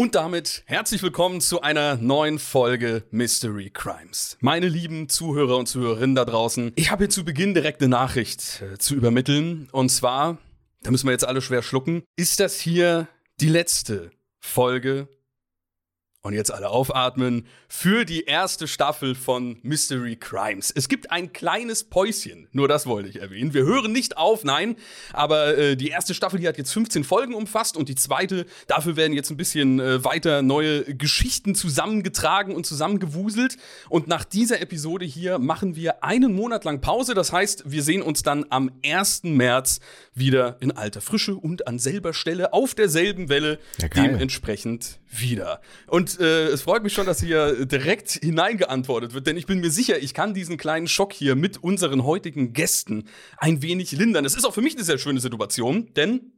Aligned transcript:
Und 0.00 0.14
damit 0.14 0.62
herzlich 0.64 1.02
willkommen 1.02 1.42
zu 1.42 1.60
einer 1.60 1.96
neuen 1.96 2.38
Folge 2.38 3.04
Mystery 3.10 3.68
Crimes. 3.68 4.38
Meine 4.40 4.66
lieben 4.66 5.10
Zuhörer 5.10 5.58
und 5.58 5.66
Zuhörerinnen 5.66 6.16
da 6.16 6.24
draußen, 6.24 6.72
ich 6.74 6.90
habe 6.90 7.04
hier 7.04 7.10
zu 7.10 7.22
Beginn 7.22 7.52
direkt 7.52 7.82
eine 7.82 7.90
Nachricht 7.90 8.62
äh, 8.62 8.78
zu 8.78 8.94
übermitteln. 8.94 9.68
Und 9.72 9.90
zwar, 9.90 10.38
da 10.82 10.90
müssen 10.90 11.06
wir 11.06 11.12
jetzt 11.12 11.26
alle 11.26 11.42
schwer 11.42 11.60
schlucken, 11.60 12.02
ist 12.16 12.40
das 12.40 12.58
hier 12.58 13.08
die 13.42 13.50
letzte 13.50 14.10
Folge 14.38 15.06
und 16.22 16.34
jetzt 16.34 16.52
alle 16.52 16.68
aufatmen 16.68 17.46
für 17.66 18.04
die 18.04 18.24
erste 18.24 18.68
Staffel 18.68 19.14
von 19.14 19.58
Mystery 19.62 20.16
Crimes. 20.16 20.70
Es 20.70 20.88
gibt 20.88 21.10
ein 21.10 21.32
kleines 21.32 21.84
Päuschen, 21.84 22.46
nur 22.52 22.68
das 22.68 22.86
wollte 22.86 23.08
ich 23.08 23.20
erwähnen. 23.20 23.54
Wir 23.54 23.64
hören 23.64 23.92
nicht 23.92 24.18
auf, 24.18 24.44
nein, 24.44 24.76
aber 25.14 25.56
äh, 25.56 25.76
die 25.76 25.88
erste 25.88 26.12
Staffel, 26.12 26.38
die 26.38 26.46
hat 26.46 26.58
jetzt 26.58 26.72
15 26.72 27.04
Folgen 27.04 27.34
umfasst 27.34 27.76
und 27.76 27.88
die 27.88 27.94
zweite, 27.94 28.44
dafür 28.66 28.96
werden 28.96 29.14
jetzt 29.14 29.30
ein 29.30 29.38
bisschen 29.38 29.80
äh, 29.80 30.04
weiter 30.04 30.42
neue 30.42 30.94
Geschichten 30.94 31.54
zusammengetragen 31.54 32.54
und 32.54 32.66
zusammengewuselt. 32.66 33.56
Und 33.88 34.06
nach 34.06 34.24
dieser 34.24 34.60
Episode 34.60 35.06
hier 35.06 35.38
machen 35.38 35.74
wir 35.74 36.04
einen 36.04 36.34
Monat 36.34 36.64
lang 36.64 36.82
Pause. 36.82 37.14
Das 37.14 37.32
heißt, 37.32 37.70
wir 37.70 37.82
sehen 37.82 38.02
uns 38.02 38.22
dann 38.22 38.44
am 38.50 38.70
1. 38.84 39.22
März 39.24 39.80
wieder 40.12 40.58
in 40.60 40.72
alter 40.72 41.00
Frische 41.00 41.34
und 41.34 41.66
an 41.66 41.78
selber 41.78 42.12
Stelle 42.12 42.52
auf 42.52 42.74
derselben 42.74 43.30
Welle 43.30 43.58
ja, 43.78 43.88
dementsprechend 43.88 45.00
wieder. 45.10 45.60
Und 45.86 46.09
äh, 46.18 46.46
es 46.46 46.62
freut 46.62 46.82
mich 46.82 46.92
schon, 46.92 47.06
dass 47.06 47.20
hier 47.20 47.66
direkt 47.66 48.12
hineingeantwortet 48.12 49.14
wird, 49.14 49.26
denn 49.26 49.36
ich 49.36 49.46
bin 49.46 49.60
mir 49.60 49.70
sicher, 49.70 49.98
ich 49.98 50.14
kann 50.14 50.34
diesen 50.34 50.56
kleinen 50.56 50.88
Schock 50.88 51.12
hier 51.12 51.36
mit 51.36 51.62
unseren 51.62 52.04
heutigen 52.04 52.52
Gästen 52.52 53.04
ein 53.36 53.62
wenig 53.62 53.92
lindern. 53.92 54.24
Es 54.24 54.34
ist 54.34 54.44
auch 54.44 54.54
für 54.54 54.62
mich 54.62 54.74
eine 54.74 54.84
sehr 54.84 54.98
schöne 54.98 55.20
Situation, 55.20 55.92
denn 55.94 56.32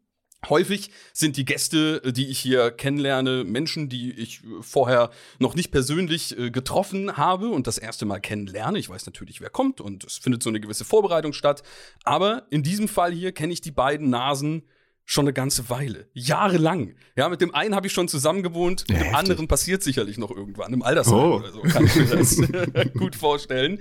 Häufig 0.48 0.90
sind 1.12 1.36
die 1.36 1.44
Gäste, 1.44 2.00
die 2.00 2.26
ich 2.26 2.40
hier 2.40 2.72
kennenlerne, 2.72 3.44
Menschen, 3.44 3.88
die 3.88 4.10
ich 4.10 4.40
vorher 4.60 5.10
noch 5.38 5.54
nicht 5.54 5.70
persönlich 5.70 6.36
äh, 6.36 6.50
getroffen 6.50 7.16
habe 7.16 7.50
und 7.50 7.68
das 7.68 7.78
erste 7.78 8.06
Mal 8.06 8.18
kennenlerne. 8.18 8.80
Ich 8.80 8.88
weiß 8.88 9.06
natürlich, 9.06 9.40
wer 9.40 9.50
kommt 9.50 9.80
und 9.80 10.02
es 10.02 10.18
findet 10.18 10.42
so 10.42 10.48
eine 10.48 10.58
gewisse 10.58 10.84
Vorbereitung 10.84 11.32
statt. 11.32 11.62
Aber 12.02 12.48
in 12.50 12.64
diesem 12.64 12.88
Fall 12.88 13.12
hier 13.12 13.30
kenne 13.30 13.52
ich 13.52 13.60
die 13.60 13.70
beiden 13.70 14.10
Nasen 14.10 14.64
schon 15.04 15.24
eine 15.24 15.32
ganze 15.32 15.68
Weile, 15.68 16.08
jahrelang. 16.12 16.94
Ja, 17.16 17.28
mit 17.28 17.40
dem 17.40 17.54
einen 17.54 17.74
habe 17.74 17.86
ich 17.86 17.92
schon 17.92 18.08
zusammen 18.08 18.42
gewohnt, 18.42 18.84
mit 18.88 18.90
ja, 18.90 18.96
dem 18.96 19.02
heftig. 19.04 19.18
anderen 19.18 19.48
passiert 19.48 19.82
sicherlich 19.82 20.18
noch 20.18 20.30
irgendwann 20.30 20.72
im 20.72 20.82
Altersheim 20.82 21.14
oh. 21.14 21.36
oder 21.36 21.52
so, 21.52 21.60
kann 21.62 21.84
ich 21.86 21.94
mir 21.96 22.06
das 22.06 22.36
gut 22.98 23.16
vorstellen. 23.16 23.80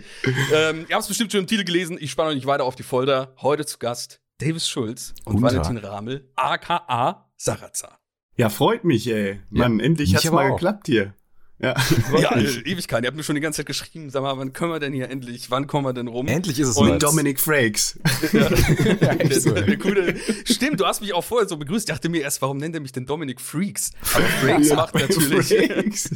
Ähm, 0.54 0.86
ihr 0.90 0.96
habt 0.96 1.04
es 1.04 1.08
bestimmt 1.08 1.32
schon 1.32 1.42
im 1.42 1.48
Titel 1.48 1.64
gelesen, 1.64 1.98
ich 2.00 2.12
spanne 2.12 2.30
euch 2.30 2.36
nicht 2.36 2.48
weiter 2.48 2.64
auf 2.64 2.76
die 2.76 2.84
Folter. 2.84 3.34
Heute 3.42 3.66
zu 3.66 3.78
Gast 3.78 4.22
Davis 4.40 4.68
Schulz 4.68 5.14
und 5.26 5.34
Guten 5.34 5.44
Valentin 5.44 5.76
Tag. 5.76 5.92
Ramel, 5.92 6.32
aka 6.36 7.30
Sarazar. 7.38 8.00
Ja, 8.38 8.50
freut 8.50 8.84
mich, 8.84 9.08
ey. 9.08 9.40
Mann, 9.50 9.80
ja, 9.80 9.86
endlich 9.86 10.16
hat's 10.16 10.32
mal 10.32 10.50
auch. 10.50 10.56
geklappt 10.56 10.88
hier. 10.88 11.14
Ja, 11.62 11.76
ja 12.18 12.38
Ewigkeit. 12.38 13.04
Ihr 13.04 13.08
habt 13.08 13.18
mir 13.18 13.24
schon 13.24 13.36
die 13.36 13.42
ganze 13.42 13.58
Zeit 13.58 13.68
geschrieben, 13.68 14.10
sag 14.10 14.24
mal, 14.24 14.38
wann 14.38 14.52
können 14.54 14.72
wir 14.72 14.80
denn 14.80 14.94
hier 14.94 15.10
endlich, 15.10 15.52
wann 15.52 15.68
kommen 15.68 15.86
wir 15.86 15.94
denn 15.94 16.08
rum? 16.08 16.28
Endlich 16.28 16.60
ist 16.60 16.70
es 16.70 16.78
Und 16.78 16.90
was. 16.90 17.00
Dominic 17.00 17.40
Frakes. 17.40 18.00
ja, 18.34 18.40
ja 19.02 19.16
der, 19.16 19.40
so. 19.40 19.52
der, 19.52 19.64
der 19.64 19.78
coole, 19.78 20.16
Stimmt, 20.46 20.80
du 20.80 20.86
hast 20.86 21.02
mich 21.02 21.14
auch 21.14 21.24
vorher 21.24 21.48
so 21.48 21.58
begrüßt. 21.58 21.88
Ich 21.88 21.94
dachte 21.94 22.10
mir 22.10 22.22
erst, 22.22 22.42
warum 22.42 22.58
nennt 22.58 22.76
er 22.76 22.82
mich 22.82 22.92
denn 22.92 23.06
Dominic 23.06 23.40
Freaks? 23.40 23.92
Aber 24.14 24.24
Frakes 24.24 24.70
ja, 24.70 24.76
macht 24.76 24.96
natürlich, 24.96 25.48
Frakes. 25.48 26.10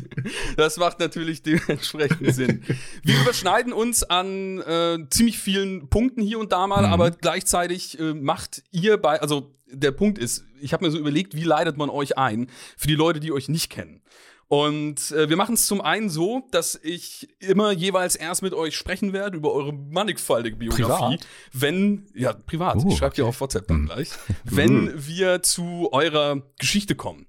das 0.57 0.78
macht 0.78 1.00
natürlich 1.00 1.44
dementsprechend 1.44 2.34
Sinn. 2.34 2.63
Wir 3.03 3.22
überschneiden 3.22 3.73
uns 3.73 4.03
an 4.03 4.61
äh, 4.61 4.97
ziemlich 5.09 5.38
vielen 5.38 5.89
Punkten 5.89 6.22
hier 6.22 6.39
und 6.39 6.51
da 6.51 6.66
mal, 6.66 6.88
mhm. 6.88 6.94
aber 6.94 7.11
gleichzeitig 7.11 8.00
äh, 8.00 8.13
macht 8.13 8.63
ihr 8.72 8.97
bei, 8.97 9.22
also 9.22 9.55
der 9.67 9.91
Punkt 9.91 10.17
ist, 10.17 10.44
ich 10.59 10.73
habe 10.73 10.85
mir 10.85 10.91
so 10.91 10.97
überlegt, 10.97 11.35
wie 11.35 11.44
leitet 11.44 11.78
man 11.78 11.89
euch 11.89 12.17
ein 12.17 12.47
für 12.78 12.88
die 12.88 12.95
Leute, 12.95 13.19
die 13.19 13.31
euch 13.31 13.50
nicht 13.50 13.69
kennen. 13.69 14.01
Und 14.47 15.11
äh, 15.11 15.28
wir 15.28 15.38
machen 15.38 15.56
es 15.56 15.66
zum 15.66 15.81
einen 15.81 16.09
so, 16.09 16.47
dass 16.51 16.79
ich 16.81 17.29
immer 17.39 17.72
jeweils 17.72 18.16
erst 18.16 18.44
mit 18.44 18.53
euch 18.53 18.75
sprechen 18.75 19.11
werde 19.11 19.38
über 19.38 19.51
eure 19.51 19.73
mannigfaltige 19.73 20.56
Biografie. 20.56 21.17
Privat? 21.17 21.28
Wenn, 21.51 22.07
ja, 22.13 22.33
privat, 22.33 22.75
uh, 22.75 22.88
ich 22.88 22.97
schreibe 22.97 23.13
okay. 23.13 23.22
dir 23.23 23.28
auf 23.28 23.41
WhatsApp 23.41 23.67
dann 23.67 23.78
hm. 23.78 23.85
gleich, 23.88 24.09
wenn 24.44 25.07
wir 25.07 25.41
zu 25.41 25.89
eurer 25.91 26.44
Geschichte 26.59 26.95
kommen. 26.95 27.25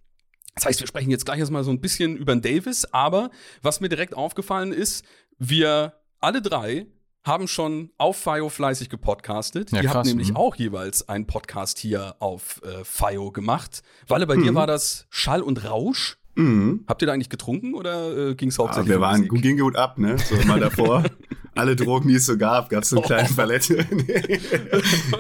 Das 0.55 0.67
heißt, 0.67 0.81
wir 0.81 0.87
sprechen 0.87 1.11
jetzt 1.11 1.25
gleich 1.25 1.39
erstmal 1.39 1.65
so 1.65 1.71
ein 1.71 1.81
bisschen 1.81 2.17
über 2.17 2.35
den 2.35 2.43
Davis, 2.43 2.87
aber 2.93 3.31
was 3.63 3.81
mir 3.81 3.89
direkt 3.89 4.15
aufgefallen 4.15 4.73
ist, 4.73 5.05
wir 5.39 5.95
alle 6.21 6.43
drei 6.43 6.87
haben 7.25 7.49
schon 7.49 7.91
auf 7.99 8.17
FIO 8.17 8.49
fleißig 8.49 8.89
gepodcastet. 8.89 9.73
Ja, 9.73 9.81
Die 9.81 9.89
haben 9.89 10.09
nämlich 10.09 10.31
mhm. 10.31 10.37
auch 10.37 10.55
jeweils 10.55 11.09
einen 11.09 11.27
Podcast 11.27 11.79
hier 11.79 12.15
auf 12.21 12.63
äh, 12.63 12.85
FIO 12.85 13.33
gemacht. 13.33 13.83
Walle, 14.07 14.27
bei 14.27 14.37
mhm. 14.37 14.45
dir 14.45 14.55
war 14.55 14.67
das 14.67 15.07
Schall 15.11 15.43
und 15.43 15.65
Rausch. 15.65 16.19
Mhm. 16.37 16.85
Habt 16.87 17.03
ihr 17.03 17.07
da 17.07 17.15
eigentlich 17.15 17.31
getrunken 17.31 17.75
oder 17.75 18.31
äh, 18.31 18.35
ging 18.35 18.51
es 18.51 18.59
hauptsächlich? 18.59 18.91
Ja, 18.91 18.97
wir 18.97 19.01
waren, 19.01 19.29
um 19.29 19.41
ging 19.41 19.59
gut 19.59 19.77
ab, 19.77 19.99
ne? 19.99 20.17
So 20.19 20.37
mal 20.47 20.61
davor. 20.61 21.05
Alle 21.57 21.75
Drogen, 21.75 22.09
die 22.09 22.17
es 22.17 22.27
so 22.27 22.37
gab, 22.37 22.69
gab 22.69 22.83
es 22.83 22.91
so 22.91 22.99
eine 22.99 23.07
kleine 23.07 23.29
Palette. 23.35 23.87
nee, 23.91 24.39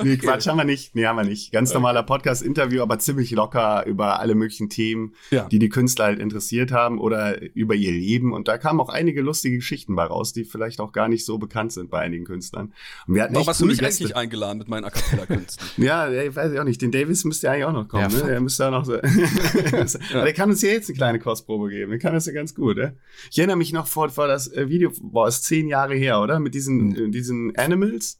nee, 0.02 0.16
Quatsch, 0.18 0.46
haben 0.46 0.58
wir 0.58 0.64
nicht. 0.64 0.94
Nee, 0.94 1.06
haben 1.06 1.16
wir 1.16 1.24
nicht. 1.24 1.50
Ganz 1.50 1.72
normaler 1.72 2.02
Podcast-Interview, 2.02 2.82
aber 2.82 2.98
ziemlich 2.98 3.30
locker 3.30 3.86
über 3.86 4.20
alle 4.20 4.34
möglichen 4.34 4.68
Themen, 4.68 5.14
ja. 5.30 5.48
die 5.48 5.58
die 5.58 5.70
Künstler 5.70 6.04
halt 6.04 6.18
interessiert 6.18 6.72
haben 6.72 7.00
oder 7.00 7.40
über 7.54 7.74
ihr 7.74 7.90
Leben. 7.90 8.34
Und 8.34 8.48
da 8.48 8.58
kamen 8.58 8.80
auch 8.80 8.90
einige 8.90 9.22
lustige 9.22 9.56
Geschichten 9.56 9.96
bei 9.96 10.04
raus, 10.04 10.34
die 10.34 10.44
vielleicht 10.44 10.78
auch 10.80 10.92
gar 10.92 11.08
nicht 11.08 11.24
so 11.24 11.38
bekannt 11.38 11.72
sind 11.72 11.90
bei 11.90 12.00
einigen 12.00 12.26
Künstlern. 12.26 12.74
Und 13.06 13.14
wir 13.14 13.22
hatten 13.22 13.34
Warum 13.34 13.48
hast 13.48 13.62
du 13.62 13.64
mich 13.64 13.78
Gäste. 13.78 14.04
eigentlich 14.04 14.16
eingeladen 14.16 14.58
mit 14.58 14.68
meinen 14.68 14.84
A 14.84 14.90
Cappella-Künsten? 14.90 15.66
ja, 15.82 16.10
ich 16.10 16.36
weiß 16.36 16.52
ich 16.52 16.60
auch 16.60 16.64
nicht. 16.64 16.82
Den 16.82 16.92
Davis 16.92 17.24
müsste 17.24 17.46
ja 17.46 17.54
eigentlich 17.54 17.64
auch 17.64 17.72
noch 17.72 17.88
kommen, 17.88 18.10
ja, 18.10 18.18
ne? 18.18 18.26
Der 18.26 18.40
müsste 18.42 18.64
ja 18.64 18.70
noch 18.70 18.84
so. 18.84 18.96
aber 18.96 20.24
der 20.24 20.32
kann 20.34 20.50
uns 20.50 20.60
hier 20.60 20.72
jetzt 20.72 20.90
eine 20.90 20.98
kleine 21.06 21.18
Kostprobe 21.20 21.68
geben. 21.70 21.90
Der 21.90 22.00
kann 22.00 22.14
das 22.14 22.26
ja 22.26 22.32
ganz 22.32 22.54
gut, 22.54 22.76
ne? 22.76 22.96
Ich 23.30 23.38
erinnere 23.38 23.56
mich 23.56 23.72
noch 23.72 23.86
vor, 23.86 24.08
vor 24.10 24.26
das 24.26 24.52
äh, 24.52 24.68
Video, 24.68 24.90
boah, 25.00 25.28
ist 25.28 25.44
zehn 25.44 25.68
Jahre 25.68 25.94
her, 25.94 26.20
oder? 26.20 26.40
Mit 26.40 26.54
diesen, 26.54 26.88
mhm. 26.88 27.12
diesen 27.12 27.56
Animals. 27.56 28.18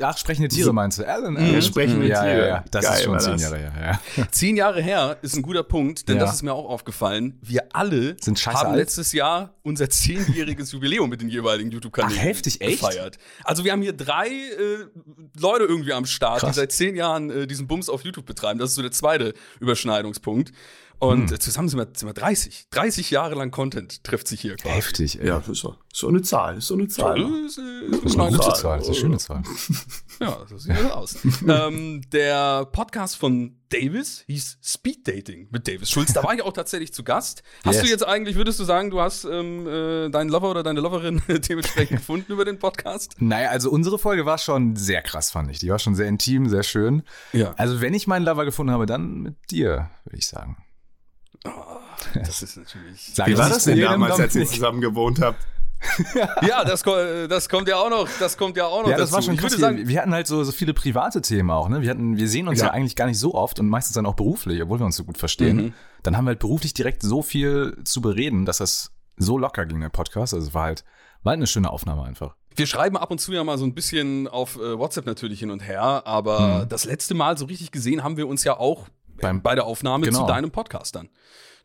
Ach, 0.00 0.16
sprechende 0.16 0.48
Tiere 0.48 0.72
meinst 0.72 0.98
du? 0.98 1.06
Alan, 1.06 1.36
Alan. 1.36 1.52
Ja, 1.52 1.60
sprechende 1.60 2.08
ja, 2.08 2.22
Tiere. 2.22 2.38
Ja, 2.38 2.46
ja, 2.46 2.64
Das 2.70 2.84
Geil, 2.84 2.94
ist 2.94 3.04
schon 3.04 3.20
zehn 3.20 3.38
Jahre 3.38 3.58
her. 3.58 4.00
Ja. 4.16 4.28
Zehn 4.30 4.56
Jahre 4.56 4.80
her 4.80 5.18
ist 5.20 5.36
ein 5.36 5.42
guter 5.42 5.62
Punkt, 5.62 6.08
denn 6.08 6.16
ja. 6.16 6.24
das 6.24 6.34
ist 6.34 6.42
mir 6.42 6.54
auch 6.54 6.68
aufgefallen. 6.68 7.38
Wir 7.42 7.64
alle 7.74 8.16
Sind 8.18 8.38
haben 8.46 8.68
alt. 8.68 8.76
letztes 8.76 9.12
Jahr 9.12 9.54
unser 9.62 9.90
zehnjähriges 9.90 10.72
Jubiläum 10.72 11.10
mit 11.10 11.20
den 11.20 11.28
jeweiligen 11.28 11.70
YouTube-Kanälen 11.70 12.18
heftig, 12.18 12.62
echt? 12.62 12.80
gefeiert. 12.80 13.18
Also 13.44 13.64
wir 13.64 13.72
haben 13.72 13.82
hier 13.82 13.92
drei 13.92 14.28
äh, 14.28 14.86
Leute 15.38 15.64
irgendwie 15.64 15.92
am 15.92 16.06
Start, 16.06 16.40
Krass. 16.40 16.52
die 16.52 16.60
seit 16.60 16.72
zehn 16.72 16.96
Jahren 16.96 17.28
äh, 17.28 17.46
diesen 17.46 17.66
Bums 17.66 17.90
auf 17.90 18.02
YouTube 18.02 18.24
betreiben. 18.24 18.58
Das 18.58 18.70
ist 18.70 18.76
so 18.76 18.82
der 18.82 18.92
zweite 18.92 19.34
Überschneidungspunkt. 19.60 20.52
Und 20.98 21.30
hm. 21.30 21.40
zusammen 21.40 21.68
sind 21.68 21.78
wir, 21.78 21.88
sind 21.94 22.08
wir 22.08 22.14
30. 22.14 22.68
30 22.70 23.10
Jahre 23.10 23.34
lang 23.34 23.50
Content 23.50 24.02
trifft 24.02 24.28
sich 24.28 24.40
hier 24.40 24.56
quasi. 24.56 24.74
Heftig, 24.74 25.20
ey. 25.20 25.28
Ja, 25.28 25.38
das 25.38 25.48
ist 25.48 25.58
so, 25.58 25.76
so 25.92 26.08
eine 26.08 26.22
Zahl. 26.22 26.56
Ist 26.56 26.68
so 26.68 26.74
eine 26.74 26.88
Zahl. 26.88 27.20
Das 27.20 27.56
ist, 27.56 27.58
das 27.90 28.12
ist 28.12 28.18
eine 28.18 28.36
gute 28.36 28.52
Zahl. 28.54 28.78
Das 28.78 28.88
ist 28.88 28.88
eine 28.88 28.94
schöne 28.94 29.18
Zahl. 29.18 29.42
ja, 30.20 30.38
so 30.48 30.56
sieht 30.56 30.76
das 30.76 30.92
aus. 30.92 31.18
ähm, 31.48 32.00
der 32.12 32.64
Podcast 32.66 33.16
von 33.16 33.58
Davis 33.68 34.24
hieß 34.26 34.58
Speed 34.62 35.06
Dating 35.06 35.48
mit 35.50 35.68
Davis 35.68 35.90
Schulz. 35.90 36.12
Da 36.12 36.22
war 36.22 36.32
ich 36.34 36.42
auch 36.42 36.52
tatsächlich 36.52 36.94
zu 36.94 37.04
Gast. 37.04 37.42
Hast 37.64 37.76
yes. 37.76 37.84
du 37.84 37.90
jetzt 37.90 38.06
eigentlich, 38.06 38.36
würdest 38.36 38.58
du 38.60 38.64
sagen, 38.64 38.90
du 38.90 39.00
hast 39.00 39.24
ähm, 39.24 39.66
äh, 39.66 40.08
deinen 40.08 40.30
Lover 40.30 40.50
oder 40.50 40.62
deine 40.62 40.80
Loverin 40.80 41.20
dementsprechend 41.28 41.98
gefunden 41.98 42.32
über 42.32 42.44
den 42.44 42.58
Podcast? 42.58 43.16
Naja, 43.18 43.50
also 43.50 43.70
unsere 43.70 43.98
Folge 43.98 44.24
war 44.24 44.38
schon 44.38 44.76
sehr 44.76 45.02
krass, 45.02 45.30
fand 45.30 45.50
ich. 45.50 45.58
Die 45.58 45.68
war 45.68 45.78
schon 45.78 45.94
sehr 45.94 46.08
intim, 46.08 46.48
sehr 46.48 46.62
schön. 46.62 47.02
Ja. 47.32 47.54
Also 47.56 47.80
wenn 47.80 47.92
ich 47.92 48.06
meinen 48.06 48.24
Lover 48.24 48.44
gefunden 48.44 48.72
habe, 48.72 48.86
dann 48.86 49.20
mit 49.20 49.50
dir, 49.50 49.90
würde 50.04 50.18
ich 50.18 50.26
sagen. 50.26 50.56
Oh, 51.44 51.50
das 52.14 52.42
ist 52.42 52.56
natürlich. 52.56 53.12
Wie 53.24 53.38
war 53.38 53.48
das 53.48 53.64
denn 53.64 53.80
damals, 53.80 54.18
als 54.18 54.34
ihr 54.34 54.46
zusammen 54.46 54.80
gewohnt 54.80 55.20
habt? 55.20 55.44
ja, 56.42 56.64
das, 56.64 56.82
das 56.82 57.48
kommt 57.48 57.68
ja 57.68 57.76
auch 57.76 57.90
noch, 57.90 58.08
das 58.18 58.36
kommt 58.36 58.56
ja 58.56 58.66
auch 58.66 58.82
noch. 58.82 58.90
Ja, 58.90 58.96
das 58.96 59.10
dazu. 59.10 59.14
war 59.14 59.22
schon 59.22 59.36
krass. 59.36 59.52
Sagen, 59.52 59.86
wir 59.86 60.00
hatten 60.00 60.12
halt 60.12 60.26
so, 60.26 60.42
so 60.42 60.52
viele 60.52 60.74
private 60.74 61.20
Themen 61.20 61.50
auch, 61.50 61.68
ne? 61.68 61.82
Wir 61.82 61.90
hatten, 61.90 62.16
wir 62.16 62.28
sehen 62.28 62.48
uns 62.48 62.60
ja. 62.60 62.66
ja. 62.66 62.72
eigentlich 62.72 62.96
gar 62.96 63.06
nicht 63.06 63.18
so 63.18 63.34
oft 63.34 63.60
und 63.60 63.68
meistens 63.68 63.94
dann 63.94 64.06
auch 64.06 64.14
beruflich, 64.14 64.60
obwohl 64.62 64.80
wir 64.80 64.86
uns 64.86 64.96
so 64.96 65.04
gut 65.04 65.18
verstehen. 65.18 65.56
Mhm. 65.56 65.72
Dann 66.02 66.16
haben 66.16 66.24
wir 66.24 66.30
halt 66.30 66.38
beruflich 66.38 66.74
direkt 66.74 67.02
so 67.02 67.22
viel 67.22 67.76
zu 67.84 68.00
bereden, 68.00 68.46
dass 68.46 68.58
das 68.58 68.90
so 69.16 69.38
locker 69.38 69.66
ging, 69.66 69.80
der 69.80 69.88
Podcast. 69.88 70.34
Also 70.34 70.48
es 70.48 70.54
war 70.54 70.64
halt, 70.64 70.84
war 71.22 71.30
halt 71.30 71.38
eine 71.38 71.46
schöne 71.46 71.70
Aufnahme 71.70 72.04
einfach. 72.04 72.36
Wir 72.54 72.66
schreiben 72.66 72.96
ab 72.96 73.10
und 73.10 73.20
zu 73.20 73.32
ja 73.32 73.44
mal 73.44 73.58
so 73.58 73.66
ein 73.66 73.74
bisschen 73.74 74.28
auf 74.28 74.56
äh, 74.56 74.78
WhatsApp 74.78 75.04
natürlich 75.04 75.40
hin 75.40 75.50
und 75.50 75.60
her, 75.60 76.06
aber 76.06 76.64
mhm. 76.64 76.68
das 76.70 76.84
letzte 76.84 77.14
Mal 77.14 77.36
so 77.36 77.44
richtig 77.44 77.70
gesehen 77.70 78.02
haben 78.02 78.16
wir 78.16 78.28
uns 78.28 78.44
ja 78.44 78.58
auch 78.58 78.86
Beim, 79.20 79.42
bei 79.42 79.54
der 79.54 79.64
Aufnahme 79.64 80.06
genau. 80.06 80.20
zu 80.20 80.26
deinem 80.26 80.50
Podcast 80.50 80.94
dann. 80.96 81.08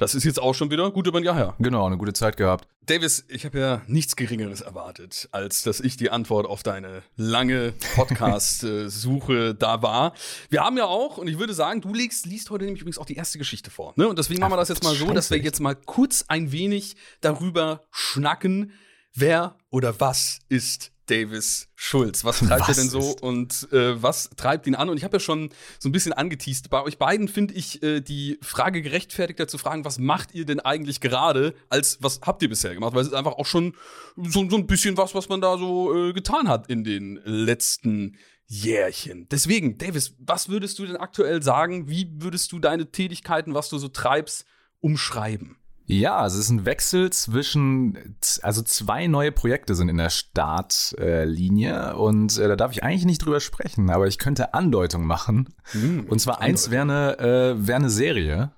Das 0.02 0.16
ist 0.16 0.24
jetzt 0.24 0.42
auch 0.42 0.56
schon 0.56 0.72
wieder 0.72 0.90
gut 0.90 1.06
über 1.06 1.20
ein 1.20 1.24
Jahr 1.24 1.36
her. 1.36 1.54
Genau, 1.60 1.86
eine 1.86 1.96
gute 1.96 2.14
Zeit 2.14 2.36
gehabt. 2.36 2.68
Davis, 2.88 3.24
ich 3.28 3.46
habe 3.46 3.60
ja 3.60 3.82
nichts 3.86 4.16
Geringeres 4.16 4.62
erwartet, 4.62 5.30
als 5.32 5.62
dass 5.62 5.80
ich 5.80 5.96
die 5.96 6.10
Antwort 6.10 6.48
auf 6.48 6.64
deine 6.64 7.04
lange 7.18 7.74
Podcast-Suche 7.94 9.54
da 9.60 9.84
war. 9.84 10.14
Wir 10.50 10.64
haben 10.64 10.76
ja 10.76 10.86
auch, 10.86 11.20
und 11.20 11.28
ich 11.28 11.38
würde 11.38 11.54
sagen, 11.54 11.82
du 11.82 11.94
liest, 11.94 12.26
liest 12.26 12.50
heute 12.50 12.66
nämlich 12.66 12.82
übrigens 12.82 12.98
auch 12.98 13.06
die 13.06 13.16
erste 13.16 13.38
Geschichte 13.38 13.70
vor. 13.70 13.94
Ne? 13.96 14.08
Und 14.08 14.18
deswegen 14.18 14.40
machen 14.40 14.54
wir 14.54 14.58
das 14.58 14.70
jetzt 14.70 14.84
mal 14.84 14.96
so, 14.96 15.12
dass 15.12 15.30
wir 15.30 15.38
jetzt 15.38 15.60
mal 15.60 15.76
kurz 15.76 16.26
ein 16.28 16.52
wenig 16.52 16.96
darüber 17.22 17.84
schnacken, 17.92 18.72
wer 19.14 19.56
oder 19.70 20.00
was 20.00 20.40
ist 20.50 20.91
Davis 21.08 21.68
Schulz. 21.76 22.24
Was 22.24 22.40
treibt 22.40 22.62
was 22.62 22.70
er 22.70 22.76
denn 22.76 22.90
so 22.90 23.16
und 23.22 23.68
äh, 23.72 24.02
was 24.02 24.30
treibt 24.38 24.68
ihn 24.68 24.76
an? 24.76 24.90
Und 24.90 24.98
ich 24.98 25.04
habe 25.04 25.18
ja 25.18 25.20
schon 25.20 25.50
so 25.80 25.90
ein 25.90 25.92
bisschen 25.92 26.14
angeteased. 26.14 26.70
Bei 26.70 26.82
euch 26.84 26.98
beiden 26.98 27.28
finde 27.28 27.54
ich 27.54 27.84
äh, 27.84 28.02
die 28.02 28.38
Frage 28.42 28.82
gerechtfertigter 28.82 29.48
zu 29.48 29.58
fragen, 29.58 29.84
was 29.84 30.00
macht 30.00 30.34
ihr 30.34 30.46
denn 30.46 30.60
eigentlich 30.60 31.02
gerade, 31.02 31.54
als 31.70 31.98
was 32.02 32.22
habt 32.22 32.42
ihr 32.42 32.50
bisher 32.50 32.74
gemacht? 32.74 32.94
Weil 32.94 33.02
es 33.02 33.08
ist 33.08 33.14
einfach 33.14 33.34
auch 33.34 33.46
schon 33.46 33.76
so, 34.16 34.50
so 34.50 34.58
ein 34.58 34.68
bisschen 34.68 34.98
was, 34.98 35.16
was 35.16 35.30
man 35.30 35.42
da 35.42 35.58
so 35.58 36.10
äh, 36.10 36.14
getan 36.14 36.48
hat 36.48 36.68
in 36.68 36.84
den 36.84 37.20
letzten 37.26 38.18
Jährchen. 38.48 39.30
Deswegen, 39.30 39.78
Davis, 39.78 40.16
was 40.20 40.50
würdest 40.50 40.78
du 40.78 40.86
denn 40.86 40.98
aktuell 40.98 41.42
sagen? 41.42 41.90
Wie 41.90 42.12
würdest 42.16 42.52
du 42.52 42.60
deine 42.60 42.92
Tätigkeiten, 42.92 43.54
was 43.54 43.70
du 43.70 43.78
so 43.78 43.88
treibst, 43.88 44.46
umschreiben? 44.82 45.56
Ja, 45.86 46.18
also 46.18 46.38
es 46.38 46.46
ist 46.46 46.52
ein 46.52 46.66
Wechsel 46.66 47.10
zwischen, 47.12 48.16
also 48.42 48.62
zwei 48.62 49.08
neue 49.08 49.32
Projekte 49.32 49.76
sind 49.76 49.90
in 49.90 49.98
der 49.98 50.10
Startlinie 50.10 51.96
und 51.98 52.38
äh, 52.38 52.48
da 52.48 52.56
darf 52.56 52.72
ich 52.72 52.84
eigentlich 52.84 53.06
nicht 53.06 53.26
drüber 53.26 53.40
sprechen, 53.40 53.90
aber 53.90 54.08
ich 54.08 54.18
könnte 54.18 54.54
Andeutung 54.54 55.06
machen. 55.06 55.50
Hm, 55.72 56.06
und 56.08 56.20
zwar 56.20 56.40
eins 56.40 56.72
wäre 56.72 56.84
eine, 56.84 57.20
äh, 57.20 57.68
wär 57.68 57.76
eine 57.76 57.90
Serie, 57.90 58.52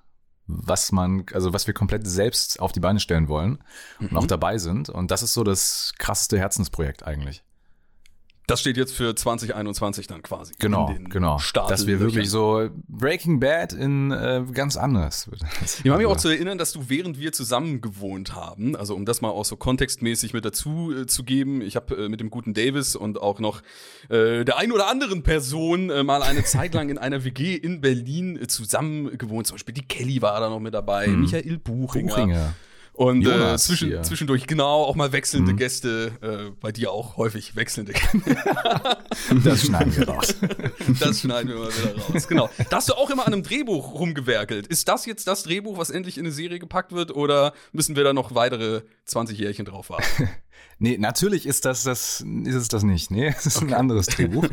was 0.46 0.92
man, 0.92 1.24
also 1.32 1.52
was 1.52 1.66
wir 1.66 1.74
komplett 1.74 2.06
selbst 2.06 2.60
auf 2.60 2.72
die 2.72 2.80
Beine 2.80 3.00
stellen 3.00 3.28
wollen 3.28 3.58
mhm. 3.98 4.08
und 4.08 4.16
auch 4.16 4.26
dabei 4.26 4.58
sind. 4.58 4.88
Und 4.88 5.10
das 5.10 5.22
ist 5.22 5.32
so 5.32 5.42
das 5.42 5.94
krasseste 5.98 6.38
Herzensprojekt 6.38 7.04
eigentlich. 7.04 7.42
Das 8.46 8.60
steht 8.60 8.76
jetzt 8.76 8.92
für 8.92 9.14
2021 9.14 10.06
dann 10.06 10.22
quasi. 10.22 10.52
Genau, 10.58 10.94
genau. 11.08 11.38
Start 11.38 11.70
Dass 11.70 11.86
wir 11.86 11.98
wirklich 11.98 12.28
so 12.28 12.68
Breaking 12.88 13.40
Bad 13.40 13.72
in 13.72 14.10
äh, 14.10 14.44
ganz 14.52 14.76
anders. 14.76 15.30
Ich 15.64 15.90
habe 15.90 15.98
mich 15.98 16.06
auch 16.06 16.18
zu 16.18 16.28
erinnern, 16.28 16.58
dass 16.58 16.72
du 16.72 16.88
während 16.88 17.18
wir 17.18 17.32
zusammen 17.32 17.80
gewohnt 17.80 18.34
haben, 18.34 18.76
also 18.76 18.94
um 18.94 19.06
das 19.06 19.22
mal 19.22 19.30
auch 19.30 19.46
so 19.46 19.56
kontextmäßig 19.56 20.34
mit 20.34 20.44
dazu 20.44 20.92
äh, 20.92 21.06
zu 21.06 21.24
geben, 21.24 21.62
ich 21.62 21.74
habe 21.76 21.96
äh, 21.96 22.08
mit 22.10 22.20
dem 22.20 22.28
guten 22.28 22.52
Davis 22.52 22.96
und 22.96 23.20
auch 23.20 23.40
noch 23.40 23.62
äh, 24.10 24.44
der 24.44 24.58
ein 24.58 24.72
oder 24.72 24.88
anderen 24.88 25.22
Person 25.22 25.88
äh, 25.88 26.02
mal 26.02 26.22
eine 26.22 26.44
Zeit 26.44 26.74
lang 26.74 26.90
in 26.90 26.98
einer 26.98 27.24
WG 27.24 27.54
in 27.54 27.80
Berlin 27.80 28.36
äh, 28.36 28.46
zusammen 28.46 29.16
gewohnt. 29.16 29.46
Zum 29.46 29.54
Beispiel 29.54 29.74
die 29.74 29.86
Kelly 29.86 30.20
war 30.20 30.38
da 30.40 30.50
noch 30.50 30.60
mit 30.60 30.74
dabei, 30.74 31.06
hm. 31.06 31.22
Michael 31.22 31.58
Buchinger. 31.58 32.14
Buchinger. 32.14 32.54
Und 32.94 33.26
äh, 33.26 33.56
zwischen, 33.58 34.04
zwischendurch 34.04 34.46
genau 34.46 34.84
auch 34.84 34.94
mal 34.94 35.10
wechselnde 35.10 35.52
mhm. 35.52 35.56
Gäste, 35.56 36.12
äh, 36.22 36.52
bei 36.60 36.70
dir 36.70 36.92
auch 36.92 37.16
häufig 37.16 37.56
wechselnde. 37.56 37.92
das 39.44 39.66
schneiden 39.66 39.96
wir 39.96 40.08
raus. 40.08 40.34
Das 41.00 41.20
schneiden 41.20 41.48
wir 41.48 41.58
mal 41.58 41.68
wieder 41.68 41.96
raus. 41.96 42.28
Genau. 42.28 42.50
Da 42.70 42.76
hast 42.76 42.88
du 42.88 42.94
auch 42.94 43.10
immer 43.10 43.26
an 43.26 43.32
einem 43.32 43.42
Drehbuch 43.42 43.94
rumgewerkelt. 43.94 44.66
Ist 44.68 44.86
das 44.88 45.06
jetzt 45.06 45.26
das 45.26 45.42
Drehbuch, 45.42 45.76
was 45.76 45.90
endlich 45.90 46.18
in 46.18 46.24
eine 46.24 46.32
Serie 46.32 46.58
gepackt 46.58 46.92
wird, 46.92 47.10
oder 47.10 47.52
müssen 47.72 47.96
wir 47.96 48.04
da 48.04 48.12
noch 48.12 48.34
weitere 48.34 48.82
20 49.06 49.38
Jährchen 49.38 49.64
drauf 49.64 49.90
warten? 49.90 50.28
Nee, 50.78 50.98
natürlich 50.98 51.46
ist 51.46 51.64
das, 51.64 51.84
das 51.84 52.20
ist 52.20 52.54
es 52.54 52.68
das 52.68 52.82
nicht. 52.82 53.10
Nee, 53.10 53.28
es 53.36 53.46
ist 53.46 53.58
okay. 53.58 53.66
ein 53.68 53.74
anderes 53.74 54.06
Drehbuch. 54.06 54.46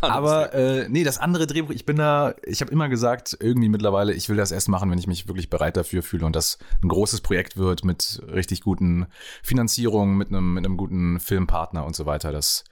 Aber 0.00 0.54
äh, 0.54 0.88
nee, 0.88 1.04
das 1.04 1.18
andere 1.18 1.46
Drehbuch, 1.46 1.72
ich 1.72 1.86
bin 1.86 1.96
da, 1.96 2.34
ich 2.44 2.60
habe 2.60 2.72
immer 2.72 2.88
gesagt, 2.88 3.36
irgendwie 3.40 3.68
mittlerweile, 3.68 4.12
ich 4.12 4.28
will 4.28 4.36
das 4.36 4.52
erst 4.52 4.68
machen, 4.68 4.90
wenn 4.90 4.98
ich 4.98 5.06
mich 5.06 5.28
wirklich 5.28 5.50
bereit 5.50 5.76
dafür 5.76 6.02
fühle 6.02 6.26
und 6.26 6.36
das 6.36 6.58
ein 6.82 6.88
großes 6.88 7.20
Projekt 7.20 7.56
wird 7.56 7.84
mit 7.84 8.22
richtig 8.32 8.62
guten 8.62 9.06
Finanzierungen, 9.42 10.16
mit 10.16 10.28
einem, 10.28 10.54
mit 10.54 10.64
einem 10.64 10.76
guten 10.76 11.20
Filmpartner 11.20 11.84
und 11.84 11.94
so 11.94 12.06
weiter. 12.06 12.32
Das, 12.32 12.64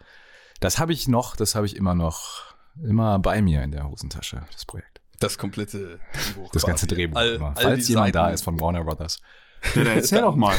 das 0.61 0.79
habe 0.79 0.93
ich 0.93 1.09
noch, 1.09 1.37
das 1.37 1.55
habe 1.55 1.67
ich 1.67 1.77
immer 1.77 1.95
noch, 1.95 2.55
immer 2.83 3.19
bei 3.19 3.43
mir 3.43 3.63
in 3.63 3.71
der 3.71 3.89
Hosentasche, 3.89 4.43
das 4.53 4.65
Projekt. 4.65 5.01
Das 5.21 5.39
komplette 5.39 6.01
Drehbuch. 6.13 6.51
Das 6.53 6.67
ganze 6.67 6.87
Drehbuch. 6.87 7.17
All, 7.17 7.39
Falls 7.57 7.89
jemand 7.89 8.09
Seiten. 8.09 8.13
da 8.13 8.31
ist 8.31 8.43
von 8.43 8.61
Warner 8.61 8.85
Brothers. 8.85 9.21
Ja, 9.75 9.83
erzähl 9.83 10.21
doch 10.21 10.37
mal. 10.37 10.55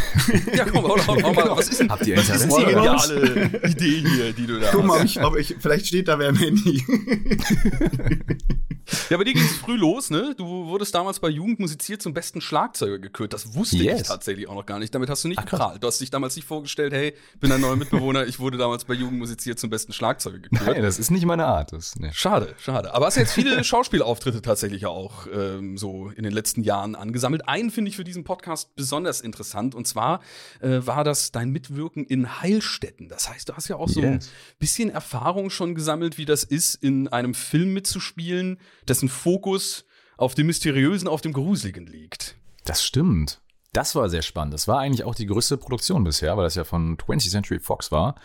ja, 0.55 0.65
komm, 0.65 0.83
hau, 0.83 0.97
hau, 0.97 1.21
hau 1.21 1.33
mal. 1.33 1.49
Was 1.51 1.69
ist 1.69 1.79
denn, 1.79 1.89
Habt 1.89 2.05
ihr 2.07 2.15
Interesse? 2.15 2.49
Was 2.49 2.57
ist 2.57 2.57
die 2.57 2.65
geniale 2.65 3.69
Idee 3.69 4.03
hier, 4.07 4.33
die 4.33 4.47
du 4.47 4.59
da 4.59 4.71
Guck 4.71 4.85
mal, 4.85 4.99
ob 4.99 5.05
ich, 5.05 5.23
ob 5.23 5.37
ich, 5.37 5.55
vielleicht 5.59 5.87
steht 5.87 6.07
da 6.07 6.19
wer 6.19 6.29
im 6.29 6.35
Handy. 6.35 6.83
ja, 9.09 9.17
bei 9.17 9.23
dir 9.23 9.33
ging 9.33 9.43
es 9.43 9.57
früh 9.57 9.75
los, 9.75 10.09
ne? 10.09 10.35
Du 10.37 10.45
wurdest 10.45 10.93
damals 10.93 11.19
bei 11.19 11.29
Jugend 11.29 11.59
musiziert 11.59 12.01
zum 12.01 12.13
besten 12.13 12.41
Schlagzeuger 12.41 12.99
gekürt. 12.99 13.33
Das 13.33 13.53
wusste 13.55 13.77
yes. 13.77 14.01
ich 14.01 14.07
tatsächlich 14.07 14.47
auch 14.47 14.55
noch 14.55 14.65
gar 14.65 14.79
nicht. 14.79 14.93
Damit 14.93 15.09
hast 15.09 15.23
du 15.23 15.27
nicht 15.27 15.41
geprahlt. 15.41 15.81
Du 15.83 15.87
hast 15.87 15.99
dich 15.99 16.11
damals 16.11 16.35
nicht 16.35 16.47
vorgestellt, 16.47 16.93
hey, 16.93 17.13
bin 17.39 17.51
ein 17.51 17.61
neuer 17.61 17.75
Mitbewohner, 17.75 18.25
ich 18.25 18.39
wurde 18.39 18.57
damals 18.57 18.85
bei 18.85 18.93
Jugend 18.93 19.19
musiziert 19.19 19.59
zum 19.59 19.69
besten 19.69 19.93
Schlagzeuger 19.93 20.39
gekürt. 20.39 20.65
Nein, 20.65 20.81
das 20.81 20.99
ist 20.99 21.11
nicht 21.11 21.25
meine 21.25 21.45
Art. 21.45 21.73
Das, 21.73 21.95
nee. 21.95 22.11
Schade, 22.13 22.55
schade. 22.59 22.93
Aber 22.93 23.05
hast 23.05 23.15
jetzt 23.15 23.33
viele 23.33 23.63
Schauspielauftritte 23.63 24.41
tatsächlich 24.41 24.85
auch 24.85 25.27
ähm, 25.33 25.77
so 25.77 26.09
in 26.15 26.23
den 26.23 26.33
letzten 26.33 26.61
Jahren 26.63 26.95
angesammelt. 26.95 27.47
Einen 27.47 27.71
finde 27.71 27.89
ich 27.89 27.95
für 27.95 28.03
diesen 28.03 28.23
Podcast 28.23 28.75
besonders 28.75 29.21
interessant 29.21 29.75
und 29.75 29.87
zwar 29.87 30.21
äh, 30.61 30.79
war 30.81 31.03
das 31.03 31.31
dein 31.31 31.49
Mitwirken 31.49 32.05
in 32.05 32.41
Heilstätten. 32.41 33.09
Das 33.09 33.29
heißt, 33.29 33.49
du 33.49 33.53
hast 33.53 33.67
ja 33.67 33.77
auch 33.77 33.89
so 33.89 34.01
yes. 34.01 34.27
ein 34.27 34.29
bisschen 34.59 34.89
Erfahrung 34.89 35.49
schon 35.49 35.75
gesammelt, 35.75 36.17
wie 36.17 36.25
das 36.25 36.43
ist, 36.43 36.75
in 36.75 37.07
einem 37.07 37.33
Film 37.33 37.73
mitzuspielen, 37.73 38.59
dessen 38.87 39.09
Fokus 39.09 39.85
auf 40.17 40.35
dem 40.35 40.47
Mysteriösen, 40.47 41.07
auf 41.07 41.21
dem 41.21 41.33
Gruseligen 41.33 41.87
liegt. 41.87 42.35
Das 42.63 42.83
stimmt. 42.83 43.41
Das 43.73 43.93
war 43.95 44.09
sehr 44.09 44.21
spannend. 44.21 44.53
Das 44.53 44.67
war 44.67 44.79
eigentlich 44.79 45.03
auch 45.03 45.15
die 45.15 45.25
größte 45.25 45.57
Produktion 45.57 46.03
bisher, 46.03 46.37
weil 46.37 46.45
das 46.45 46.55
ja 46.55 46.63
von 46.63 46.97
20th 46.97 47.29
Century 47.29 47.59
Fox 47.59 47.91
war. 47.91 48.15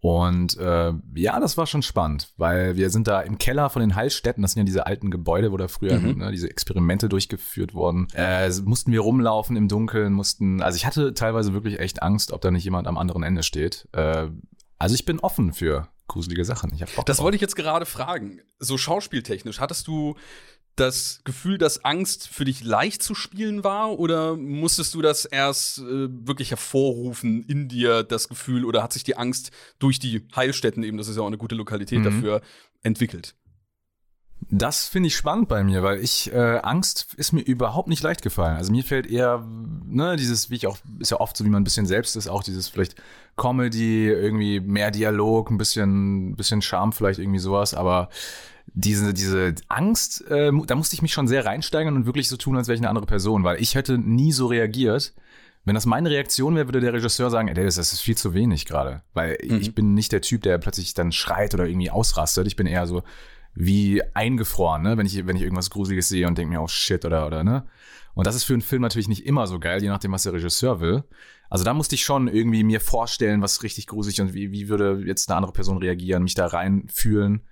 Und 0.00 0.56
äh, 0.56 0.92
ja, 1.14 1.38
das 1.40 1.58
war 1.58 1.66
schon 1.66 1.82
spannend, 1.82 2.32
weil 2.38 2.76
wir 2.76 2.88
sind 2.88 3.06
da 3.06 3.20
im 3.20 3.36
Keller 3.36 3.68
von 3.68 3.80
den 3.80 3.94
Heilstätten, 3.94 4.40
das 4.40 4.52
sind 4.52 4.60
ja 4.60 4.64
diese 4.64 4.86
alten 4.86 5.10
Gebäude, 5.10 5.52
wo 5.52 5.58
da 5.58 5.68
früher 5.68 5.98
mhm. 5.98 6.18
ne, 6.18 6.30
diese 6.32 6.48
Experimente 6.48 7.10
durchgeführt 7.10 7.74
wurden. 7.74 8.08
Äh, 8.14 8.50
mussten 8.64 8.92
wir 8.92 9.00
rumlaufen 9.00 9.56
im 9.56 9.68
Dunkeln, 9.68 10.14
mussten, 10.14 10.62
also 10.62 10.76
ich 10.76 10.86
hatte 10.86 11.12
teilweise 11.12 11.52
wirklich 11.52 11.80
echt 11.80 12.02
Angst, 12.02 12.32
ob 12.32 12.40
da 12.40 12.50
nicht 12.50 12.64
jemand 12.64 12.88
am 12.88 12.96
anderen 12.96 13.22
Ende 13.22 13.42
steht. 13.42 13.88
Äh, 13.92 14.28
also 14.78 14.94
ich 14.94 15.04
bin 15.04 15.20
offen 15.20 15.52
für 15.52 15.88
gruselige 16.10 16.44
Sachen. 16.44 16.72
Ich 16.74 16.82
hab 16.82 16.94
Bock 16.94 17.06
das 17.06 17.20
wollte 17.20 17.36
ich 17.36 17.40
jetzt 17.40 17.56
gerade 17.56 17.86
fragen. 17.86 18.40
So 18.58 18.76
schauspieltechnisch, 18.76 19.60
hattest 19.60 19.86
du 19.86 20.16
das 20.76 21.20
Gefühl, 21.24 21.58
dass 21.58 21.84
Angst 21.84 22.28
für 22.28 22.44
dich 22.44 22.64
leicht 22.64 23.02
zu 23.02 23.14
spielen 23.14 23.64
war 23.64 23.98
oder 23.98 24.36
musstest 24.36 24.94
du 24.94 25.02
das 25.02 25.24
erst 25.24 25.78
äh, 25.78 26.08
wirklich 26.26 26.50
hervorrufen 26.50 27.42
in 27.42 27.68
dir, 27.68 28.02
das 28.02 28.28
Gefühl, 28.28 28.64
oder 28.64 28.82
hat 28.82 28.92
sich 28.92 29.04
die 29.04 29.16
Angst 29.16 29.50
durch 29.78 29.98
die 29.98 30.26
Heilstätten 30.34 30.82
eben, 30.82 30.96
das 30.96 31.08
ist 31.08 31.16
ja 31.16 31.22
auch 31.22 31.26
eine 31.26 31.38
gute 31.38 31.54
Lokalität 31.54 32.00
mhm. 32.00 32.04
dafür, 32.04 32.40
entwickelt? 32.82 33.34
Das 34.48 34.88
finde 34.88 35.08
ich 35.08 35.16
spannend 35.16 35.48
bei 35.48 35.62
mir, 35.62 35.82
weil 35.82 36.00
ich 36.00 36.32
äh, 36.32 36.58
Angst 36.62 37.14
ist 37.16 37.32
mir 37.32 37.42
überhaupt 37.42 37.88
nicht 37.88 38.02
leicht 38.02 38.22
gefallen. 38.22 38.56
Also 38.56 38.72
mir 38.72 38.82
fällt 38.82 39.06
eher, 39.06 39.46
ne, 39.86 40.16
dieses, 40.16 40.50
wie 40.50 40.56
ich 40.56 40.66
auch, 40.66 40.78
ist 40.98 41.10
ja 41.10 41.20
oft 41.20 41.36
so, 41.36 41.44
wie 41.44 41.50
man 41.50 41.60
ein 41.60 41.64
bisschen 41.64 41.86
selbst 41.86 42.16
ist, 42.16 42.28
auch 42.28 42.42
dieses 42.42 42.68
vielleicht 42.68 42.96
Comedy, 43.36 44.08
irgendwie 44.08 44.60
mehr 44.60 44.90
Dialog, 44.90 45.50
ein 45.50 45.58
bisschen, 45.58 46.36
bisschen 46.36 46.62
Charme 46.62 46.92
vielleicht 46.92 47.20
irgendwie 47.20 47.38
sowas, 47.38 47.74
aber 47.74 48.08
diese, 48.72 49.12
diese 49.14 49.54
Angst, 49.68 50.26
äh, 50.30 50.52
da 50.66 50.74
musste 50.74 50.94
ich 50.94 51.02
mich 51.02 51.12
schon 51.12 51.28
sehr 51.28 51.44
reinsteigern 51.44 51.96
und 51.96 52.06
wirklich 52.06 52.28
so 52.28 52.36
tun, 52.36 52.56
als 52.56 52.68
wäre 52.68 52.74
ich 52.74 52.80
eine 52.80 52.88
andere 52.88 53.06
Person, 53.06 53.44
weil 53.44 53.60
ich 53.60 53.74
hätte 53.74 53.98
nie 53.98 54.32
so 54.32 54.46
reagiert. 54.46 55.12
Wenn 55.64 55.74
das 55.74 55.84
meine 55.84 56.08
Reaktion 56.08 56.56
wäre, 56.56 56.68
würde 56.68 56.80
der 56.80 56.94
Regisseur 56.94 57.28
sagen, 57.30 57.48
ey, 57.48 57.54
das 57.54 57.76
ist 57.76 58.00
viel 58.00 58.16
zu 58.16 58.32
wenig 58.32 58.64
gerade. 58.64 59.02
Weil 59.12 59.36
mhm. 59.42 59.60
ich 59.60 59.74
bin 59.74 59.92
nicht 59.92 60.10
der 60.10 60.22
Typ, 60.22 60.42
der 60.42 60.56
plötzlich 60.58 60.94
dann 60.94 61.12
schreit 61.12 61.52
oder 61.52 61.66
irgendwie 61.66 61.90
ausrastet. 61.90 62.46
Ich 62.46 62.56
bin 62.56 62.66
eher 62.66 62.86
so 62.86 63.02
wie 63.54 64.02
eingefroren, 64.14 64.82
ne? 64.82 64.96
wenn, 64.96 65.06
ich, 65.06 65.26
wenn 65.26 65.36
ich 65.36 65.42
irgendwas 65.42 65.70
Gruseliges 65.70 66.08
sehe 66.08 66.26
und 66.26 66.38
denke 66.38 66.54
mir, 66.54 66.62
oh 66.62 66.68
shit, 66.68 67.04
oder, 67.04 67.26
oder, 67.26 67.44
ne? 67.44 67.66
Und 68.14 68.26
das 68.26 68.34
ist 68.34 68.44
für 68.44 68.52
einen 68.52 68.62
Film 68.62 68.82
natürlich 68.82 69.08
nicht 69.08 69.24
immer 69.24 69.46
so 69.46 69.60
geil, 69.60 69.82
je 69.82 69.88
nachdem, 69.88 70.12
was 70.12 70.24
der 70.24 70.32
Regisseur 70.32 70.80
will. 70.80 71.04
Also 71.48 71.64
da 71.64 71.74
musste 71.74 71.94
ich 71.94 72.04
schon 72.04 72.28
irgendwie 72.28 72.64
mir 72.64 72.80
vorstellen, 72.80 73.40
was 73.40 73.62
richtig 73.62 73.86
gruselig 73.86 74.20
und 74.20 74.34
wie, 74.34 74.52
wie 74.52 74.68
würde 74.68 75.02
jetzt 75.06 75.28
eine 75.28 75.36
andere 75.36 75.52
Person 75.52 75.78
reagieren, 75.78 76.24
mich 76.24 76.34
da 76.34 76.46
reinfühlen. 76.46 77.46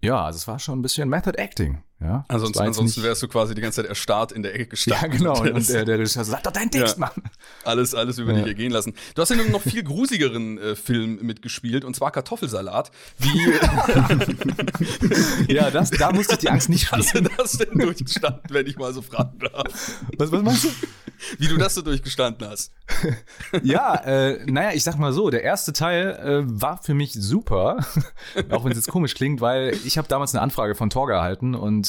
Ja, 0.00 0.24
also 0.24 0.36
es 0.36 0.48
war 0.48 0.58
schon 0.58 0.78
ein 0.78 0.82
bisschen 0.82 1.08
Method 1.08 1.38
Acting. 1.38 1.82
Ja, 2.00 2.24
ansonsten 2.28 2.62
ansonsten 2.62 3.02
wärst 3.02 3.24
du 3.24 3.28
quasi 3.28 3.56
die 3.56 3.60
ganze 3.60 3.82
Zeit 3.82 3.88
erstarrt 3.88 4.30
in 4.30 4.44
der 4.44 4.54
Ecke 4.54 4.66
gestanden. 4.70 5.10
Ja, 5.10 5.16
genau. 5.16 5.40
Und 5.40 5.68
der, 5.68 5.84
der 5.84 5.98
Regisseur 5.98 6.24
sagt 6.24 6.46
doch 6.46 6.52
deinen 6.52 6.70
Text, 6.70 6.94
ja, 6.96 7.00
Mann. 7.00 7.10
Alles, 7.64 7.92
alles 7.92 8.18
über 8.18 8.32
ja. 8.32 8.38
dich 8.38 8.46
ergehen 8.46 8.70
lassen. 8.70 8.94
Du 9.16 9.22
hast 9.22 9.32
in 9.32 9.40
einem 9.40 9.50
noch 9.50 9.62
viel 9.62 9.82
grusigeren 9.82 10.58
äh, 10.58 10.76
Film 10.76 11.18
mitgespielt, 11.22 11.84
und 11.84 11.96
zwar 11.96 12.12
Kartoffelsalat. 12.12 12.92
Wie 13.18 13.52
ja, 15.52 15.70
das, 15.70 15.90
da 15.90 16.12
musste 16.12 16.34
ich 16.34 16.38
die 16.38 16.50
Angst 16.50 16.68
nicht 16.68 16.86
spielen. 16.86 17.02
Hast 17.02 17.14
du 17.16 17.22
das 17.22 17.52
denn 17.58 17.76
durchgestanden, 17.76 18.44
wenn 18.50 18.66
ich 18.68 18.76
mal 18.76 18.94
so 18.94 19.02
fragen 19.02 19.40
darf? 19.40 19.64
Was, 20.16 20.30
was 20.30 20.42
meinst 20.42 20.64
du? 20.64 20.68
Wie 21.38 21.48
du 21.48 21.56
das 21.56 21.74
so 21.74 21.82
durchgestanden 21.82 22.48
hast. 22.48 22.72
ja, 23.62 23.96
äh, 23.96 24.44
naja, 24.46 24.70
ich 24.72 24.84
sag 24.84 24.98
mal 24.98 25.12
so, 25.12 25.30
der 25.30 25.42
erste 25.42 25.72
Teil 25.72 26.10
äh, 26.12 26.42
war 26.46 26.80
für 26.80 26.94
mich 26.94 27.12
super, 27.12 27.84
auch 28.50 28.64
wenn 28.64 28.70
es 28.70 28.78
jetzt 28.78 28.88
komisch 28.88 29.14
klingt, 29.14 29.40
weil 29.40 29.76
ich 29.84 29.98
habe 29.98 30.06
damals 30.06 30.32
eine 30.34 30.42
Anfrage 30.42 30.76
von 30.76 30.90
Torge 30.90 31.14
erhalten 31.14 31.56
und 31.56 31.87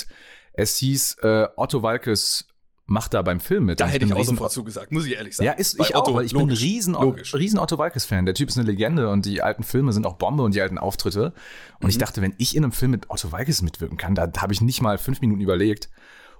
es 0.53 0.77
hieß, 0.77 1.17
äh, 1.21 1.47
Otto 1.55 1.83
Walkes 1.83 2.45
macht 2.89 3.13
da 3.13 3.21
beim 3.21 3.39
Film 3.39 3.65
mit. 3.65 3.79
Da 3.79 3.87
hätte 3.87 4.05
ich 4.05 4.13
auch 4.13 4.23
sofort 4.23 4.51
zugesagt, 4.51 4.91
muss 4.91 5.05
ich 5.05 5.15
ehrlich 5.15 5.35
sagen. 5.35 5.45
Ja, 5.45 5.53
ist 5.53 5.79
ich 5.79 5.95
Otto, 5.95 6.11
auch, 6.11 6.15
weil 6.15 6.25
ich 6.25 6.31
logisch, 6.31 6.59
bin 6.59 6.67
ein 6.67 6.71
riesen, 6.71 6.95
riesen 6.95 7.59
Otto 7.59 7.77
Walkes-Fan. 7.77 8.25
Der 8.25 8.33
Typ 8.33 8.49
ist 8.49 8.57
eine 8.57 8.65
Legende 8.65 9.09
und 9.09 9.25
die 9.25 9.41
alten 9.41 9.63
Filme 9.63 9.93
sind 9.93 10.05
auch 10.05 10.15
Bombe 10.15 10.43
und 10.43 10.55
die 10.55 10.61
alten 10.61 10.77
Auftritte. 10.77 11.33
Und 11.75 11.83
mhm. 11.83 11.89
ich 11.89 11.97
dachte, 11.97 12.21
wenn 12.21 12.33
ich 12.37 12.55
in 12.55 12.63
einem 12.63 12.71
Film 12.71 12.91
mit 12.91 13.09
Otto 13.09 13.31
Walkes 13.31 13.61
mitwirken 13.61 13.97
kann, 13.97 14.15
da 14.15 14.29
habe 14.37 14.53
ich 14.53 14.61
nicht 14.61 14.81
mal 14.81 14.97
fünf 14.97 15.21
Minuten 15.21 15.41
überlegt. 15.41 15.89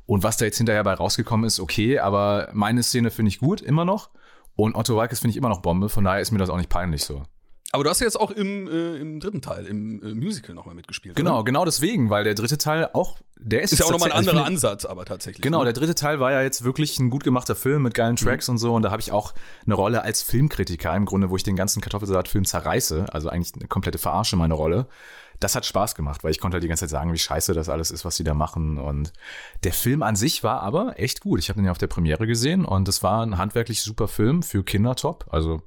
Und 0.06 0.24
was 0.24 0.38
da 0.38 0.46
jetzt 0.46 0.58
hinterher 0.58 0.84
bei 0.84 0.94
rausgekommen 0.94 1.46
ist, 1.46 1.60
okay, 1.60 2.00
aber 2.00 2.50
meine 2.54 2.82
Szene 2.82 3.12
finde 3.12 3.30
ich 3.30 3.40
gut, 3.40 3.62
immer 3.62 3.86
noch. 3.86 4.10
Und 4.56 4.76
Otto 4.76 4.96
Walkes 4.96 5.20
finde 5.20 5.32
ich 5.32 5.38
immer 5.38 5.50
noch 5.50 5.62
Bombe, 5.62 5.88
von 5.88 6.04
daher 6.04 6.20
ist 6.20 6.32
mir 6.32 6.40
das 6.40 6.50
auch 6.50 6.58
nicht 6.58 6.70
peinlich 6.70 7.04
so. 7.04 7.24
Aber 7.72 7.84
du 7.84 7.90
hast 7.90 8.00
ja 8.00 8.06
jetzt 8.06 8.20
auch 8.20 8.32
im, 8.32 8.68
äh, 8.68 8.96
im 8.98 9.20
dritten 9.20 9.42
Teil, 9.42 9.66
im 9.68 10.02
äh, 10.02 10.16
Musical 10.16 10.56
nochmal 10.56 10.74
mitgespielt. 10.74 11.16
Genau, 11.16 11.36
oder? 11.36 11.44
genau 11.44 11.66
deswegen, 11.66 12.10
weil 12.10 12.24
der 12.24 12.34
dritte 12.34 12.58
Teil 12.58 12.90
auch, 12.94 13.20
der 13.38 13.62
ist. 13.62 13.74
Ist 13.74 13.80
ja 13.80 13.86
auch 13.86 13.92
nochmal 13.92 14.12
ein 14.12 14.18
anderer 14.18 14.44
Ansatz, 14.44 14.86
aber 14.86 15.06
tatsächlich. 15.06 15.44
Genau, 15.44 15.60
ne? 15.60 15.66
der 15.66 15.74
dritte 15.74 15.94
Teil 15.94 16.20
war 16.20 16.32
ja 16.32 16.42
jetzt 16.42 16.64
wirklich 16.64 16.98
ein 16.98 17.12
gut 17.12 17.24
gemachter 17.24 17.56
Film 17.56 17.84
mit 17.84 17.94
geilen 17.94 18.16
Tracks 18.16 18.48
mhm. 18.48 18.54
und 18.54 18.58
so. 18.58 18.74
Und 18.74 18.82
da 18.82 18.92
habe 18.92 19.02
ich 19.02 19.12
auch 19.12 19.36
eine 19.66 19.76
Rolle 19.76 20.02
als 20.02 20.24
Filmkritiker 20.24 20.96
im 20.96 21.06
Grunde, 21.06 21.30
wo 21.30 21.36
ich 21.36 21.44
den 21.44 21.56
ganzen 21.56 21.82
Kartoffelsalat-Film 21.82 22.46
zerreiße. 22.46 23.06
Also 23.12 23.30
eigentlich 23.30 23.54
eine 23.54 23.68
komplette 23.68 24.00
Verarsche 24.00 24.36
meine 24.36 24.56
Rolle. 24.56 24.88
Das 25.40 25.56
hat 25.56 25.66
Spaß 25.66 25.96
gemacht, 25.96 26.24
weil 26.24 26.32
ich 26.32 26.40
konnte 26.40 26.56
halt 26.56 26.64
die 26.64 26.68
ganze 26.68 26.82
Zeit 26.82 26.90
sagen, 26.90 27.14
wie 27.14 27.18
scheiße 27.18 27.54
das 27.54 27.70
alles 27.70 27.92
ist, 27.92 28.04
was 28.04 28.16
sie 28.18 28.24
da 28.24 28.34
machen. 28.34 28.78
Und 28.78 29.14
der 29.64 29.74
Film 29.74 30.02
an 30.02 30.16
sich 30.16 30.44
war 30.44 30.62
aber 30.62 31.00
echt 31.00 31.22
gut. 31.22 31.40
Ich 31.40 31.50
habe 31.50 31.60
den 31.60 31.66
ja 31.66 31.72
auf 31.72 31.78
der 31.78 31.88
Premiere 31.88 32.26
gesehen 32.26 32.66
und 32.66 32.88
es 32.90 33.04
war 33.04 33.24
ein 33.24 33.38
handwerklich 33.38 33.82
super 33.84 34.08
Film 34.08 34.42
für 34.42 34.64
Kinder 34.64 34.96
top. 34.96 35.28
Also 35.30 35.62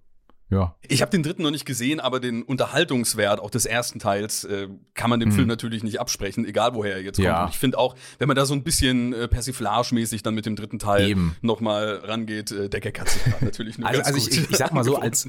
ja. 0.52 0.74
Ich 0.86 1.00
habe 1.00 1.10
den 1.10 1.22
dritten 1.22 1.42
noch 1.42 1.50
nicht 1.50 1.64
gesehen, 1.64 1.98
aber 1.98 2.20
den 2.20 2.42
Unterhaltungswert 2.42 3.40
auch 3.40 3.50
des 3.50 3.64
ersten 3.64 3.98
Teils 3.98 4.44
äh, 4.44 4.68
kann 4.92 5.08
man 5.08 5.18
dem 5.18 5.30
hm. 5.30 5.36
Film 5.36 5.48
natürlich 5.48 5.82
nicht 5.82 5.98
absprechen, 5.98 6.44
egal 6.44 6.74
woher 6.74 6.94
er 6.96 7.02
jetzt 7.02 7.16
kommt. 7.16 7.26
Ja. 7.26 7.44
Und 7.44 7.50
ich 7.50 7.58
finde 7.58 7.78
auch, 7.78 7.96
wenn 8.18 8.28
man 8.28 8.36
da 8.36 8.44
so 8.44 8.52
ein 8.52 8.62
bisschen 8.62 9.14
äh, 9.14 9.28
persiflagemäßig 9.28 10.22
dann 10.22 10.34
mit 10.34 10.44
dem 10.44 10.54
dritten 10.54 10.78
Teil 10.78 11.08
Eben. 11.08 11.36
noch 11.40 11.60
mal 11.60 12.02
rangeht, 12.04 12.50
äh, 12.50 12.68
der 12.68 12.80
Gag 12.80 13.00
hat 13.00 13.08
sich 13.08 13.22
natürlich 13.40 13.78
nur 13.78 13.88
Also, 13.88 14.02
also 14.02 14.18
ich, 14.18 14.30
ich, 14.30 14.50
ich, 14.50 14.56
sag 14.56 14.72
mal 14.72 14.84
so, 14.84 14.96
als, 14.96 15.28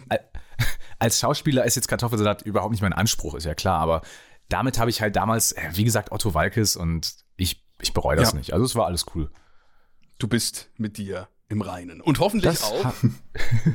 als 1.00 1.20
Schauspieler 1.20 1.64
ist 1.64 1.76
jetzt 1.76 1.88
Kartoffelsalat 1.88 2.42
überhaupt 2.42 2.72
nicht 2.72 2.82
mein 2.82 2.94
Anspruch, 2.94 3.36
ist 3.36 3.46
ja 3.46 3.56
klar, 3.56 3.80
aber 3.80 4.02
damit 4.50 4.78
habe 4.78 4.90
ich 4.90 5.02
halt 5.02 5.16
damals, 5.16 5.54
äh, 5.54 5.70
wie 5.74 5.86
gesagt, 5.86 6.12
Otto 6.12 6.34
Walkes 6.34 6.76
und 6.76 7.16
ich, 7.38 7.64
ich 7.82 7.94
bereue 7.94 8.18
das 8.18 8.34
ja. 8.34 8.38
nicht. 8.38 8.54
Also 8.54 8.66
es 8.66 8.76
war 8.76 8.86
alles 8.86 9.06
cool. 9.16 9.32
Du 10.20 10.28
bist 10.28 10.70
mit 10.78 10.98
dir 10.98 11.30
im 11.50 11.62
Reinen. 11.62 12.02
Und 12.02 12.20
hoffentlich 12.20 12.52
das 12.52 12.64
auch, 12.64 12.94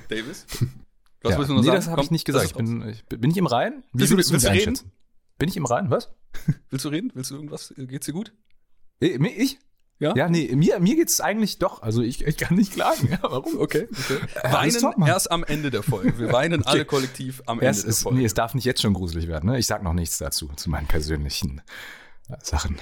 Davis, 0.09 0.47
was 1.23 1.33
ja. 1.33 1.39
willst 1.39 1.51
du 1.51 1.55
noch 1.55 1.61
nee, 1.63 1.67
sagen? 1.67 1.77
das 1.79 1.89
habe 1.89 2.03
ich 2.03 2.11
nicht 2.11 2.25
gesagt. 2.25 2.47
Ich 2.47 2.55
bin, 2.55 2.89
ich, 2.89 3.05
bin 3.07 3.31
ich 3.31 3.37
im 3.37 3.47
Rhein? 3.47 3.83
Wie 3.93 4.01
willst, 4.01 4.13
du, 4.13 4.33
willst 4.33 4.47
du 4.47 4.51
reden? 4.51 4.79
Bin 5.39 5.49
ich 5.49 5.57
im 5.57 5.67
Rhein? 5.67 5.91
Was? 5.91 6.11
Willst 6.71 6.85
du 6.85 6.89
reden? 6.89 7.11
Willst 7.15 7.31
du 7.31 7.37
irgendwas? 7.37 7.73
Geht's 7.77 8.07
dir 8.07 8.13
gut? 8.13 8.33
Äh, 9.01 9.17
ich? 9.29 9.59
Ja? 10.01 10.15
Ja, 10.15 10.29
nee, 10.29 10.55
mir, 10.55 10.79
mir 10.79 10.95
geht's 10.95 11.21
eigentlich 11.21 11.59
doch. 11.59 11.83
Also 11.83 12.03
ich, 12.03 12.25
ich 12.25 12.37
kann 12.37 12.57
nicht 12.57 12.73
klagen. 12.73 13.09
Ja, 13.11 13.19
warum? 13.23 13.59
Okay. 13.59 13.89
okay. 13.91 14.21
Weinen 14.53 14.81
top, 14.81 14.95
erst 15.07 15.31
am 15.31 15.43
Ende 15.43 15.71
der 15.71 15.83
Folge. 15.83 16.19
Wir 16.19 16.33
weinen 16.33 16.61
okay. 16.61 16.71
alle 16.71 16.85
kollektiv 16.85 17.43
am 17.47 17.59
Ende 17.61 17.71
ist, 17.71 17.85
der 17.85 17.95
Folge. 17.95 18.19
Nee, 18.19 18.25
es 18.25 18.35
darf 18.35 18.55
nicht 18.55 18.65
jetzt 18.65 18.81
schon 18.81 18.95
gruselig 18.95 19.27
werden. 19.27 19.51
Ne? 19.51 19.59
Ich 19.59 19.67
sag 19.67 19.83
noch 19.83 19.95
nichts 19.95 20.19
dazu, 20.19 20.49
zu 20.55 20.71
meinen 20.71 20.87
persönlichen 20.87 21.63
Sachen. 22.43 22.77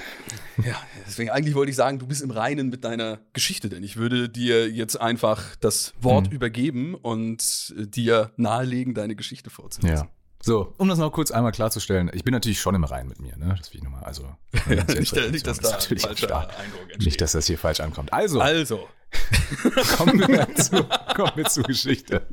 Ja, 0.64 0.74
deswegen 1.06 1.30
eigentlich 1.30 1.54
wollte 1.54 1.70
ich 1.70 1.76
sagen, 1.76 1.98
du 1.98 2.06
bist 2.06 2.22
im 2.22 2.30
Reinen 2.30 2.68
mit 2.68 2.84
deiner 2.84 3.20
Geschichte, 3.32 3.68
denn 3.68 3.82
ich 3.84 3.96
würde 3.96 4.28
dir 4.28 4.68
jetzt 4.68 5.00
einfach 5.00 5.56
das 5.56 5.94
Wort 6.00 6.28
mhm. 6.28 6.34
übergeben 6.34 6.94
und 6.94 7.72
dir 7.76 8.32
nahelegen, 8.36 8.94
deine 8.94 9.14
Geschichte 9.14 9.50
vorzulesen. 9.50 9.96
Ja. 9.96 10.08
So, 10.42 10.74
um 10.76 10.88
das 10.88 10.98
noch 10.98 11.10
kurz 11.10 11.30
einmal 11.30 11.52
klarzustellen, 11.52 12.10
ich 12.12 12.22
bin 12.22 12.32
natürlich 12.32 12.60
schon 12.60 12.74
im 12.74 12.84
Reinen 12.84 13.08
mit 13.08 13.20
mir, 13.20 13.36
ne? 13.36 13.54
Das 13.58 13.72
will 13.72 13.78
ich 13.78 13.82
nochmal, 13.82 14.04
also. 14.04 14.28
nicht, 14.68 15.32
nicht, 15.32 15.46
dass 15.46 15.58
da 15.58 15.72
natürlich 15.72 16.04
falscher 16.04 16.48
Eindruck. 16.58 16.98
Nicht, 17.00 17.20
dass 17.20 17.32
das 17.32 17.46
hier 17.46 17.58
falsch 17.58 17.80
ankommt. 17.80 18.12
Also. 18.12 18.40
Also. 18.40 18.88
kommen, 19.96 20.20
wir 20.20 20.54
zu, 20.54 20.84
kommen 21.14 21.32
wir 21.36 21.44
zur 21.46 21.64
Geschichte. 21.64 22.26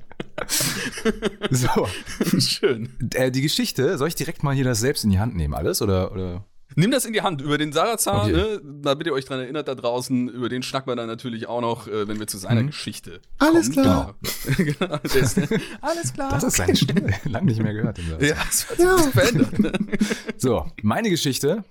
So. 1.50 1.88
Schön. 2.40 2.96
Äh, 3.14 3.32
die 3.32 3.42
Geschichte, 3.42 3.98
soll 3.98 4.10
ich 4.10 4.16
direkt 4.16 4.44
mal 4.44 4.54
hier 4.54 4.66
das 4.66 4.80
selbst 4.80 5.04
in 5.04 5.10
die 5.10 5.20
Hand 5.20 5.36
nehmen, 5.36 5.54
alles? 5.54 5.82
Oder, 5.82 6.12
oder? 6.12 6.46
Nimm 6.76 6.92
das 6.92 7.06
in 7.06 7.14
die 7.14 7.22
Hand. 7.22 7.42
Über 7.42 7.58
den 7.58 7.72
Sarazar, 7.72 8.24
okay. 8.24 8.32
ne, 8.32 8.62
damit 8.64 9.08
ihr 9.08 9.14
euch 9.14 9.26
dran 9.26 9.40
erinnert 9.40 9.68
da 9.68 9.76
draußen, 9.76 10.30
über 10.30 10.50
den 10.50 10.64
schnacken 10.64 10.90
wir 10.90 10.96
dann 10.96 11.08
natürlich 11.08 11.48
auch 11.48 11.62
noch, 11.62 11.88
äh, 11.88 12.08
wenn 12.08 12.20
wir 12.20 12.28
zu 12.28 12.38
seiner 12.38 12.64
mhm. 12.64 12.68
Geschichte 12.68 13.22
Alles 13.38 13.72
kommen. 13.72 13.84
klar. 13.84 14.16
genau, 14.58 14.96
ist, 15.04 15.40
alles 15.82 16.14
klar. 16.14 16.32
Das 16.32 16.44
ist 16.44 16.58
seine 16.58 16.76
Stimme. 16.76 17.14
Lang 17.26 17.46
nicht 17.46 17.62
mehr 17.62 17.74
gehört. 17.74 17.98
ja, 17.98 18.18
das 18.18 18.70
hat 18.70 18.78
sich 18.78 18.86
ja. 18.86 18.98
verändert. 18.98 19.60
Ne? 19.60 19.72
So, 20.38 20.66
meine 20.82 21.10
Geschichte 21.10 21.64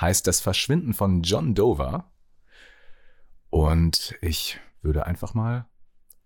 heißt 0.00 0.26
Das 0.26 0.40
Verschwinden 0.40 0.94
von 0.94 1.22
John 1.22 1.54
Dover. 1.54 2.10
Und 3.50 4.14
ich 4.20 4.60
würde 4.82 5.06
einfach 5.06 5.34
mal 5.34 5.66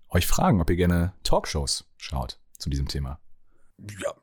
euch 0.08 0.26
fragen, 0.26 0.60
ob 0.60 0.70
ihr 0.70 0.76
gerne 0.76 1.12
Talkshows 1.22 1.84
schaut 1.96 2.38
zu 2.58 2.68
diesem 2.68 2.88
Thema 2.88 3.20
ja, 4.02 4.14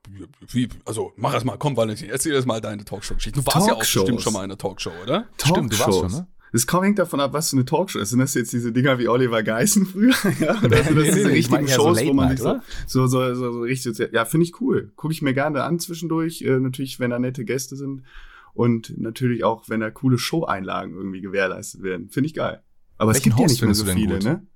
wie, 0.52 0.70
also 0.86 1.14
mach 1.18 1.34
erst 1.34 1.46
mal, 1.46 1.58
komm 1.58 1.76
Valentin, 1.76 2.10
erzähl 2.10 2.34
erst 2.34 2.48
mal 2.48 2.62
deine 2.62 2.86
Talkshow-Geschichte. 2.86 3.40
Du 3.40 3.46
warst 3.46 3.68
ja 3.68 3.74
auch 3.74 3.80
bestimmt 3.80 4.22
schon 4.22 4.34
mal 4.34 4.40
in 4.40 4.52
einer 4.52 4.58
Talkshow, 4.58 4.92
oder? 5.04 5.28
Stimmt, 5.44 5.74
du 5.74 5.80
warst 5.80 6.00
schon, 6.00 6.12
ne? 6.12 6.28
Es 6.54 6.66
kaum 6.66 6.84
hängt 6.84 6.98
davon 6.98 7.20
ab, 7.20 7.34
was 7.34 7.50
für 7.50 7.58
eine 7.58 7.66
Talkshow 7.66 8.00
ist. 8.00 8.12
Sind 8.12 8.20
das 8.20 8.34
jetzt 8.34 8.54
diese 8.54 8.72
Dinger 8.72 8.98
wie 9.00 9.10
Oliver 9.10 9.44
Geissen 9.44 9.86
früher? 9.86 10.16
ja, 10.40 10.62
oder 10.64 10.84
sind 10.84 10.98
das 10.98 11.14
diese 11.14 11.30
richtigen 11.30 11.68
Shows, 11.68 12.00
so 12.00 12.08
wo 12.08 12.14
man 12.14 12.30
sich 12.30 12.40
so, 12.40 12.60
so, 12.88 13.08
so, 13.08 13.36
so, 13.36 13.60
richtig, 13.62 13.98
ja, 14.14 14.26
finde 14.26 14.46
ich 14.46 14.62
cool. 14.62 14.92
Gucke 14.96 15.14
ich 15.14 15.22
mir 15.22 15.34
gerne 15.34 15.64
an 15.64 15.80
zwischendurch. 15.80 16.42
Äh, 16.42 16.60
natürlich, 16.60 17.00
wenn 17.00 17.10
da 17.10 17.20
nette 17.20 17.44
Gäste 17.44 17.76
sind. 17.76 18.04
Und 18.54 18.98
natürlich 18.98 19.44
auch, 19.44 19.70
wenn 19.70 19.82
da 19.82 19.92
coole 19.92 20.18
Show-Einlagen 20.18 20.96
irgendwie 20.96 21.22
gewährleistet 21.22 21.84
werden. 21.84 22.10
Finde 22.10 22.28
ich 22.28 22.34
geil. 22.34 22.64
Aber 22.98 23.14
Welchen 23.14 23.18
es 23.18 23.24
gibt 23.24 23.40
ja 23.40 23.48
nicht 23.48 23.62
mehr 23.62 23.76
so 23.76 23.86
viele, 23.86 24.20
ne? 24.20 24.48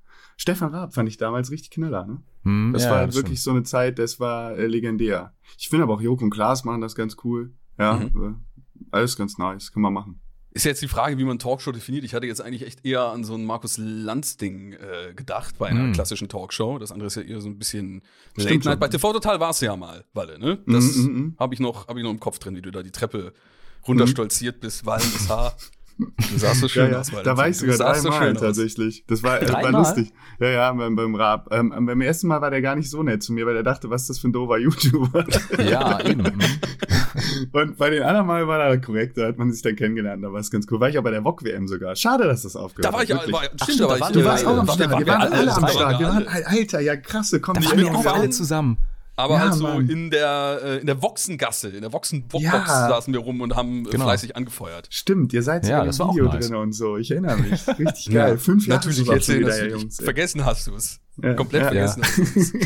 Stefan 0.42 0.74
Raab 0.74 0.96
fand 0.96 1.08
ich 1.08 1.18
damals 1.18 1.52
richtig 1.52 1.70
knaller. 1.70 2.08
Ne? 2.08 2.24
Hm, 2.46 2.72
das 2.74 2.86
ja, 2.86 2.90
war 2.90 2.98
halt 2.98 3.14
wirklich 3.14 3.40
stimmt. 3.40 3.44
so 3.44 3.52
eine 3.52 3.64
Zeit, 3.64 4.00
das 4.00 4.20
war 4.20 4.58
äh, 4.58 4.66
legendär. 4.66 5.36
Ich 5.60 5.70
finde 5.70 5.84
aber 5.84 5.94
auch 5.94 6.02
Joko 6.02 6.24
und 6.24 6.32
Klaas 6.32 6.64
machen 6.64 6.82
das 6.82 6.96
ganz 6.96 7.16
cool. 7.24 7.54
Ja, 7.78 7.98
mhm. 7.98 8.40
äh, 8.42 8.86
alles 8.90 9.16
ganz 9.16 9.38
nice, 9.38 9.72
kann 9.72 9.84
man 9.84 9.94
machen. 9.94 10.20
Ist 10.50 10.66
jetzt 10.66 10.82
die 10.82 10.88
Frage, 10.88 11.20
wie 11.20 11.26
man 11.26 11.38
Talkshow 11.38 11.72
definiert. 11.72 12.04
Ich 12.06 12.16
hatte 12.16 12.26
jetzt 12.26 12.42
eigentlich 12.42 12.66
echt 12.66 12.84
eher 12.84 13.04
an 13.04 13.24
so 13.24 13.36
ein 13.36 13.46
Markus 13.46 13.78
Lanz-Ding 13.78 14.74
äh, 14.74 15.14
gedacht 15.14 15.60
bei 15.60 15.68
einer 15.68 15.84
mm. 15.84 15.94
klassischen 15.94 16.28
Talkshow. 16.28 16.80
Das 16.80 16.92
andere 16.92 17.06
ist 17.06 17.16
ja 17.18 17.22
eher 17.22 17.40
so 17.40 17.48
ein 17.48 17.60
bisschen 17.60 18.02
Late 18.36 18.68
Night. 18.68 18.80
Bei 18.80 18.88
TV 18.88 19.14
Total 19.14 19.40
war 19.40 19.52
es 19.52 19.62
ja 19.62 19.76
mal, 19.76 20.06
Walle, 20.14 20.40
ne? 20.40 20.58
Das 20.66 20.96
mm, 20.96 21.02
mm, 21.02 21.20
mm. 21.20 21.36
habe 21.38 21.54
ich, 21.54 21.60
noch, 21.60 21.88
hab 21.88 21.96
ich 21.98 22.04
noch 22.04 22.10
im 22.10 22.20
Kopf 22.20 22.40
drin, 22.40 22.56
wie 22.56 22.64
du 22.64 22.72
da 22.72 22.82
die 22.82 22.90
Treppe 22.90 23.34
runterstolziert 23.88 24.60
bist, 24.60 24.88
wallendes 24.88 25.30
Haar. 25.30 25.56
Du 26.32 26.38
sahst 26.38 26.62
so 26.62 26.68
schön 26.68 26.86
ja, 26.86 26.92
ja. 26.92 27.00
aus. 27.00 27.12
Da 27.24 27.38
war 27.38 27.48
ich 27.48 27.58
sogar 27.58 27.78
dreimal 27.78 28.36
so 28.36 28.46
tatsächlich. 28.46 29.06
Das 29.08 29.24
war, 29.24 29.40
das 29.40 29.52
war 29.52 29.72
lustig. 29.72 30.12
Ja, 30.40 30.50
ja, 30.50 30.74
beim, 30.74 30.96
beim 30.96 31.16
Raab. 31.16 31.48
Ähm, 31.52 31.74
beim 31.86 32.02
ersten 32.02 32.28
Mal 32.28 32.42
war 32.42 32.50
der 32.50 32.62
gar 32.62 32.76
nicht 32.76 32.90
so 32.90 33.04
nett 33.04 33.22
zu 33.24 33.34
mir, 33.34 33.46
weil 33.46 33.54
der 33.54 33.64
dachte, 33.64 33.90
was 33.90 34.04
ist 34.04 34.10
das 34.10 34.20
für 34.20 34.30
ein 34.30 34.34
doofer 34.34 34.58
YouTuber? 34.58 35.26
Ja, 35.62 36.00
eben. 36.02 36.24
Und 37.52 37.78
bei 37.78 37.90
den 37.90 38.04
anderen 38.04 38.28
Mal 38.28 38.48
war 38.48 38.60
er 38.60 38.80
korrekt, 38.80 39.18
da 39.18 39.28
hat 39.28 39.38
man 39.38 39.52
sich 39.52 39.62
dann 39.62 39.76
kennengelernt, 39.76 40.24
da 40.24 40.32
war 40.32 40.40
es 40.40 40.50
ganz 40.50 40.66
cool. 40.72 40.80
War 40.80 40.90
ich 40.90 40.98
auch 40.98 41.04
bei 41.04 41.12
der 41.12 41.24
VOG-WM 41.24 41.68
sogar. 41.68 41.96
Schade, 41.96 42.24
dass 42.26 42.44
das 42.44 42.56
aufgehört 42.56 42.94
hat. 42.94 43.10
Da 43.10 43.14
war 43.14 43.26
ich, 43.26 43.32
war, 43.32 43.42
Ach, 43.60 43.64
stimmt, 43.64 43.82
da 43.82 43.90
war 43.90 43.98
ich. 43.98 44.08
Du 44.08 44.24
warst 44.24 44.46
auch 44.46 44.58
am 44.58 44.68
Start. 44.68 45.00
Wir 45.00 45.08
waren 45.08 45.34
alle 45.34 45.54
am 45.54 45.68
Start. 45.68 46.28
Alter, 46.46 46.80
ja 46.80 46.96
krasse, 46.96 47.40
komm, 47.40 47.56
da 47.56 47.66
waren 47.66 47.78
wir 47.78 47.96
auch 47.96 48.06
alle 48.06 48.30
zusammen. 48.30 48.78
Aber 49.22 49.36
ja, 49.36 49.42
halt 49.42 49.54
so 49.54 49.68
in 49.68 50.10
der, 50.10 50.60
äh, 50.64 50.78
in 50.80 50.88
der 50.88 51.02
Wochsengasse, 51.02 51.70
in 51.70 51.82
der 51.82 51.94
Wochsenbox 51.94 52.44
ja. 52.44 52.66
saßen 52.66 53.14
wir 53.14 53.20
rum 53.20 53.42
und 53.42 53.56
haben 53.56 53.84
genau. 53.84 54.06
fleißig 54.06 54.36
angefeuert. 54.36 54.88
Stimmt, 54.90 55.32
ihr 55.34 55.44
seid 55.44 55.68
ja, 55.68 55.84
im 55.84 55.92
Video 55.92 56.26
nice. 56.26 56.48
drin 56.48 56.56
und 56.56 56.74
so. 56.74 56.98
Ich 56.98 57.12
erinnere 57.12 57.38
mich. 57.38 57.68
Richtig 57.80 58.14
geil. 58.14 58.38
Fünf 58.38 58.66
Jahre 58.66 58.80
Natürlich 58.80 59.08
erzählen 59.08 59.42
wieder, 59.42 59.70
Jungs. 59.70 59.98
Vergessen 59.98 60.44
hast 60.44 60.68
du 60.68 60.76
es. 60.76 61.00
Ja. 61.22 61.34
Komplett 61.36 61.64
vergessen 61.64 62.04
hast 62.04 62.18
du 62.18 62.40
es. 62.40 62.54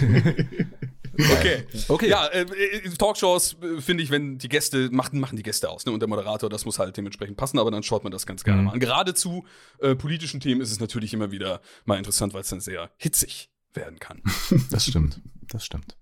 Okay. 1.17 1.63
okay. 1.87 2.09
Ja, 2.09 2.25
äh, 2.27 2.41
äh 2.41 2.89
Talkshows 2.89 3.55
äh, 3.61 3.79
finde 3.79 4.03
ich, 4.03 4.09
wenn 4.09 4.37
die 4.37 4.49
Gäste 4.49 4.89
machen, 4.91 5.19
machen 5.19 5.37
die 5.37 5.43
Gäste 5.43 5.69
aus, 5.69 5.85
ne? 5.85 5.93
Und 5.93 6.01
der 6.01 6.09
Moderator, 6.09 6.49
das 6.49 6.65
muss 6.65 6.77
halt 6.77 6.97
dementsprechend 6.97 7.37
passen, 7.37 7.57
aber 7.57 7.71
dann 7.71 7.83
schaut 7.83 8.03
man 8.03 8.11
das 8.11 8.25
ganz 8.25 8.43
gerne 8.43 8.59
mhm. 8.61 8.67
mal 8.67 8.73
an. 8.73 8.79
Gerade 8.79 9.13
zu 9.13 9.45
äh, 9.79 9.95
politischen 9.95 10.41
Themen 10.41 10.59
ist 10.59 10.71
es 10.71 10.79
natürlich 10.79 11.13
immer 11.13 11.31
wieder 11.31 11.61
mal 11.85 11.97
interessant, 11.97 12.33
weil 12.33 12.41
es 12.41 12.49
dann 12.49 12.59
sehr 12.59 12.91
hitzig 12.97 13.49
werden 13.73 13.99
kann. 13.99 14.21
Das 14.71 14.85
stimmt. 14.85 15.21
Das 15.47 15.65
stimmt. 15.65 15.97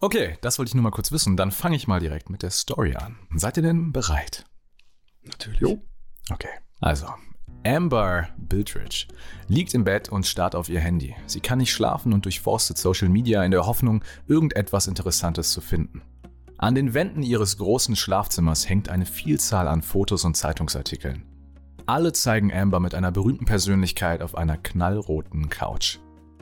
Okay, 0.00 0.36
das 0.40 0.58
wollte 0.58 0.70
ich 0.70 0.74
nur 0.74 0.82
mal 0.82 0.90
kurz 0.90 1.12
wissen. 1.12 1.36
Dann 1.36 1.50
fange 1.50 1.76
ich 1.76 1.88
mal 1.88 2.00
direkt 2.00 2.30
mit 2.30 2.42
der 2.42 2.50
Story 2.50 2.94
an. 2.94 3.18
Seid 3.34 3.56
ihr 3.56 3.62
denn 3.62 3.92
bereit? 3.92 4.44
Natürlich. 5.22 5.60
Jo. 5.60 5.82
Okay. 6.30 6.48
Also, 6.80 7.06
Amber 7.66 8.28
Bildridge 8.36 9.06
liegt 9.48 9.74
im 9.74 9.84
Bett 9.84 10.08
und 10.08 10.26
starrt 10.26 10.54
auf 10.54 10.68
ihr 10.68 10.80
Handy. 10.80 11.16
Sie 11.26 11.40
kann 11.40 11.58
nicht 11.58 11.72
schlafen 11.72 12.12
und 12.12 12.24
durchforstet 12.24 12.78
Social 12.78 13.08
Media 13.08 13.42
in 13.44 13.50
der 13.50 13.66
Hoffnung, 13.66 14.04
irgendetwas 14.28 14.86
Interessantes 14.86 15.50
zu 15.50 15.60
finden. 15.60 16.02
An 16.58 16.74
den 16.74 16.94
Wänden 16.94 17.22
ihres 17.22 17.58
großen 17.58 17.96
Schlafzimmers 17.96 18.68
hängt 18.68 18.88
eine 18.88 19.04
Vielzahl 19.04 19.68
an 19.68 19.82
Fotos 19.82 20.24
und 20.24 20.36
Zeitungsartikeln. 20.36 21.24
Alle 21.86 22.12
zeigen 22.12 22.52
Amber 22.52 22.80
mit 22.80 22.94
einer 22.94 23.12
berühmten 23.12 23.44
Persönlichkeit 23.44 24.22
auf 24.22 24.34
einer 24.36 24.56
knallroten 24.56 25.48
Couch. 25.48 25.98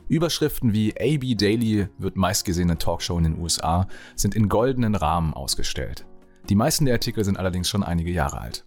Überschriften 0.08 0.72
wie 0.72 0.94
AB 0.98 1.36
Daily 1.36 1.88
wird 1.98 2.16
meistgesehene 2.16 2.78
Talkshow 2.78 3.16
in 3.18 3.24
den 3.24 3.38
USA 3.40 3.88
sind 4.14 4.34
in 4.34 4.48
goldenen 4.48 4.94
Rahmen 4.94 5.34
ausgestellt. 5.34 6.06
Die 6.48 6.54
meisten 6.54 6.84
der 6.84 6.94
Artikel 6.94 7.24
sind 7.24 7.38
allerdings 7.38 7.68
schon 7.68 7.82
einige 7.82 8.10
Jahre 8.10 8.40
alt. 8.40 8.66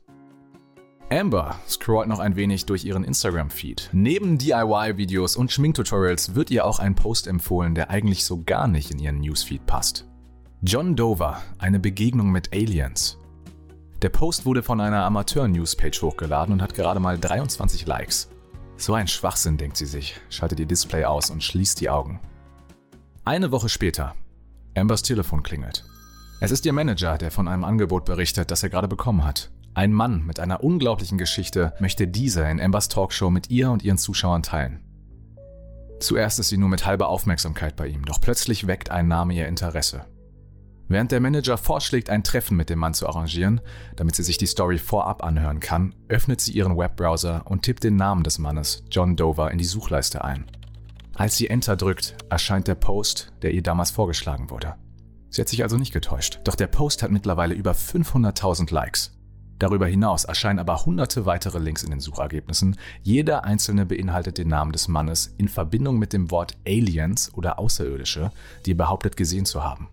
Amber 1.09 1.55
scrollt 1.69 2.09
noch 2.09 2.19
ein 2.19 2.35
wenig 2.35 2.65
durch 2.65 2.83
ihren 2.83 3.05
Instagram-Feed. 3.05 3.91
Neben 3.93 4.37
DIY-Videos 4.37 5.37
und 5.37 5.51
Schminktutorials 5.51 6.35
wird 6.35 6.51
ihr 6.51 6.65
auch 6.65 6.79
ein 6.79 6.95
Post 6.95 7.27
empfohlen, 7.27 7.75
der 7.75 7.89
eigentlich 7.89 8.25
so 8.25 8.43
gar 8.43 8.67
nicht 8.67 8.91
in 8.91 8.99
ihren 8.99 9.21
Newsfeed 9.21 9.65
passt. 9.65 10.05
John 10.63 10.95
Dover, 10.95 11.41
eine 11.59 11.79
Begegnung 11.79 12.31
mit 12.31 12.51
Aliens. 12.51 13.17
Der 14.01 14.09
Post 14.09 14.45
wurde 14.45 14.63
von 14.63 14.81
einer 14.81 15.03
Amateur-Newspage 15.05 16.01
hochgeladen 16.01 16.53
und 16.53 16.61
hat 16.61 16.73
gerade 16.73 16.99
mal 16.99 17.17
23 17.17 17.85
Likes. 17.85 18.29
So 18.77 18.93
ein 18.93 19.07
Schwachsinn, 19.07 19.57
denkt 19.57 19.75
sie 19.75 19.87
sich, 19.87 20.19
schaltet 20.29 20.59
ihr 20.59 20.67
Display 20.67 21.03
aus 21.03 21.31
und 21.31 21.43
schließt 21.43 21.81
die 21.81 21.89
Augen. 21.89 22.19
Eine 23.25 23.51
Woche 23.51 23.69
später. 23.69 24.15
Ambers 24.75 25.01
Telefon 25.01 25.41
klingelt. 25.41 25.83
Es 26.39 26.51
ist 26.51 26.65
ihr 26.65 26.73
Manager, 26.73 27.17
der 27.17 27.31
von 27.31 27.47
einem 27.47 27.63
Angebot 27.63 28.05
berichtet, 28.05 28.51
das 28.51 28.61
er 28.61 28.69
gerade 28.69 28.87
bekommen 28.87 29.25
hat. 29.25 29.49
Ein 29.73 29.91
Mann 29.91 30.23
mit 30.25 30.39
einer 30.39 30.63
unglaublichen 30.63 31.17
Geschichte 31.17 31.73
möchte 31.79 32.07
diese 32.07 32.43
in 32.43 32.61
Ambers 32.61 32.87
Talkshow 32.87 33.31
mit 33.31 33.49
ihr 33.49 33.71
und 33.71 33.83
ihren 33.83 33.97
Zuschauern 33.97 34.43
teilen. 34.43 34.83
Zuerst 35.99 36.39
ist 36.39 36.49
sie 36.49 36.57
nur 36.57 36.69
mit 36.69 36.85
halber 36.85 37.09
Aufmerksamkeit 37.09 37.75
bei 37.75 37.87
ihm, 37.87 38.05
doch 38.05 38.21
plötzlich 38.21 38.67
weckt 38.67 38.91
ein 38.91 39.07
Name 39.07 39.33
ihr 39.33 39.47
Interesse. 39.47 40.05
Während 40.89 41.11
der 41.11 41.19
Manager 41.19 41.57
vorschlägt, 41.57 42.09
ein 42.09 42.23
Treffen 42.23 42.55
mit 42.55 42.69
dem 42.69 42.79
Mann 42.79 42.93
zu 42.93 43.07
arrangieren, 43.07 43.59
damit 43.97 44.15
sie 44.15 44.23
sich 44.23 44.37
die 44.37 44.45
Story 44.45 44.77
vorab 44.77 45.23
anhören 45.23 45.59
kann, 45.59 45.93
öffnet 46.07 46.39
sie 46.39 46.53
ihren 46.53 46.77
Webbrowser 46.77 47.41
und 47.45 47.63
tippt 47.63 47.83
den 47.83 47.97
Namen 47.97 48.23
des 48.23 48.39
Mannes, 48.39 48.83
John 48.89 49.17
Dover, 49.17 49.51
in 49.51 49.57
die 49.57 49.65
Suchleiste 49.65 50.23
ein. 50.23 50.45
Als 51.15 51.35
sie 51.35 51.49
Enter 51.49 51.75
drückt, 51.75 52.15
erscheint 52.29 52.67
der 52.67 52.75
Post, 52.75 53.33
der 53.41 53.51
ihr 53.51 53.63
damals 53.63 53.91
vorgeschlagen 53.91 54.49
wurde. 54.49 54.75
Sie 55.29 55.41
hat 55.41 55.49
sich 55.49 55.63
also 55.63 55.75
nicht 55.75 55.91
getäuscht, 55.91 56.39
doch 56.45 56.55
der 56.55 56.67
Post 56.67 57.03
hat 57.03 57.11
mittlerweile 57.11 57.53
über 57.53 57.71
500.000 57.71 58.73
Likes. 58.73 59.11
Darüber 59.59 59.87
hinaus 59.87 60.23
erscheinen 60.23 60.59
aber 60.59 60.85
hunderte 60.85 61.25
weitere 61.25 61.57
Links 61.57 61.83
in 61.83 61.89
den 61.89 61.99
Suchergebnissen. 61.99 62.77
Jeder 63.01 63.43
einzelne 63.43 63.85
beinhaltet 63.85 64.37
den 64.37 64.47
Namen 64.47 64.71
des 64.71 64.87
Mannes 64.87 65.33
in 65.37 65.47
Verbindung 65.47 65.97
mit 65.97 66.13
dem 66.13 66.31
Wort 66.31 66.55
Aliens 66.65 67.33
oder 67.33 67.57
Außerirdische, 67.57 68.31
die 68.65 68.71
er 68.71 68.77
behauptet 68.77 69.17
gesehen 69.17 69.45
zu 69.45 69.63
haben. 69.63 69.89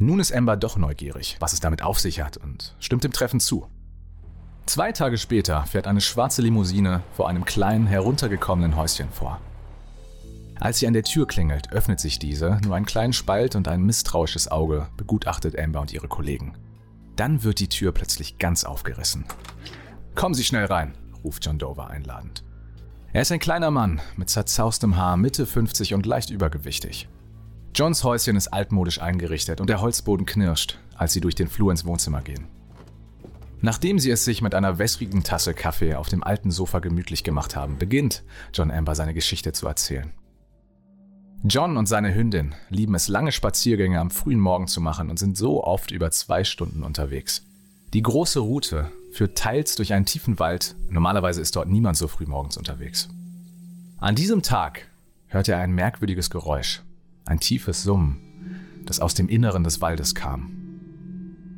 Nun 0.00 0.20
ist 0.20 0.32
Amber 0.32 0.56
doch 0.56 0.76
neugierig, 0.76 1.36
was 1.40 1.52
es 1.52 1.60
damit 1.60 1.82
auf 1.82 1.98
sich 1.98 2.20
hat 2.20 2.36
und 2.36 2.76
stimmt 2.78 3.02
dem 3.02 3.12
Treffen 3.12 3.40
zu. 3.40 3.66
Zwei 4.66 4.92
Tage 4.92 5.18
später 5.18 5.64
fährt 5.64 5.88
eine 5.88 6.00
schwarze 6.00 6.40
Limousine 6.40 7.02
vor 7.12 7.28
einem 7.28 7.44
kleinen, 7.44 7.86
heruntergekommenen 7.86 8.76
Häuschen 8.76 9.10
vor. 9.10 9.40
Als 10.60 10.78
sie 10.78 10.86
an 10.86 10.92
der 10.92 11.04
Tür 11.04 11.26
klingelt, 11.26 11.72
öffnet 11.72 11.98
sich 11.98 12.18
diese, 12.18 12.60
nur 12.64 12.76
ein 12.76 12.86
kleinen 12.86 13.12
Spalt 13.12 13.56
und 13.56 13.66
ein 13.66 13.82
misstrauisches 13.82 14.48
Auge 14.48 14.88
begutachtet 14.96 15.58
Amber 15.58 15.80
und 15.80 15.92
ihre 15.92 16.08
Kollegen. 16.08 16.56
Dann 17.16 17.42
wird 17.42 17.58
die 17.58 17.68
Tür 17.68 17.92
plötzlich 17.92 18.38
ganz 18.38 18.64
aufgerissen. 18.64 19.24
Kommen 20.14 20.34
Sie 20.34 20.44
schnell 20.44 20.66
rein, 20.66 20.96
ruft 21.24 21.44
John 21.44 21.58
Dover 21.58 21.90
einladend. 21.90 22.44
Er 23.12 23.22
ist 23.22 23.32
ein 23.32 23.38
kleiner 23.38 23.70
Mann 23.70 24.00
mit 24.16 24.30
zerzaustem 24.30 24.96
Haar, 24.96 25.16
Mitte 25.16 25.46
50 25.46 25.94
und 25.94 26.06
leicht 26.06 26.30
übergewichtig. 26.30 27.08
Johns 27.74 28.02
Häuschen 28.02 28.36
ist 28.36 28.48
altmodisch 28.48 29.00
eingerichtet 29.00 29.60
und 29.60 29.68
der 29.68 29.80
Holzboden 29.80 30.26
knirscht, 30.26 30.78
als 30.96 31.12
sie 31.12 31.20
durch 31.20 31.34
den 31.34 31.48
Flur 31.48 31.70
ins 31.70 31.84
Wohnzimmer 31.84 32.22
gehen. 32.22 32.46
Nachdem 33.60 33.98
sie 33.98 34.10
es 34.10 34.24
sich 34.24 34.40
mit 34.40 34.54
einer 34.54 34.78
wässrigen 34.78 35.24
Tasse 35.24 35.52
Kaffee 35.52 35.94
auf 35.94 36.08
dem 36.08 36.22
alten 36.22 36.50
Sofa 36.50 36.78
gemütlich 36.78 37.24
gemacht 37.24 37.56
haben, 37.56 37.78
beginnt 37.78 38.22
John 38.54 38.70
Amber 38.70 38.94
seine 38.94 39.14
Geschichte 39.14 39.52
zu 39.52 39.66
erzählen. 39.66 40.12
John 41.44 41.76
und 41.76 41.86
seine 41.86 42.14
Hündin 42.14 42.54
lieben 42.68 42.94
es, 42.94 43.08
lange 43.08 43.30
Spaziergänge 43.30 44.00
am 44.00 44.10
frühen 44.10 44.40
Morgen 44.40 44.66
zu 44.66 44.80
machen 44.80 45.08
und 45.08 45.18
sind 45.18 45.36
so 45.36 45.62
oft 45.62 45.90
über 45.90 46.10
zwei 46.10 46.44
Stunden 46.44 46.82
unterwegs. 46.82 47.46
Die 47.92 48.02
große 48.02 48.40
Route 48.40 48.90
führt 49.12 49.38
teils 49.38 49.76
durch 49.76 49.92
einen 49.92 50.04
tiefen 50.04 50.38
Wald, 50.38 50.74
normalerweise 50.88 51.40
ist 51.40 51.54
dort 51.56 51.68
niemand 51.68 51.96
so 51.96 52.08
früh 52.08 52.26
morgens 52.26 52.56
unterwegs. 52.56 53.08
An 53.98 54.14
diesem 54.14 54.42
Tag 54.42 54.88
hört 55.26 55.48
er 55.48 55.58
ein 55.58 55.72
merkwürdiges 55.72 56.30
Geräusch 56.30 56.82
ein 57.28 57.40
tiefes 57.40 57.82
Summen, 57.82 58.20
das 58.84 59.00
aus 59.00 59.14
dem 59.14 59.28
Inneren 59.28 59.62
des 59.62 59.80
Waldes 59.80 60.14
kam. 60.14 60.54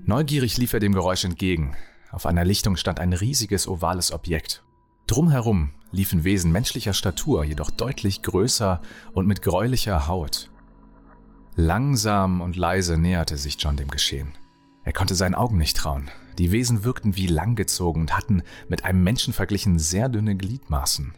Neugierig 0.05 0.57
lief 0.59 0.73
er 0.73 0.81
dem 0.81 0.93
Geräusch 0.93 1.25
entgegen. 1.25 1.77
Auf 2.11 2.27
einer 2.27 2.45
Lichtung 2.45 2.77
stand 2.77 2.99
ein 2.99 3.13
riesiges 3.13 3.69
ovales 3.69 4.13
Objekt. 4.13 4.65
Drumherum 5.07 5.71
liefen 5.93 6.25
Wesen 6.25 6.51
menschlicher 6.51 6.93
Statur, 6.93 7.45
jedoch 7.45 7.71
deutlich 7.71 8.23
größer 8.23 8.81
und 9.13 9.27
mit 9.27 9.43
gräulicher 9.43 10.09
Haut. 10.09 10.51
Langsam 11.55 12.41
und 12.41 12.57
leise 12.57 12.99
näherte 12.99 13.37
sich 13.37 13.57
John 13.61 13.77
dem 13.77 13.89
Geschehen. 13.89 14.33
Er 14.83 14.93
konnte 14.93 15.15
seinen 15.15 15.35
Augen 15.35 15.59
nicht 15.59 15.77
trauen. 15.77 16.11
Die 16.39 16.53
Wesen 16.53 16.85
wirkten 16.85 17.17
wie 17.17 17.27
langgezogen 17.27 18.03
und 18.03 18.17
hatten 18.17 18.43
mit 18.69 18.85
einem 18.85 19.05
Menschen 19.05 19.33
verglichen 19.33 19.79
sehr 19.79 20.09
dünne 20.09 20.37
Gliedmaßen. 20.37 21.13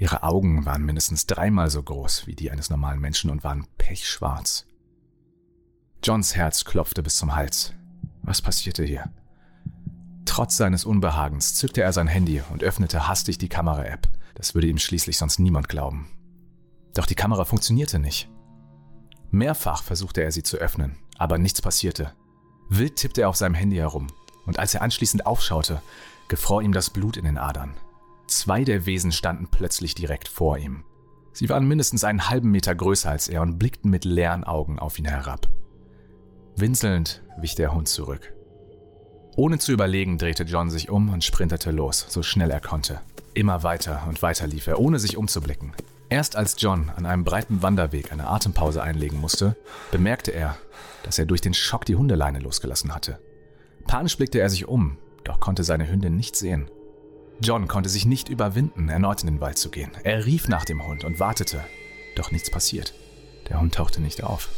Ihre 0.00 0.22
Augen 0.22 0.64
waren 0.64 0.82
mindestens 0.82 1.26
dreimal 1.26 1.68
so 1.68 1.82
groß 1.82 2.26
wie 2.26 2.34
die 2.34 2.50
eines 2.50 2.70
normalen 2.70 3.00
Menschen 3.00 3.28
und 3.28 3.44
waren 3.44 3.66
pechschwarz. 3.76 4.64
Johns 6.02 6.34
Herz 6.34 6.64
klopfte 6.64 7.02
bis 7.02 7.18
zum 7.18 7.36
Hals. 7.36 7.74
Was 8.22 8.40
passierte 8.40 8.82
hier? 8.82 9.12
Trotz 10.24 10.56
seines 10.56 10.86
Unbehagens 10.86 11.54
zückte 11.54 11.82
er 11.82 11.92
sein 11.92 12.06
Handy 12.06 12.42
und 12.50 12.64
öffnete 12.64 13.08
hastig 13.08 13.36
die 13.36 13.50
Kamera-App. 13.50 14.08
Das 14.34 14.54
würde 14.54 14.68
ihm 14.68 14.78
schließlich 14.78 15.18
sonst 15.18 15.38
niemand 15.38 15.68
glauben. 15.68 16.08
Doch 16.94 17.04
die 17.04 17.14
Kamera 17.14 17.44
funktionierte 17.44 17.98
nicht. 17.98 18.30
Mehrfach 19.30 19.82
versuchte 19.82 20.22
er 20.22 20.32
sie 20.32 20.42
zu 20.42 20.56
öffnen, 20.56 20.96
aber 21.18 21.36
nichts 21.36 21.60
passierte. 21.60 22.14
Wild 22.70 22.96
tippte 22.96 23.20
er 23.20 23.28
auf 23.28 23.36
seinem 23.36 23.54
Handy 23.54 23.76
herum, 23.76 24.06
und 24.46 24.58
als 24.58 24.72
er 24.72 24.80
anschließend 24.80 25.26
aufschaute, 25.26 25.82
gefror 26.28 26.62
ihm 26.62 26.72
das 26.72 26.88
Blut 26.88 27.18
in 27.18 27.26
den 27.26 27.36
Adern. 27.36 27.74
Zwei 28.30 28.62
der 28.62 28.86
Wesen 28.86 29.10
standen 29.10 29.48
plötzlich 29.50 29.96
direkt 29.96 30.28
vor 30.28 30.56
ihm. 30.56 30.84
Sie 31.32 31.48
waren 31.48 31.66
mindestens 31.66 32.04
einen 32.04 32.30
halben 32.30 32.52
Meter 32.52 32.76
größer 32.76 33.10
als 33.10 33.28
er 33.28 33.42
und 33.42 33.58
blickten 33.58 33.90
mit 33.90 34.04
leeren 34.04 34.44
Augen 34.44 34.78
auf 34.78 35.00
ihn 35.00 35.04
herab. 35.04 35.48
Winselnd 36.54 37.22
wich 37.40 37.56
der 37.56 37.74
Hund 37.74 37.88
zurück. 37.88 38.32
Ohne 39.34 39.58
zu 39.58 39.72
überlegen 39.72 40.16
drehte 40.16 40.44
John 40.44 40.70
sich 40.70 40.90
um 40.90 41.12
und 41.12 41.24
sprintete 41.24 41.72
los, 41.72 42.06
so 42.08 42.22
schnell 42.22 42.52
er 42.52 42.60
konnte. 42.60 43.00
Immer 43.34 43.64
weiter 43.64 44.04
und 44.08 44.22
weiter 44.22 44.46
lief 44.46 44.68
er, 44.68 44.78
ohne 44.78 45.00
sich 45.00 45.16
umzublicken. 45.16 45.72
Erst 46.08 46.36
als 46.36 46.54
John 46.56 46.88
an 46.94 47.06
einem 47.06 47.24
breiten 47.24 47.62
Wanderweg 47.62 48.12
eine 48.12 48.28
Atempause 48.28 48.80
einlegen 48.80 49.20
musste, 49.20 49.56
bemerkte 49.90 50.30
er, 50.30 50.56
dass 51.02 51.18
er 51.18 51.26
durch 51.26 51.40
den 51.40 51.54
Schock 51.54 51.84
die 51.84 51.96
Hundeleine 51.96 52.38
losgelassen 52.38 52.94
hatte. 52.94 53.18
Panisch 53.88 54.16
blickte 54.16 54.38
er 54.38 54.50
sich 54.50 54.68
um, 54.68 54.98
doch 55.24 55.40
konnte 55.40 55.64
seine 55.64 55.90
Hündin 55.90 56.16
nicht 56.16 56.36
sehen. 56.36 56.70
John 57.42 57.68
konnte 57.68 57.88
sich 57.88 58.04
nicht 58.04 58.28
überwinden, 58.28 58.90
erneut 58.90 59.22
in 59.22 59.26
den 59.26 59.40
Wald 59.40 59.56
zu 59.56 59.70
gehen. 59.70 59.92
Er 60.04 60.26
rief 60.26 60.48
nach 60.48 60.66
dem 60.66 60.86
Hund 60.86 61.04
und 61.04 61.20
wartete, 61.20 61.64
doch 62.14 62.30
nichts 62.32 62.50
passiert. 62.50 62.92
Der 63.48 63.60
Hund 63.60 63.74
tauchte 63.74 64.02
nicht 64.02 64.22
auf. 64.22 64.50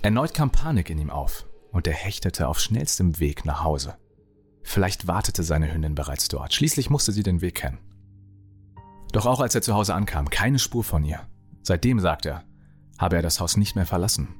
Erneut 0.00 0.32
kam 0.32 0.50
Panik 0.50 0.88
in 0.88 0.98
ihm 0.98 1.10
auf 1.10 1.44
und 1.70 1.86
er 1.86 1.92
hechtete 1.92 2.48
auf 2.48 2.60
schnellstem 2.60 3.20
Weg 3.20 3.44
nach 3.44 3.62
Hause. 3.62 3.96
Vielleicht 4.62 5.06
wartete 5.06 5.42
seine 5.42 5.72
Hündin 5.72 5.94
bereits 5.94 6.28
dort, 6.28 6.54
schließlich 6.54 6.88
musste 6.88 7.12
sie 7.12 7.22
den 7.22 7.42
Weg 7.42 7.56
kennen. 7.56 7.78
Doch 9.12 9.26
auch 9.26 9.40
als 9.40 9.54
er 9.54 9.62
zu 9.62 9.74
Hause 9.74 9.94
ankam, 9.94 10.30
keine 10.30 10.58
Spur 10.58 10.82
von 10.82 11.04
ihr. 11.04 11.20
Seitdem, 11.62 12.00
sagt 12.00 12.24
er, 12.26 12.44
habe 12.98 13.16
er 13.16 13.22
das 13.22 13.40
Haus 13.40 13.58
nicht 13.58 13.76
mehr 13.76 13.86
verlassen. 13.86 14.34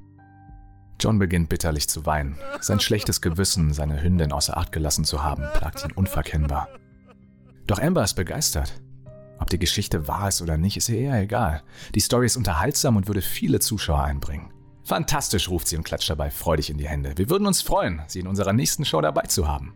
John 0.98 1.18
beginnt 1.18 1.50
bitterlich 1.50 1.88
zu 1.88 2.06
weinen. 2.06 2.38
Sein 2.60 2.80
schlechtes 2.80 3.20
Gewissen, 3.20 3.74
seine 3.74 4.02
Hündin 4.02 4.32
außer 4.32 4.56
Acht 4.56 4.72
gelassen 4.72 5.04
zu 5.04 5.22
haben, 5.22 5.44
plagt 5.54 5.84
ihn 5.84 5.92
unverkennbar. 5.92 6.68
Doch 7.66 7.78
Amber 7.78 8.04
ist 8.04 8.14
begeistert. 8.14 8.80
Ob 9.38 9.50
die 9.50 9.58
Geschichte 9.58 10.06
wahr 10.06 10.28
ist 10.28 10.42
oder 10.42 10.56
nicht, 10.56 10.76
ist 10.76 10.88
ihr 10.88 10.98
eher 10.98 11.20
egal. 11.20 11.62
Die 11.94 12.00
Story 12.00 12.26
ist 12.26 12.36
unterhaltsam 12.36 12.96
und 12.96 13.08
würde 13.08 13.22
viele 13.22 13.60
Zuschauer 13.60 14.04
einbringen. 14.04 14.52
Fantastisch, 14.84 15.48
ruft 15.48 15.68
sie 15.68 15.76
und 15.76 15.82
klatscht 15.82 16.10
dabei 16.10 16.30
freudig 16.30 16.68
in 16.68 16.76
die 16.76 16.88
Hände. 16.88 17.14
Wir 17.16 17.30
würden 17.30 17.46
uns 17.46 17.62
freuen, 17.62 18.02
Sie 18.06 18.20
in 18.20 18.26
unserer 18.26 18.52
nächsten 18.52 18.84
Show 18.84 19.00
dabei 19.00 19.22
zu 19.22 19.48
haben. 19.48 19.74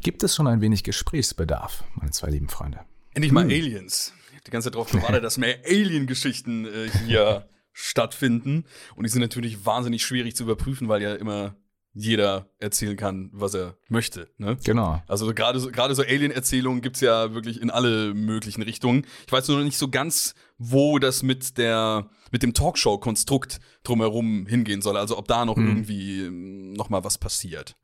Gibt 0.00 0.22
es 0.22 0.34
schon 0.34 0.46
ein 0.46 0.60
wenig 0.60 0.82
Gesprächsbedarf, 0.82 1.84
meine 1.96 2.12
zwei 2.12 2.30
lieben 2.30 2.48
Freunde? 2.48 2.80
Endlich 3.12 3.32
mal 3.32 3.44
hm. 3.44 3.50
Aliens. 3.50 4.14
Ich 4.28 4.32
habe 4.34 4.44
die 4.46 4.50
ganze 4.50 4.66
Zeit 4.66 4.74
darauf 4.74 4.90
gewartet, 4.90 5.24
dass 5.24 5.36
mehr 5.36 5.58
Alien-Geschichten 5.66 6.64
äh, 6.64 6.88
hier 7.04 7.48
stattfinden. 7.72 8.64
Und 8.94 9.04
die 9.04 9.10
sind 9.10 9.20
natürlich 9.20 9.66
wahnsinnig 9.66 10.04
schwierig 10.04 10.36
zu 10.36 10.44
überprüfen, 10.44 10.88
weil 10.88 11.02
ja 11.02 11.14
immer 11.14 11.56
jeder 11.98 12.46
erzählen 12.58 12.96
kann, 12.96 13.30
was 13.32 13.54
er 13.54 13.76
möchte. 13.88 14.28
Ne? 14.36 14.58
Genau. 14.64 15.02
Also 15.08 15.32
gerade 15.32 15.58
so, 15.58 15.70
gerade 15.70 15.94
so 15.94 16.02
Alien-Erzählungen 16.02 16.82
gibt's 16.82 17.00
ja 17.00 17.32
wirklich 17.32 17.60
in 17.60 17.70
alle 17.70 18.12
möglichen 18.12 18.60
Richtungen. 18.62 19.06
Ich 19.26 19.32
weiß 19.32 19.48
nur 19.48 19.56
noch 19.58 19.64
nicht 19.64 19.78
so 19.78 19.88
ganz, 19.88 20.34
wo 20.58 20.98
das 20.98 21.22
mit 21.22 21.56
der 21.56 22.10
mit 22.32 22.42
dem 22.42 22.52
Talkshow-Konstrukt 22.54 23.60
drumherum 23.82 24.46
hingehen 24.46 24.82
soll. 24.82 24.96
Also 24.96 25.16
ob 25.16 25.26
da 25.28 25.44
noch 25.46 25.56
Hm. 25.56 25.66
irgendwie 25.68 26.20
ähm, 26.22 26.72
noch 26.74 26.90
mal 26.90 27.02
was 27.02 27.16
passiert. 27.18 27.76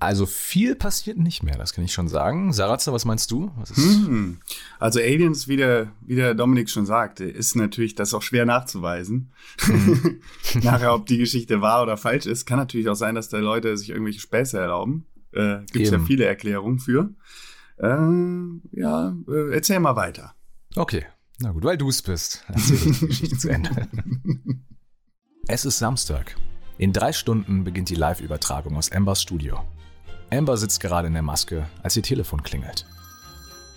Also 0.00 0.24
viel 0.24 0.76
passiert 0.76 1.18
nicht 1.18 1.42
mehr, 1.42 1.58
das 1.58 1.74
kann 1.74 1.84
ich 1.84 1.92
schon 1.92 2.08
sagen. 2.08 2.54
Sarazza, 2.54 2.90
was 2.92 3.04
meinst 3.04 3.30
du? 3.30 3.52
Was 3.56 3.76
Hm. 3.76 4.38
Also 4.78 4.98
Aliens, 4.98 5.46
wie 5.46 5.58
der, 5.58 5.92
wie 6.00 6.16
der 6.16 6.34
Dominik 6.34 6.70
schon 6.70 6.86
sagte, 6.86 7.24
ist 7.24 7.54
natürlich 7.54 7.96
das 7.96 8.14
auch 8.14 8.22
schwer 8.22 8.46
nachzuweisen. 8.46 9.30
Nachher, 10.62 10.94
ob 10.94 11.04
die 11.04 11.18
Geschichte 11.18 11.60
wahr 11.60 11.82
oder 11.82 11.98
falsch 11.98 12.24
ist, 12.24 12.46
kann 12.46 12.58
natürlich 12.58 12.88
auch 12.88 12.94
sein, 12.94 13.14
dass 13.14 13.28
da 13.28 13.38
Leute 13.38 13.76
sich 13.76 13.90
irgendwelche 13.90 14.20
Späße 14.20 14.58
erlauben. 14.58 15.04
Äh, 15.32 15.58
Gibt 15.70 15.84
es 15.84 15.90
ja 15.90 15.98
viele 15.98 16.24
Erklärungen 16.24 16.78
für. 16.78 17.10
Äh, 17.76 18.80
ja, 18.80 19.14
äh, 19.28 19.54
erzähl 19.54 19.80
mal 19.80 19.96
weiter. 19.96 20.34
Okay, 20.76 21.04
na 21.40 21.52
gut, 21.52 21.64
weil 21.64 21.76
du 21.76 21.90
es 21.90 22.00
bist. 22.00 22.42
Erzähl 22.48 22.78
die 22.78 23.06
Geschichte 23.06 23.36
zu 23.36 23.48
Ende. 23.50 23.70
Es 25.46 25.64
ist 25.64 25.78
Samstag. 25.78 26.36
In 26.78 26.92
drei 26.92 27.12
Stunden 27.12 27.64
beginnt 27.64 27.88
die 27.88 27.96
Live-Übertragung 27.96 28.76
aus 28.76 28.92
Ambers 28.92 29.20
Studio. 29.20 29.64
Amber 30.32 30.56
sitzt 30.56 30.80
gerade 30.80 31.08
in 31.08 31.14
der 31.14 31.22
Maske, 31.22 31.66
als 31.82 31.96
ihr 31.96 32.02
Telefon 32.02 32.42
klingelt. 32.42 32.86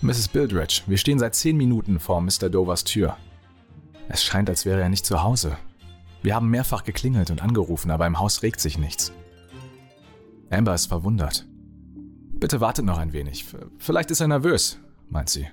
Mrs. 0.00 0.28
Bildridge, 0.28 0.82
wir 0.86 0.98
stehen 0.98 1.18
seit 1.18 1.34
zehn 1.34 1.56
Minuten 1.56 1.98
vor 1.98 2.20
Mr. 2.20 2.48
Dovers 2.50 2.84
Tür. 2.84 3.16
Es 4.08 4.22
scheint, 4.22 4.48
als 4.48 4.64
wäre 4.64 4.80
er 4.80 4.88
nicht 4.88 5.06
zu 5.06 5.22
Hause. 5.22 5.56
Wir 6.22 6.34
haben 6.34 6.50
mehrfach 6.50 6.84
geklingelt 6.84 7.30
und 7.30 7.42
angerufen, 7.42 7.90
aber 7.90 8.06
im 8.06 8.18
Haus 8.18 8.42
regt 8.42 8.60
sich 8.60 8.78
nichts. 8.78 9.12
Amber 10.50 10.74
ist 10.74 10.86
verwundert. 10.86 11.46
Bitte 12.34 12.60
wartet 12.60 12.84
noch 12.84 12.98
ein 12.98 13.12
wenig. 13.12 13.46
Vielleicht 13.78 14.10
ist 14.10 14.20
er 14.20 14.28
nervös, 14.28 14.78
meint 15.08 15.30
sie. 15.30 15.46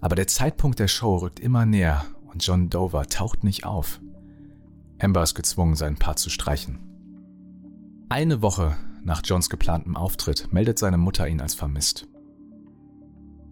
Aber 0.00 0.16
der 0.16 0.26
Zeitpunkt 0.26 0.78
der 0.78 0.88
Show 0.88 1.16
rückt 1.16 1.40
immer 1.40 1.66
näher 1.66 2.04
und 2.26 2.46
John 2.46 2.70
Dover 2.70 3.06
taucht 3.06 3.44
nicht 3.44 3.64
auf. 3.64 4.00
Amber 4.98 5.22
ist 5.22 5.34
gezwungen, 5.34 5.74
seinen 5.74 5.96
Part 5.96 6.18
zu 6.18 6.30
streichen. 6.30 6.78
Eine 8.08 8.42
Woche 8.42 8.76
nach 9.04 9.22
Johns 9.24 9.50
geplantem 9.50 9.96
Auftritt 9.96 10.52
meldet 10.52 10.78
seine 10.78 10.98
Mutter 10.98 11.26
ihn 11.28 11.40
als 11.40 11.54
vermisst. 11.54 12.06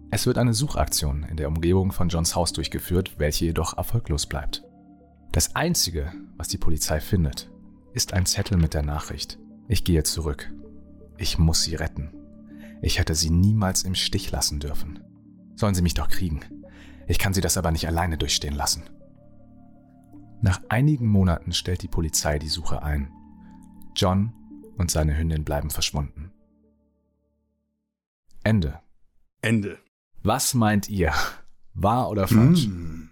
Es 0.09 0.25
wird 0.25 0.37
eine 0.37 0.53
Suchaktion 0.53 1.23
in 1.23 1.37
der 1.37 1.47
Umgebung 1.47 1.91
von 1.91 2.09
Johns 2.09 2.35
Haus 2.35 2.53
durchgeführt, 2.53 3.15
welche 3.17 3.45
jedoch 3.45 3.77
erfolglos 3.77 4.25
bleibt. 4.25 4.63
Das 5.31 5.55
Einzige, 5.55 6.11
was 6.35 6.49
die 6.49 6.57
Polizei 6.57 6.99
findet, 6.99 7.49
ist 7.93 8.13
ein 8.13 8.25
Zettel 8.25 8.57
mit 8.57 8.73
der 8.73 8.83
Nachricht. 8.83 9.39
Ich 9.67 9.83
gehe 9.83 10.03
zurück. 10.03 10.51
Ich 11.17 11.37
muss 11.37 11.63
sie 11.63 11.75
retten. 11.75 12.13
Ich 12.81 12.99
hätte 12.99 13.15
sie 13.15 13.29
niemals 13.29 13.83
im 13.83 13.95
Stich 13.95 14.31
lassen 14.31 14.59
dürfen. 14.59 14.99
Sollen 15.55 15.75
sie 15.75 15.81
mich 15.81 15.93
doch 15.93 16.09
kriegen. 16.09 16.41
Ich 17.07 17.19
kann 17.19 17.33
sie 17.33 17.41
das 17.41 17.57
aber 17.57 17.71
nicht 17.71 17.87
alleine 17.87 18.17
durchstehen 18.17 18.55
lassen. 18.55 18.83
Nach 20.41 20.61
einigen 20.69 21.07
Monaten 21.07 21.53
stellt 21.53 21.83
die 21.83 21.87
Polizei 21.87 22.39
die 22.39 22.49
Suche 22.49 22.83
ein. 22.83 23.11
John 23.95 24.33
und 24.81 24.91
seine 24.91 25.17
Hündin 25.17 25.45
bleiben 25.45 25.69
verschwunden. 25.69 26.31
Ende. 28.43 28.81
Ende. 29.41 29.79
Was 30.23 30.53
meint 30.53 30.89
ihr? 30.89 31.13
Wahr 31.73 32.09
oder 32.09 32.27
falsch? 32.27 32.65
Hm. 32.65 33.11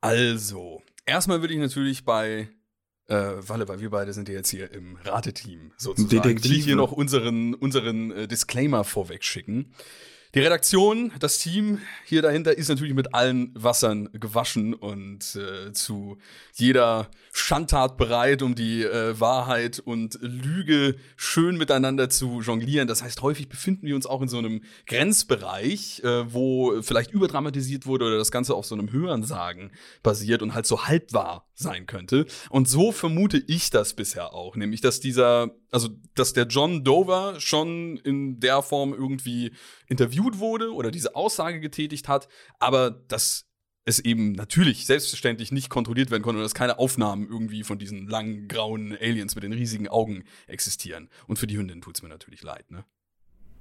Also, 0.00 0.82
erstmal 1.06 1.40
würde 1.40 1.54
ich 1.54 1.60
natürlich 1.60 2.04
bei 2.04 2.48
äh, 3.08 3.14
Walle, 3.14 3.66
weil 3.68 3.80
wir 3.80 3.90
beide 3.90 4.12
sind 4.12 4.28
ja 4.28 4.34
jetzt 4.34 4.50
hier 4.50 4.70
im 4.72 4.96
Rateteam 4.96 5.72
sozusagen. 5.76 6.10
Detektive. 6.10 6.50
Will 6.52 6.58
ich 6.58 6.64
hier 6.64 6.76
noch 6.76 6.92
unseren, 6.92 7.54
unseren 7.54 8.10
äh, 8.12 8.28
Disclaimer 8.28 8.84
vorweg 8.84 9.24
schicken. 9.24 9.74
Die 10.34 10.40
Redaktion, 10.40 11.12
das 11.20 11.36
Team 11.36 11.78
hier 12.06 12.22
dahinter 12.22 12.56
ist 12.56 12.70
natürlich 12.70 12.94
mit 12.94 13.12
allen 13.12 13.50
Wassern 13.54 14.08
gewaschen 14.14 14.72
und 14.72 15.36
äh, 15.36 15.74
zu 15.74 16.16
jeder 16.54 17.10
Schandtat 17.34 17.98
bereit, 17.98 18.40
um 18.40 18.54
die 18.54 18.82
äh, 18.82 19.20
Wahrheit 19.20 19.78
und 19.78 20.18
Lüge 20.22 20.96
schön 21.16 21.58
miteinander 21.58 22.08
zu 22.08 22.40
jonglieren. 22.40 22.88
Das 22.88 23.02
heißt, 23.02 23.20
häufig 23.20 23.50
befinden 23.50 23.86
wir 23.86 23.94
uns 23.94 24.06
auch 24.06 24.22
in 24.22 24.28
so 24.28 24.38
einem 24.38 24.62
Grenzbereich, 24.86 26.00
äh, 26.02 26.32
wo 26.32 26.80
vielleicht 26.80 27.10
überdramatisiert 27.10 27.84
wurde 27.84 28.06
oder 28.06 28.16
das 28.16 28.30
Ganze 28.30 28.54
auf 28.54 28.64
so 28.64 28.74
einem 28.74 28.90
Hörensagen 28.90 29.70
basiert 30.02 30.40
und 30.40 30.54
halt 30.54 30.64
so 30.64 30.86
halbwahr 30.86 31.46
sein 31.52 31.84
könnte. 31.84 32.24
Und 32.48 32.70
so 32.70 32.90
vermute 32.90 33.36
ich 33.36 33.68
das 33.68 33.92
bisher 33.92 34.32
auch, 34.32 34.56
nämlich 34.56 34.80
dass 34.80 34.98
dieser, 34.98 35.50
also 35.72 35.88
dass 36.14 36.32
der 36.34 36.46
John 36.46 36.84
Dover 36.84 37.40
schon 37.40 37.96
in 37.96 38.38
der 38.38 38.62
Form 38.62 38.92
irgendwie 38.92 39.52
interviewt 39.88 40.38
wurde 40.38 40.72
oder 40.72 40.90
diese 40.90 41.16
Aussage 41.16 41.58
getätigt 41.58 42.08
hat, 42.08 42.28
aber 42.60 42.90
dass 42.90 43.48
es 43.84 43.98
eben 43.98 44.32
natürlich 44.32 44.86
selbstverständlich 44.86 45.50
nicht 45.50 45.68
kontrolliert 45.68 46.10
werden 46.10 46.22
konnte 46.22 46.38
und 46.38 46.44
dass 46.44 46.54
keine 46.54 46.78
Aufnahmen 46.78 47.26
irgendwie 47.28 47.64
von 47.64 47.78
diesen 47.78 48.06
langen 48.06 48.46
grauen 48.46 48.96
Aliens 49.00 49.34
mit 49.34 49.42
den 49.42 49.52
riesigen 49.52 49.88
Augen 49.88 50.24
existieren. 50.46 51.08
Und 51.26 51.38
für 51.38 51.48
die 51.48 51.58
Hündin 51.58 51.80
tut's 51.80 52.02
mir 52.02 52.08
natürlich 52.08 52.42
leid, 52.42 52.70
ne? 52.70 52.84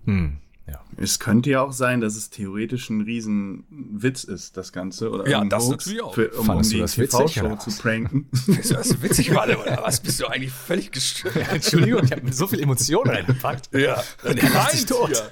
Hm, 0.06 0.42
ja. 0.72 0.82
Es 0.98 1.20
könnte 1.20 1.50
ja 1.50 1.62
auch 1.62 1.72
sein, 1.72 2.02
dass 2.02 2.16
es 2.16 2.30
theoretisch 2.30 2.90
ein 2.90 3.02
Riesenwitz 3.02 4.24
ist, 4.24 4.56
das 4.56 4.72
Ganze. 4.72 5.10
Oder 5.10 5.28
Ja, 5.28 5.44
das 5.44 5.66
Hoax 5.66 5.86
natürlich 5.86 6.02
auch. 6.02 6.14
Für, 6.14 6.30
um, 6.32 6.50
um 6.50 6.62
du 6.62 6.70
die 6.70 6.86
TV-Show 6.86 7.56
zu 7.58 7.72
pranken. 7.72 8.28
Ist 8.48 8.72
das 8.72 9.02
witzig, 9.02 9.34
Walle, 9.36 9.58
oder 9.62 9.82
was? 9.84 10.00
Bist 10.00 10.22
du 10.22 10.28
eigentlich 10.28 10.52
völlig 10.52 10.92
gestört? 10.92 11.36
Entschuldigung, 11.52 12.04
ich 12.06 12.12
habe 12.12 12.32
so 12.32 12.48
viel 12.48 12.62
Emotionen 12.62 13.12
reingepackt. 13.12 13.70
Ja, 13.74 14.02
lacht 14.24 14.72
sich 14.72 14.86
tot. 14.86 15.30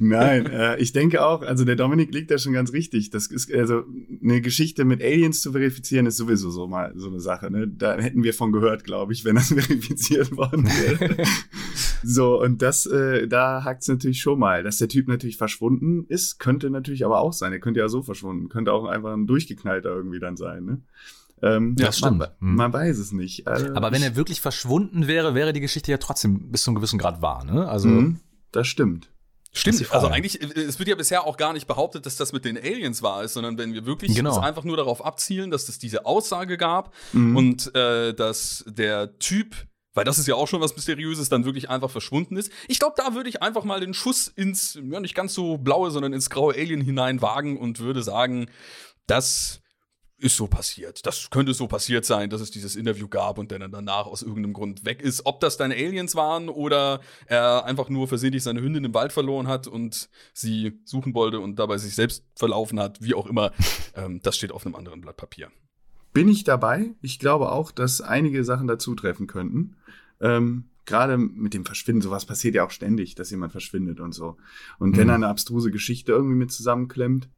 Nein, 0.00 0.46
äh, 0.46 0.76
ich 0.78 0.92
denke 0.92 1.24
auch, 1.24 1.42
also 1.42 1.64
der 1.64 1.76
Dominik 1.76 2.12
liegt 2.12 2.30
da 2.30 2.38
schon 2.38 2.52
ganz 2.52 2.72
richtig. 2.72 3.10
Das 3.10 3.28
ist, 3.28 3.52
also 3.52 3.84
eine 4.22 4.40
Geschichte 4.40 4.84
mit 4.84 5.02
Aliens 5.02 5.40
zu 5.40 5.52
verifizieren, 5.52 6.06
ist 6.06 6.16
sowieso 6.16 6.50
so 6.50 6.66
mal 6.66 6.92
so 6.96 7.08
eine 7.08 7.20
Sache. 7.20 7.50
Ne? 7.50 7.68
Da 7.68 7.96
hätten 7.96 8.22
wir 8.22 8.34
von 8.34 8.52
gehört, 8.52 8.84
glaube 8.84 9.12
ich, 9.12 9.24
wenn 9.24 9.36
das 9.36 9.48
verifiziert 9.54 10.36
worden 10.36 10.66
wäre. 10.66 11.16
So, 12.04 12.40
und 12.40 12.62
das, 12.62 12.86
äh, 12.86 13.26
da 13.28 13.64
hakt 13.64 13.82
es 13.82 13.88
natürlich 13.88 14.20
schon 14.20 14.38
mal. 14.38 14.62
Dass 14.62 14.78
der 14.78 14.88
Typ 14.88 15.08
natürlich 15.08 15.36
verschwunden 15.36 16.04
ist, 16.08 16.38
könnte 16.38 16.70
natürlich 16.70 17.04
aber 17.04 17.20
auch 17.20 17.32
sein. 17.32 17.52
Er 17.52 17.60
könnte 17.60 17.80
ja 17.80 17.88
so 17.88 18.02
verschwunden, 18.02 18.48
könnte 18.48 18.72
auch 18.72 18.84
einfach 18.86 19.12
ein 19.12 19.26
durchgeknallter 19.26 19.90
irgendwie 19.90 20.20
dann 20.20 20.36
sein. 20.36 20.64
Ne? 20.64 20.80
Ähm, 21.42 21.76
Ja, 21.78 21.86
das 21.86 21.98
stimmt. 21.98 22.18
Man, 22.18 22.28
Hm. 22.40 22.54
man 22.56 22.72
weiß 22.72 22.98
es 22.98 23.12
nicht. 23.12 23.46
Äh, 23.46 23.70
Aber 23.74 23.92
wenn 23.92 24.02
er 24.02 24.16
wirklich 24.16 24.40
verschwunden 24.40 25.06
wäre, 25.06 25.34
wäre 25.34 25.52
die 25.52 25.60
Geschichte 25.60 25.90
ja 25.90 25.98
trotzdem 25.98 26.50
bis 26.50 26.62
zu 26.62 26.70
einem 26.70 26.76
gewissen 26.76 26.98
Grad 26.98 27.20
wahr, 27.22 27.44
ne? 27.44 27.68
Also, 27.68 27.88
Mhm, 27.88 28.20
das 28.52 28.66
stimmt. 28.68 29.10
Stimmt, 29.56 29.76
Frage. 29.86 29.92
also 29.94 30.08
eigentlich, 30.08 30.42
äh, 30.42 30.60
es 30.62 30.80
wird 30.80 30.88
ja 30.88 30.96
bisher 30.96 31.24
auch 31.28 31.36
gar 31.36 31.52
nicht 31.52 31.68
behauptet, 31.68 32.06
dass 32.06 32.16
das 32.16 32.32
mit 32.32 32.44
den 32.44 32.56
Aliens 32.56 33.02
wahr 33.02 33.22
ist, 33.22 33.34
sondern 33.34 33.56
wenn 33.56 33.72
wir 33.72 33.86
wirklich 33.86 34.12
Genau. 34.16 34.40
einfach 34.40 34.64
nur 34.64 34.76
darauf 34.76 35.04
abzielen, 35.04 35.52
dass 35.52 35.68
es 35.68 35.78
diese 35.78 36.06
Aussage 36.06 36.56
gab 36.56 36.92
Mhm. 37.12 37.36
und 37.36 37.74
äh, 37.76 38.14
dass 38.14 38.64
der 38.66 39.16
Typ, 39.20 39.54
weil 39.94 40.04
das 40.04 40.18
ist 40.18 40.28
ja 40.28 40.34
auch 40.34 40.48
schon 40.48 40.60
was 40.60 40.76
Mysteriöses, 40.76 41.28
dann 41.28 41.44
wirklich 41.44 41.70
einfach 41.70 41.90
verschwunden 41.90 42.36
ist. 42.36 42.52
Ich 42.68 42.78
glaube, 42.78 42.94
da 42.96 43.14
würde 43.14 43.28
ich 43.28 43.42
einfach 43.42 43.64
mal 43.64 43.80
den 43.80 43.94
Schuss 43.94 44.28
ins, 44.28 44.74
ja 44.74 45.00
nicht 45.00 45.14
ganz 45.14 45.34
so 45.34 45.56
blaue, 45.56 45.90
sondern 45.90 46.12
ins 46.12 46.30
graue 46.30 46.54
Alien 46.54 46.80
hinein 46.80 47.22
wagen 47.22 47.58
und 47.58 47.78
würde 47.78 48.02
sagen, 48.02 48.50
das 49.06 49.60
ist 50.18 50.36
so 50.36 50.46
passiert. 50.46 51.04
Das 51.06 51.28
könnte 51.30 51.54
so 51.54 51.66
passiert 51.66 52.04
sein, 52.04 52.30
dass 52.30 52.40
es 52.40 52.50
dieses 52.50 52.76
Interview 52.76 53.08
gab 53.08 53.36
und 53.36 53.50
der 53.50 53.58
dann 53.58 53.72
danach 53.72 54.06
aus 54.06 54.22
irgendeinem 54.22 54.52
Grund 54.52 54.84
weg 54.84 55.02
ist. 55.02 55.26
Ob 55.26 55.40
das 55.40 55.56
dann 55.56 55.72
Aliens 55.72 56.14
waren 56.14 56.48
oder 56.48 57.00
er 57.26 57.64
einfach 57.64 57.88
nur 57.88 58.08
versehentlich 58.08 58.42
seine 58.42 58.62
Hündin 58.62 58.84
im 58.84 58.94
Wald 58.94 59.12
verloren 59.12 59.48
hat 59.48 59.66
und 59.66 60.08
sie 60.32 60.80
suchen 60.84 61.14
wollte 61.14 61.40
und 61.40 61.58
dabei 61.58 61.78
sich 61.78 61.94
selbst 61.94 62.24
verlaufen 62.36 62.80
hat, 62.80 63.02
wie 63.02 63.14
auch 63.14 63.26
immer, 63.26 63.52
ähm, 63.96 64.20
das 64.22 64.36
steht 64.36 64.52
auf 64.52 64.64
einem 64.64 64.76
anderen 64.76 65.00
Blatt 65.00 65.16
Papier. 65.16 65.50
Bin 66.14 66.28
ich 66.28 66.44
dabei? 66.44 66.94
Ich 67.02 67.18
glaube 67.18 67.50
auch, 67.50 67.72
dass 67.72 68.00
einige 68.00 68.44
Sachen 68.44 68.68
dazu 68.68 68.94
treffen 68.94 69.26
könnten. 69.26 69.76
Ähm, 70.24 70.70
Gerade 70.86 71.16
mit 71.16 71.54
dem 71.54 71.64
Verschwinden, 71.64 72.02
sowas 72.02 72.26
passiert 72.26 72.54
ja 72.54 72.64
auch 72.66 72.70
ständig, 72.70 73.14
dass 73.14 73.30
jemand 73.30 73.52
verschwindet 73.52 74.00
und 74.00 74.12
so. 74.12 74.36
Und 74.78 74.96
wenn 74.98 75.04
Mhm. 75.04 75.08
er 75.10 75.14
eine 75.14 75.28
abstruse 75.28 75.70
Geschichte 75.70 76.12
irgendwie 76.12 76.34
mit 76.34 76.52
zusammenklemmt, 76.52 77.30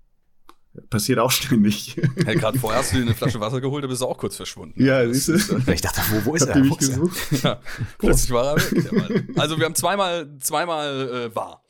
passiert 0.90 1.20
auch 1.20 1.30
ständig. 1.30 1.96
Hey, 2.24 2.34
gerade 2.34 2.58
vorher 2.58 2.80
hast 2.80 2.92
du 2.92 2.96
dir 2.96 3.02
eine 3.02 3.14
Flasche 3.14 3.38
Wasser 3.38 3.60
geholt, 3.60 3.84
da 3.84 3.88
bist 3.88 4.02
du 4.02 4.06
auch 4.06 4.18
kurz 4.18 4.34
verschwunden. 4.34 4.82
ja, 4.82 5.04
Das 5.06 5.26
siehst 5.26 5.50
du? 5.50 5.58
ich 5.72 5.80
dachte, 5.80 6.00
wo, 6.10 6.24
wo 6.24 6.34
ist 6.34 6.42
Habt 6.42 6.56
er? 6.56 6.62
Wo 6.62 6.64
mich 6.64 6.80
ist 6.80 6.88
gesucht? 6.90 7.18
Ja, 7.44 7.60
plötzlich 7.98 8.30
war 8.32 8.46
er 8.46 8.56
weg. 8.56 8.82
Der 8.82 8.92
Mann. 8.94 9.28
Also 9.36 9.58
wir 9.58 9.64
haben 9.64 9.74
zweimal, 9.76 10.36
zweimal 10.40 11.08
äh, 11.30 11.34
wahr. 11.36 11.62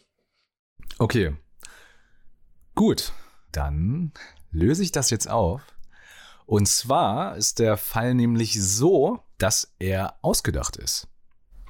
Okay. 0.99 1.37
Gut, 2.75 3.13
dann 3.53 4.13
löse 4.51 4.83
ich 4.83 4.93
das 4.93 5.11
jetzt 5.11 5.29
auf. 5.29 5.61
Und 6.47 6.69
zwar 6.69 7.37
ist 7.37 7.59
der 7.59 7.77
Fall 7.77 8.15
nämlich 8.15 8.63
so, 8.63 9.21
dass 9.39 9.75
er 9.79 10.15
ausgedacht 10.23 10.77
ist. 10.77 11.09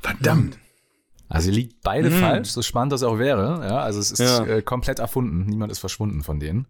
Verdammt. 0.03 0.59
Also 1.29 1.49
ihr 1.51 1.55
liegt 1.57 1.83
beide 1.83 2.11
Hm. 2.11 2.21
falsch, 2.21 2.51
so 2.51 2.63
spannend 2.63 2.93
das 2.93 3.03
auch 3.03 3.19
wäre. 3.19 3.67
Ja, 3.67 3.81
also 3.81 3.99
es 3.99 4.13
ist 4.13 4.21
Ja. 4.21 4.45
äh, 4.47 4.63
komplett 4.63 5.01
erfunden. 5.01 5.47
Niemand 5.47 5.73
ist 5.73 5.81
verschwunden 5.81 6.23
von 6.23 6.39
denen. 6.39 6.67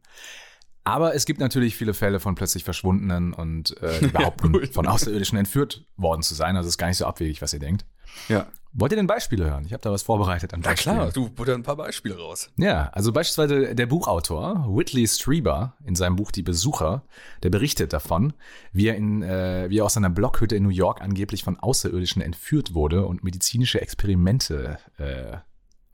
Aber 0.85 1.15
es 1.15 1.27
gibt 1.27 1.41
natürlich 1.41 1.77
viele 1.77 1.95
Fälle 1.95 2.21
von 2.21 2.37
plötzlich 2.37 2.65
Verschwundenen 2.65 3.33
und 3.35 3.77
äh, 3.83 4.09
behaupten, 4.13 4.53
gut. 4.53 4.73
von 4.73 4.87
Außerirdischen 4.87 5.37
entführt 5.37 5.85
worden 5.97 6.23
zu 6.23 6.35
sein. 6.35 6.57
Also 6.57 6.69
es 6.69 6.75
ist 6.75 6.79
gar 6.79 6.87
nicht 6.89 6.97
so 6.99 7.07
abwegig, 7.07 7.43
was 7.43 7.53
ihr 7.53 7.59
denkt. 7.59 7.85
Ja. 8.29 8.47
Wollt 8.79 8.92
ihr 8.92 8.97
denn 8.97 9.07
Beispiele 9.07 9.47
hören? 9.47 9.64
Ich 9.64 9.73
habe 9.73 9.81
da 9.81 9.90
was 9.90 10.03
vorbereitet 10.03 10.53
an 10.53 10.61
Na 10.62 10.75
klar, 10.75 11.11
du, 11.11 11.31
butter 11.31 11.55
ein 11.55 11.62
paar 11.62 11.77
Beispiele 11.77 12.19
raus. 12.19 12.51
Ja, 12.59 12.90
also 12.92 13.11
beispielsweise 13.11 13.75
der 13.75 13.87
Buchautor 13.87 14.66
Whitley 14.69 15.09
Strieber 15.09 15.77
in 15.83 15.95
seinem 15.95 16.16
Buch 16.16 16.31
Die 16.31 16.42
Besucher, 16.42 17.03
der 17.42 17.49
berichtet 17.49 17.95
davon, 17.95 18.35
wie 18.73 18.88
er, 18.88 18.97
in, 18.97 19.23
äh, 19.23 19.71
wie 19.71 19.79
er 19.79 19.87
aus 19.87 19.95
seiner 19.95 20.11
Blockhütte 20.11 20.57
in 20.57 20.62
New 20.62 20.69
York 20.69 21.01
angeblich 21.01 21.42
von 21.42 21.59
Außerirdischen 21.59 22.21
entführt 22.21 22.75
wurde 22.75 23.07
und 23.07 23.25
medizinische 23.25 23.81
Experimente 23.81 24.79
äh, 24.99 25.38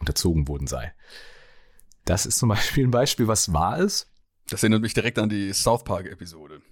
unterzogen 0.00 0.48
worden 0.48 0.66
sei. 0.66 0.92
Das 2.04 2.26
ist 2.26 2.38
zum 2.38 2.48
Beispiel 2.48 2.84
ein 2.84 2.90
Beispiel, 2.90 3.28
was 3.28 3.52
wahr 3.52 3.78
ist. 3.78 4.10
Das 4.48 4.64
erinnert 4.64 4.82
mich 4.82 4.92
direkt 4.92 5.20
an 5.20 5.28
die 5.28 5.52
South 5.52 5.84
Park-Episode. 5.84 6.62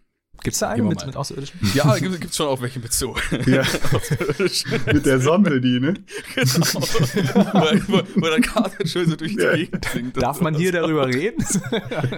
Gibt 0.42 0.54
es 0.54 0.60
da 0.60 0.70
einen 0.70 0.88
mit, 0.88 0.98
mal. 1.00 1.06
mit 1.06 1.16
Außerirdischen? 1.16 1.60
Ja, 1.74 1.96
gibt 1.98 2.24
es 2.24 2.36
schon 2.36 2.46
auch 2.46 2.60
welche 2.60 2.80
mit 2.80 2.92
so. 2.92 3.14
Ja. 3.46 3.62
Mit 4.92 5.06
der 5.06 5.20
Sonne, 5.20 5.60
die, 5.60 5.80
ne? 5.80 5.94
genau. 6.34 6.64
wo, 7.86 8.02
wo, 8.16 8.26
der 8.26 8.40
Kater 8.40 8.86
schön 8.86 9.08
so 9.08 9.16
durch 9.16 9.36
die 9.36 9.42
Ja. 9.42 9.54
Gegend 9.54 9.84
singt. 9.84 10.22
Darf 10.22 10.40
man 10.40 10.54
hier 10.54 10.72
darüber 10.72 11.06
reden? 11.06 11.44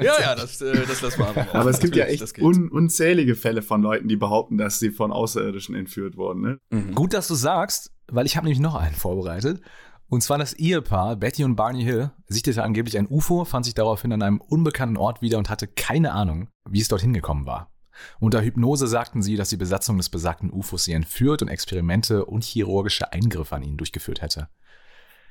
Ja, 0.02 0.20
ja, 0.20 0.34
das, 0.34 0.60
äh, 0.60 0.72
das 0.86 1.02
lassen 1.02 1.20
wir 1.20 1.28
einfach 1.28 1.52
mal. 1.52 1.60
Aber 1.60 1.70
es 1.70 1.78
gibt 1.80 1.96
ja 1.96 2.04
echt 2.04 2.38
un 2.40 2.68
unzählige 2.68 3.34
Fälle 3.34 3.62
von 3.62 3.82
Leuten, 3.82 4.08
die 4.08 4.16
behaupten, 4.16 4.58
dass 4.58 4.78
sie 4.78 4.90
von 4.90 5.12
Außerirdischen 5.12 5.74
entführt 5.74 6.16
wurden, 6.16 6.40
ne? 6.40 6.58
Mhm. 6.70 6.94
Gut, 6.94 7.12
dass 7.12 7.28
du 7.28 7.34
sagst, 7.34 7.92
weil 8.08 8.26
ich 8.26 8.36
habe 8.36 8.46
nämlich 8.46 8.60
noch 8.60 8.74
einen 8.74 8.94
vorbereitet. 8.94 9.60
Und 10.08 10.22
zwar 10.22 10.36
das 10.36 10.52
Ehepaar 10.52 11.16
Betty 11.16 11.42
und 11.42 11.56
Barney 11.56 11.84
Hill 11.84 12.10
sichtete 12.26 12.62
angeblich 12.62 12.98
ein 12.98 13.06
UFO, 13.08 13.44
fand 13.46 13.64
sich 13.64 13.74
daraufhin 13.74 14.12
an 14.12 14.22
einem 14.22 14.40
unbekannten 14.40 14.98
Ort 14.98 15.22
wieder 15.22 15.38
und 15.38 15.48
hatte 15.48 15.66
keine 15.66 16.12
Ahnung, 16.12 16.48
wie 16.68 16.80
es 16.80 16.88
dorthin 16.88 17.14
gekommen 17.14 17.46
war. 17.46 17.71
Unter 18.20 18.42
Hypnose 18.42 18.86
sagten 18.86 19.22
sie, 19.22 19.36
dass 19.36 19.50
die 19.50 19.56
Besatzung 19.56 19.96
des 19.96 20.08
besagten 20.08 20.50
UFOs 20.52 20.84
sie 20.84 20.92
entführt 20.92 21.42
und 21.42 21.48
Experimente 21.48 22.24
und 22.24 22.44
chirurgische 22.44 23.12
Eingriffe 23.12 23.54
an 23.56 23.62
ihnen 23.62 23.76
durchgeführt 23.76 24.22
hätte. 24.22 24.48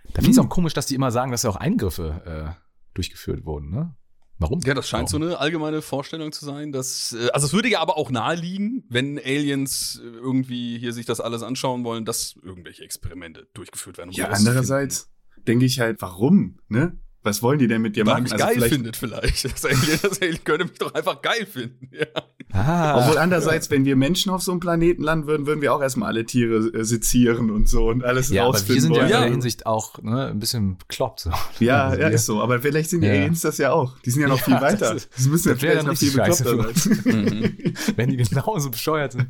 Da 0.06 0.16
finde 0.16 0.32
ich 0.32 0.38
es 0.38 0.44
auch 0.44 0.50
komisch, 0.50 0.74
dass 0.74 0.86
die 0.86 0.96
immer 0.96 1.12
sagen, 1.12 1.32
dass 1.32 1.44
ja 1.44 1.50
auch 1.50 1.56
Eingriffe 1.56 2.56
äh, 2.58 2.62
durchgeführt 2.94 3.46
wurden. 3.46 3.70
Ne? 3.70 3.96
Warum? 4.40 4.60
Ja, 4.62 4.74
das 4.74 4.90
scheint 4.90 5.12
Warum? 5.12 5.22
so 5.22 5.28
eine 5.28 5.40
allgemeine 5.40 5.84
Vorstellung 5.84 6.32
zu 6.32 6.46
sein, 6.46 6.72
dass, 6.72 7.14
äh, 7.14 7.30
also 7.32 7.46
es 7.46 7.54
würde 7.54 7.70
ja 7.70 7.80
aber 7.80 7.98
auch 7.98 8.10
naheliegen, 8.10 8.84
wenn 8.90 9.20
Aliens 9.20 10.02
irgendwie 10.02 10.80
hier 10.80 10.94
sich 10.94 11.06
das 11.06 11.22
alles 11.22 11.44
anschauen 11.44 11.84
wollen, 11.84 12.06
dass 12.06 12.36
irgendwelche 12.42 12.84
Experimente 12.84 13.48
durchgeführt 13.54 14.00
werden. 14.00 14.10
um 14.10 14.16
Ja, 14.16 14.30
andererseits 14.30 15.12
denke 15.48 15.66
ich 15.66 15.80
halt, 15.80 16.02
warum, 16.02 16.60
ne? 16.68 16.98
Was 17.24 17.44
wollen 17.44 17.60
die 17.60 17.68
denn 17.68 17.84
mit 17.84 17.96
dir 17.96 18.06
Weil 18.06 18.14
machen? 18.14 18.24
mich 18.24 18.36
geil 18.36 18.60
findet 18.62 18.98
vielleicht. 18.98 19.44
Das 19.52 19.64
Alien, 19.66 20.00
das 20.02 20.22
Alien 20.22 20.44
könnte 20.44 20.66
mich 20.66 20.78
doch 20.80 20.94
einfach 20.96 21.22
geil 21.22 21.46
finden. 21.46 21.90
Ja. 21.92 22.06
Ah, 22.54 22.98
Obwohl 23.00 23.18
andererseits, 23.20 23.70
wenn 23.70 23.86
wir 23.86 23.96
Menschen 23.96 24.32
auf 24.32 24.42
so 24.42 24.52
einem 24.52 24.60
Planeten 24.60 25.04
landen 25.04 25.28
würden, 25.28 25.46
würden 25.46 25.62
wir 25.62 25.74
auch 25.74 25.82
erstmal 25.82 26.10
alle 26.10 26.26
Tiere 26.26 26.58
äh, 26.74 26.84
sezieren 26.84 27.50
und 27.52 27.70
so 27.70 27.88
und 27.90 28.04
alles 28.04 28.30
ja, 28.30 28.42
aber 28.44 28.52
rausfinden 28.54 28.76
wir 28.76 28.82
sind 28.82 28.92
ja 28.96 28.98
in 28.98 29.02
wollen. 29.04 29.12
der 29.22 29.28
Ja. 29.28 29.32
Hinsicht 29.32 29.66
auch 29.68 30.02
ne, 30.02 30.28
ein 30.28 30.40
bisschen 30.40 30.78
bekloppt. 30.78 31.22
So. 31.22 31.32
Ja, 31.60 31.90
Also 31.90 32.02
ja, 32.02 32.08
ist 32.10 32.26
so. 32.26 32.42
Aber 32.42 32.60
vielleicht 32.60 32.90
sind 32.90 33.02
die 33.02 33.08
Ja. 33.08 33.14
Aliens 33.14 33.42
das 33.42 33.58
ja 33.60 33.72
auch. 33.72 33.98
Die 34.00 34.10
sind 34.12 34.22
ja 34.24 34.28
noch 34.28 34.40
Ja, 34.40 34.44
viel 34.44 34.54
das 34.56 34.62
weiter. 34.64 34.96
ist- 34.96 35.10
Die 35.18 35.30
müssen 35.30 35.48
ja 35.48 35.54
das 35.54 35.62
vielleicht 35.62 35.86
noch 35.86 35.98
viel 35.98 36.12
bekloppter 36.12 36.74
sein. 36.74 37.74
Wenn 37.96 38.10
die 38.10 38.18
genauso 38.18 38.72
bescheuert 38.72 39.12
sind. 39.14 39.28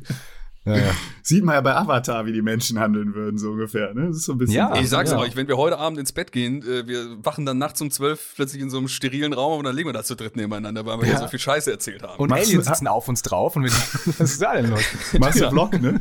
Ja, 0.64 0.76
ja. 0.76 0.90
Sieht 1.24 1.44
man 1.44 1.54
ja 1.54 1.60
bei 1.60 1.74
Avatar, 1.76 2.26
wie 2.26 2.32
die 2.32 2.42
Menschen 2.42 2.78
handeln 2.80 3.14
würden, 3.14 3.38
so 3.38 3.50
ungefähr. 3.52 3.94
Ne? 3.94 4.08
Das 4.08 4.16
ist 4.18 4.24
so 4.24 4.32
ein 4.32 4.38
bisschen. 4.38 4.56
Ja. 4.56 4.74
Ich 4.76 4.88
sag's 4.88 5.10
ja. 5.12 5.18
euch, 5.18 5.34
wenn 5.36 5.46
wir 5.48 5.56
heute 5.56 5.78
Abend 5.78 5.98
ins 5.98 6.12
Bett 6.12 6.32
gehen, 6.32 6.62
äh, 6.62 6.86
wir 6.86 7.16
wachen 7.24 7.46
dann 7.46 7.58
nachts 7.58 7.80
um 7.80 7.90
zwölf 7.92 8.32
plötzlich 8.36 8.60
in 8.62 8.70
so 8.70 8.78
einem 8.78 8.88
sterilen 8.88 9.32
Raum 9.32 9.58
und 9.58 9.64
dann 9.64 9.74
liegen 9.76 9.88
wir 9.88 9.92
da 9.92 10.02
zu 10.04 10.14
dritt 10.16 10.36
nebeneinander, 10.36 10.84
weil 10.86 10.98
wir 10.98 11.04
Ja. 11.06 11.10
hier 11.14 11.18
so 11.20 11.28
viel 11.28 11.38
Scheiße 11.38 11.70
erzählt 11.70 12.02
haben. 12.02 12.18
Und 12.18 12.30
Machst 12.30 12.46
Aliens 12.48 12.66
sitzen 12.66 12.86
auf 12.88 13.08
uns 13.08 13.22
drauf 13.22 13.54
und 13.56 13.64
wir, 13.64 13.70
was 14.18 14.20
ist 14.32 14.42
da 14.42 14.54
denn 14.54 14.70
los? 14.70 14.80
Machst 15.18 15.40
du 15.40 15.48
Vlog, 15.50 15.80
ne? 15.80 16.00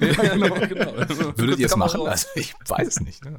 ja, 0.00 0.34
genau, 0.34 0.54
genau. 0.54 0.92
Würdet 1.36 1.58
ihr 1.58 1.66
es 1.66 1.76
machen? 1.76 2.06
Also 2.06 2.26
ich 2.34 2.54
weiß 2.68 2.86
es 2.88 3.00
nicht. 3.00 3.24
Ne? 3.24 3.34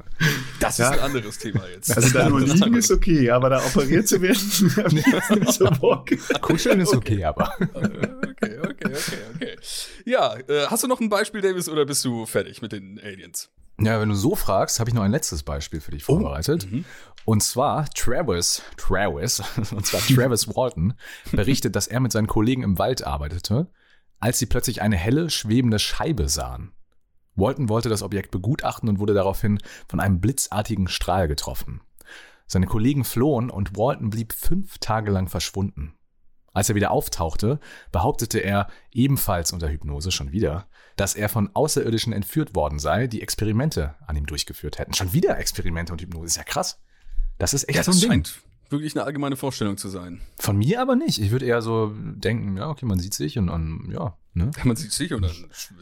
Das 0.59 0.77
Ja. 0.79 0.89
ist 0.91 0.99
ein 0.99 1.05
anderes 1.05 1.37
Thema 1.37 1.61
jetzt. 1.73 1.95
Also 1.95 2.09
da 2.17 2.29
nur 2.29 2.41
Das 2.41 2.53
liegen 2.55 2.75
ist 2.75 2.91
okay, 2.91 3.29
aber 3.29 3.49
da 3.51 3.59
operiert 3.65 4.07
zu 4.07 4.21
werden, 4.21 4.37
hab 4.77 4.87
ich 4.93 5.39
nicht 5.39 5.53
so 5.53 5.65
Bock. 5.79 6.07
Kuscheln 6.41 6.79
ist 6.81 6.93
okay, 6.95 7.23
aber. 7.25 7.51
Okay, 7.61 8.57
okay, 8.63 8.70
okay, 8.85 9.17
okay. 9.35 9.55
Ja, 10.05 10.35
äh, 10.47 10.67
hast 10.67 10.83
du 10.83 10.87
noch 10.87 10.99
ein 10.99 11.09
Beispiel, 11.09 11.41
Davis, 11.41 11.69
oder 11.69 11.85
bist 11.85 12.03
du 12.05 12.25
fertig 12.25 12.61
mit 12.61 12.71
den 12.71 12.99
Aliens? 12.99 13.49
Ja, 13.79 13.99
wenn 13.99 14.09
du 14.09 14.15
so 14.15 14.35
fragst, 14.35 14.79
habe 14.79 14.89
ich 14.89 14.93
noch 14.93 15.03
ein 15.03 15.11
letztes 15.11 15.43
Beispiel 15.43 15.81
für 15.81 15.91
dich 15.91 16.03
vorbereitet. 16.03 16.67
Und 17.25 17.41
zwar 17.41 17.89
Travis, 17.89 18.61
Travis, 18.77 19.41
und 19.71 19.85
zwar 19.85 20.01
Travis 20.01 20.47
Walton, 20.47 20.93
berichtet, 21.31 21.75
dass 21.75 21.87
er 21.87 21.99
mit 21.99 22.11
seinen 22.11 22.27
Kollegen 22.27 22.63
im 22.63 22.77
Wald 22.77 23.05
arbeitete, 23.05 23.67
als 24.19 24.39
sie 24.39 24.45
plötzlich 24.45 24.81
eine 24.81 24.97
helle, 24.97 25.29
schwebende 25.29 25.79
Scheibe 25.79 26.29
sahen. 26.29 26.73
Walton 27.35 27.69
wollte 27.69 27.89
das 27.89 28.03
Objekt 28.03 28.31
begutachten 28.31 28.89
und 28.89 28.99
wurde 28.99 29.13
daraufhin 29.13 29.59
von 29.87 29.99
einem 29.99 30.19
blitzartigen 30.19 30.87
Strahl 30.87 31.27
getroffen. 31.27 31.81
Seine 32.45 32.67
Kollegen 32.67 33.03
flohen 33.03 33.49
und 33.49 33.77
Walton 33.77 34.09
blieb 34.09 34.33
fünf 34.33 34.77
Tage 34.79 35.09
lang 35.09 35.29
verschwunden. 35.29 35.93
Als 36.53 36.69
er 36.69 36.75
wieder 36.75 36.91
auftauchte, 36.91 37.59
behauptete 37.91 38.39
er, 38.39 38.67
ebenfalls 38.91 39.53
unter 39.53 39.69
Hypnose 39.69 40.11
schon 40.11 40.31
wieder, 40.31 40.67
dass 40.97 41.15
er 41.15 41.29
von 41.29 41.49
Außerirdischen 41.53 42.11
entführt 42.13 42.55
worden 42.55 42.77
sei, 42.79 43.07
die 43.07 43.21
Experimente 43.21 43.95
an 44.05 44.17
ihm 44.17 44.25
durchgeführt 44.25 44.77
hätten. 44.77 44.93
Schon 44.93 45.13
wieder 45.13 45.37
Experimente 45.37 45.93
und 45.93 46.01
Hypnose, 46.01 46.25
ist 46.25 46.35
ja 46.37 46.43
krass. 46.43 46.79
Das 47.37 47.53
ist 47.53 47.69
echt 47.69 47.77
Ja, 47.77 47.83
so 47.83 47.91
ein 47.91 47.93
das 47.93 48.01
Ding. 48.01 48.09
scheint 48.11 48.41
wirklich 48.69 48.95
eine 48.95 49.03
allgemeine 49.05 49.35
Vorstellung 49.35 49.77
zu 49.77 49.89
sein. 49.89 50.21
Von 50.39 50.57
mir 50.57 50.81
aber 50.81 50.95
nicht. 50.95 51.19
Ich 51.19 51.31
würde 51.31 51.45
eher 51.45 51.61
so 51.61 51.93
denken, 51.95 52.57
ja, 52.57 52.69
okay, 52.69 52.85
man 52.85 52.99
sieht 52.99 53.13
sich 53.13 53.37
und, 53.37 53.49
und 53.49 53.91
ja, 53.91 54.17
ne? 54.33 54.51
Man 54.63 54.75
sieht 54.77 54.93
sich 54.93 55.13
und 55.13 55.23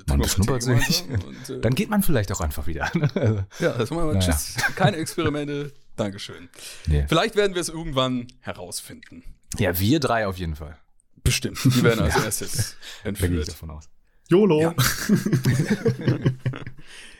dann 0.08 0.20
Man 0.20 0.28
Tee 0.28 0.60
sich. 0.60 1.06
Und, 1.08 1.50
äh, 1.50 1.62
Dann 1.62 1.76
geht 1.76 1.90
man 1.90 2.02
vielleicht 2.02 2.32
auch 2.32 2.42
einfach 2.42 2.66
wieder. 2.68 2.92
Ja, 3.60 3.74
das 3.74 3.90
machen 3.92 4.02
wir 4.02 4.06
mal. 4.06 4.14
Naja. 4.16 4.32
Tschüss. 4.34 4.56
Keine 4.76 4.98
Experimente. 4.98 5.72
Dankeschön. 5.98 6.50
nee. 6.88 7.06
Vielleicht 7.08 7.36
werden 7.36 7.54
wir 7.54 7.62
es 7.62 7.70
irgendwann 7.70 8.28
herausfinden. 8.40 9.24
Ja, 9.58 9.78
wir 9.80 10.00
drei 10.00 10.28
auf 10.28 10.38
jeden 10.38 10.56
Fall. 10.56 10.78
Bestimmt. 11.24 11.60
Die 11.64 11.84
werden 11.84 12.02
als 12.02 12.16
erstes 12.24 12.52
Da 13.04 13.12
gehe 13.12 13.14
ich 13.14 13.22
entführt. 13.22 13.48
davon 13.50 13.72
aus. 13.72 13.90
YOLO. 14.30 14.62
Ja. 14.62 14.76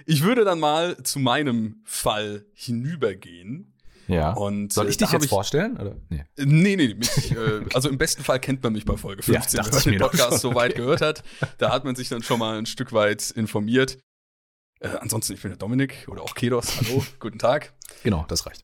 Ich 0.06 0.24
würde 0.24 0.44
dann 0.44 0.60
mal 0.60 0.98
zu 1.04 1.20
meinem 1.20 1.82
Fall 1.86 2.46
hinübergehen. 2.54 3.76
Ja. 4.08 4.32
Und, 4.34 4.74
Soll 4.74 4.88
äh, 4.88 4.90
ich 4.90 4.98
dich 4.98 5.12
jetzt 5.12 5.26
ich- 5.26 5.30
vorstellen? 5.30 5.78
Oder? 5.78 5.98
Nee. 6.10 6.24
Nee, 6.38 6.76
nee, 6.76 6.96
mich, 6.96 7.32
äh, 7.32 7.64
also 7.76 7.90
im 7.90 8.00
besten 8.00 8.24
Fall 8.24 8.40
kennt 8.40 8.64
man 8.64 8.74
mich 8.74 8.86
bei 8.86 8.98
Folge 8.98 9.22
Ja, 9.32 9.40
15, 9.42 9.58
dachte 9.60 9.72
wenn 9.74 9.80
ich 9.80 9.86
man 9.86 9.94
den 9.94 10.18
Podcast 10.18 10.42
so 10.42 10.56
weit 10.56 10.74
gehört 10.76 11.02
hat. 11.02 11.24
Da 11.60 11.72
hat 11.72 11.86
man 11.86 11.96
sich 11.96 12.10
dann 12.10 12.24
schon 12.24 12.40
mal 12.40 12.58
ein 12.58 12.66
Stück 12.66 12.92
weit 12.92 13.30
informiert. 13.30 14.00
Äh, 14.80 14.88
ansonsten, 15.00 15.34
ich 15.34 15.42
bin 15.44 15.52
der 15.52 15.60
Dominik 15.60 16.08
oder 16.08 16.24
auch 16.24 16.34
Kedos. 16.34 16.78
Hallo, 16.82 17.06
guten 17.20 17.38
Tag. 17.38 17.74
Genau, 18.02 18.26
das 18.28 18.48
reicht. 18.48 18.64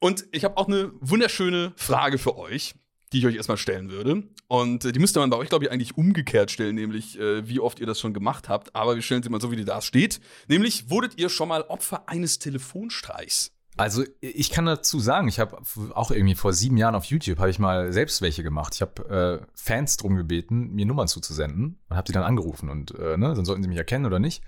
Und 0.00 0.24
ich 0.32 0.44
habe 0.44 0.56
auch 0.56 0.66
eine 0.68 0.92
wunderschöne 1.00 1.74
Frage 1.76 2.16
für 2.16 2.38
euch, 2.38 2.74
die 3.12 3.18
ich 3.18 3.26
euch 3.26 3.36
erstmal 3.36 3.56
stellen 3.56 3.90
würde. 3.90 4.24
Und 4.48 4.84
äh, 4.84 4.92
die 4.92 4.98
müsste 4.98 5.20
man 5.20 5.30
bei 5.30 5.36
euch, 5.36 5.48
glaube 5.48 5.64
ich, 5.64 5.70
eigentlich 5.70 5.96
umgekehrt 5.96 6.50
stellen, 6.50 6.74
nämlich 6.74 7.18
äh, 7.18 7.48
wie 7.48 7.60
oft 7.60 7.78
ihr 7.80 7.86
das 7.86 8.00
schon 8.00 8.14
gemacht 8.14 8.48
habt. 8.48 8.74
Aber 8.74 8.94
wir 8.94 9.02
stellen 9.02 9.22
sie 9.22 9.28
mal 9.28 9.40
so, 9.40 9.50
wie 9.50 9.56
die 9.56 9.64
da 9.64 9.80
steht. 9.80 10.20
Nämlich, 10.48 10.90
wurdet 10.90 11.18
ihr 11.18 11.28
schon 11.28 11.48
mal 11.48 11.62
Opfer 11.62 12.08
eines 12.08 12.38
Telefonstreichs? 12.38 13.52
Also 13.78 14.04
ich 14.20 14.50
kann 14.50 14.64
dazu 14.64 14.98
sagen, 15.00 15.28
ich 15.28 15.38
habe 15.38 15.58
auch 15.92 16.10
irgendwie 16.10 16.34
vor 16.34 16.54
sieben 16.54 16.78
Jahren 16.78 16.94
auf 16.94 17.04
YouTube 17.04 17.38
habe 17.38 17.50
ich 17.50 17.58
mal 17.58 17.92
selbst 17.92 18.22
welche 18.22 18.42
gemacht. 18.42 18.74
Ich 18.74 18.80
habe 18.80 19.42
äh, 19.42 19.46
Fans 19.54 19.98
drum 19.98 20.16
gebeten, 20.16 20.72
mir 20.72 20.86
Nummern 20.86 21.08
zuzusenden 21.08 21.78
und 21.88 21.96
habe 21.96 22.06
die 22.06 22.12
dann 22.12 22.22
angerufen 22.22 22.70
und 22.70 22.92
äh, 22.98 23.18
ne, 23.18 23.34
dann 23.34 23.44
sollten 23.44 23.62
sie 23.62 23.68
mich 23.68 23.76
erkennen 23.76 24.06
oder 24.06 24.18
nicht. 24.18 24.42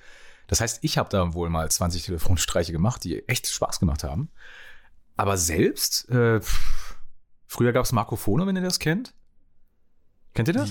Das 0.47 0.63
heißt, 0.63 0.79
ich 0.81 0.97
habe 0.97 1.11
da 1.11 1.35
wohl 1.35 1.51
mal 1.51 1.71
20 1.71 2.05
Telefonstreiche 2.05 2.73
gemacht, 2.73 3.05
die 3.05 3.29
echt 3.29 3.47
Spaß 3.47 3.81
gemacht 3.81 4.03
haben. 4.03 4.31
Aber 5.19 5.37
selbst, 5.37 6.09
äh, 6.09 6.41
pff, 6.41 6.88
früher 7.49 7.73
gab 7.73 7.85
es 7.85 7.91
Markofone, 7.93 8.47
wenn 8.47 8.55
ihr 8.55 8.63
das 8.63 8.79
kennt. 8.79 9.13
Kennt 10.35 10.47
ihr 10.49 10.55
das? 10.55 10.71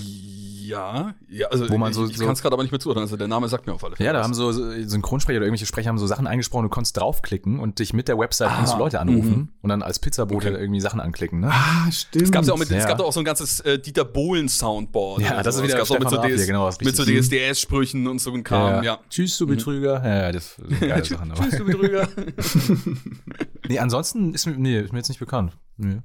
Ja, 0.68 1.14
ja, 1.30 1.46
also 1.48 1.66
Wo 1.70 1.78
man 1.78 1.90
ich, 1.92 1.96
so- 1.96 2.06
ich 2.06 2.18
so- 2.18 2.24
kann 2.26 2.34
es 2.34 2.42
gerade 2.42 2.52
aber 2.52 2.62
nicht 2.62 2.72
mehr 2.72 2.78
zuordnen. 2.80 3.02
Also 3.02 3.16
der 3.16 3.26
Name 3.26 3.48
sagt 3.48 3.66
mir 3.66 3.72
auf 3.72 3.82
alle 3.82 3.96
Fälle. 3.96 4.06
Ja, 4.06 4.12
da 4.12 4.22
haben 4.22 4.34
so 4.34 4.52
so 4.52 4.70
Synchronsprecher 4.70 5.38
oder 5.38 5.46
irgendwelche 5.46 5.64
Sprecher 5.64 5.88
haben 5.88 5.96
so 5.96 6.06
Sachen 6.06 6.26
eingesprochen, 6.26 6.64
du 6.64 6.68
konntest 6.68 6.94
draufklicken 6.98 7.58
und 7.58 7.78
dich 7.78 7.94
mit 7.94 8.06
der 8.06 8.18
Website 8.18 8.50
Ah, 8.50 8.56
kannst 8.56 8.74
du 8.74 8.78
Leute 8.78 9.00
anrufen 9.00 9.30
mhm. 9.30 9.48
und 9.62 9.70
dann 9.70 9.82
als 9.82 9.98
Pizzabote 9.98 10.48
Okay. 10.50 10.60
irgendwie 10.60 10.80
Sachen 10.80 11.00
anklicken, 11.00 11.40
ne? 11.40 11.50
Ah, 11.50 11.90
stimmt. 11.90 12.24
Es 12.24 12.30
gab 12.30 12.44
ja 12.44 12.52
auch 12.52 12.58
mit, 12.58 12.68
Ja. 12.68 12.76
es 12.76 12.86
gab 12.86 13.00
auch 13.00 13.12
so 13.14 13.20
ein 13.20 13.24
ganzes 13.24 13.60
äh, 13.60 13.78
Dieter 13.78 14.04
Bohlen 14.04 14.50
Soundboard. 14.50 15.22
Ja, 15.22 15.42
das 15.42 15.54
ist 15.54 15.60
sowas. 15.62 15.68
wieder 15.72 15.82
Es 15.82 15.90
auch 15.90 15.98
mit 16.00 16.10
so, 16.10 16.16
DS, 16.22 16.46
genau, 16.46 16.68
ist 16.68 16.84
mit 16.84 16.94
so. 16.96 17.04
DSDS-Sprüchen 17.04 18.06
und 18.06 18.18
so 18.20 18.32
ein 18.34 18.44
Kram, 18.44 18.84
ja. 18.84 18.98
Tschüss, 19.08 19.38
du 19.38 19.46
Betrüger. 19.46 20.02
Ja, 20.04 20.16
ja, 20.24 20.32
das 20.32 20.56
sind 20.68 20.80
geile 20.80 21.02
Sachen. 21.04 21.32
Tschüss, 21.32 21.56
du 21.56 21.64
Betrüger. 21.64 22.08
Nee, 23.68 23.78
ansonsten 23.78 24.34
ist 24.34 24.46
mir, 24.46 24.56
nee, 24.58 24.78
ist 24.80 24.92
mir 24.92 24.98
jetzt 24.98 25.08
nicht 25.08 25.20
bekannt. 25.20 25.56
Nee. 25.78 26.00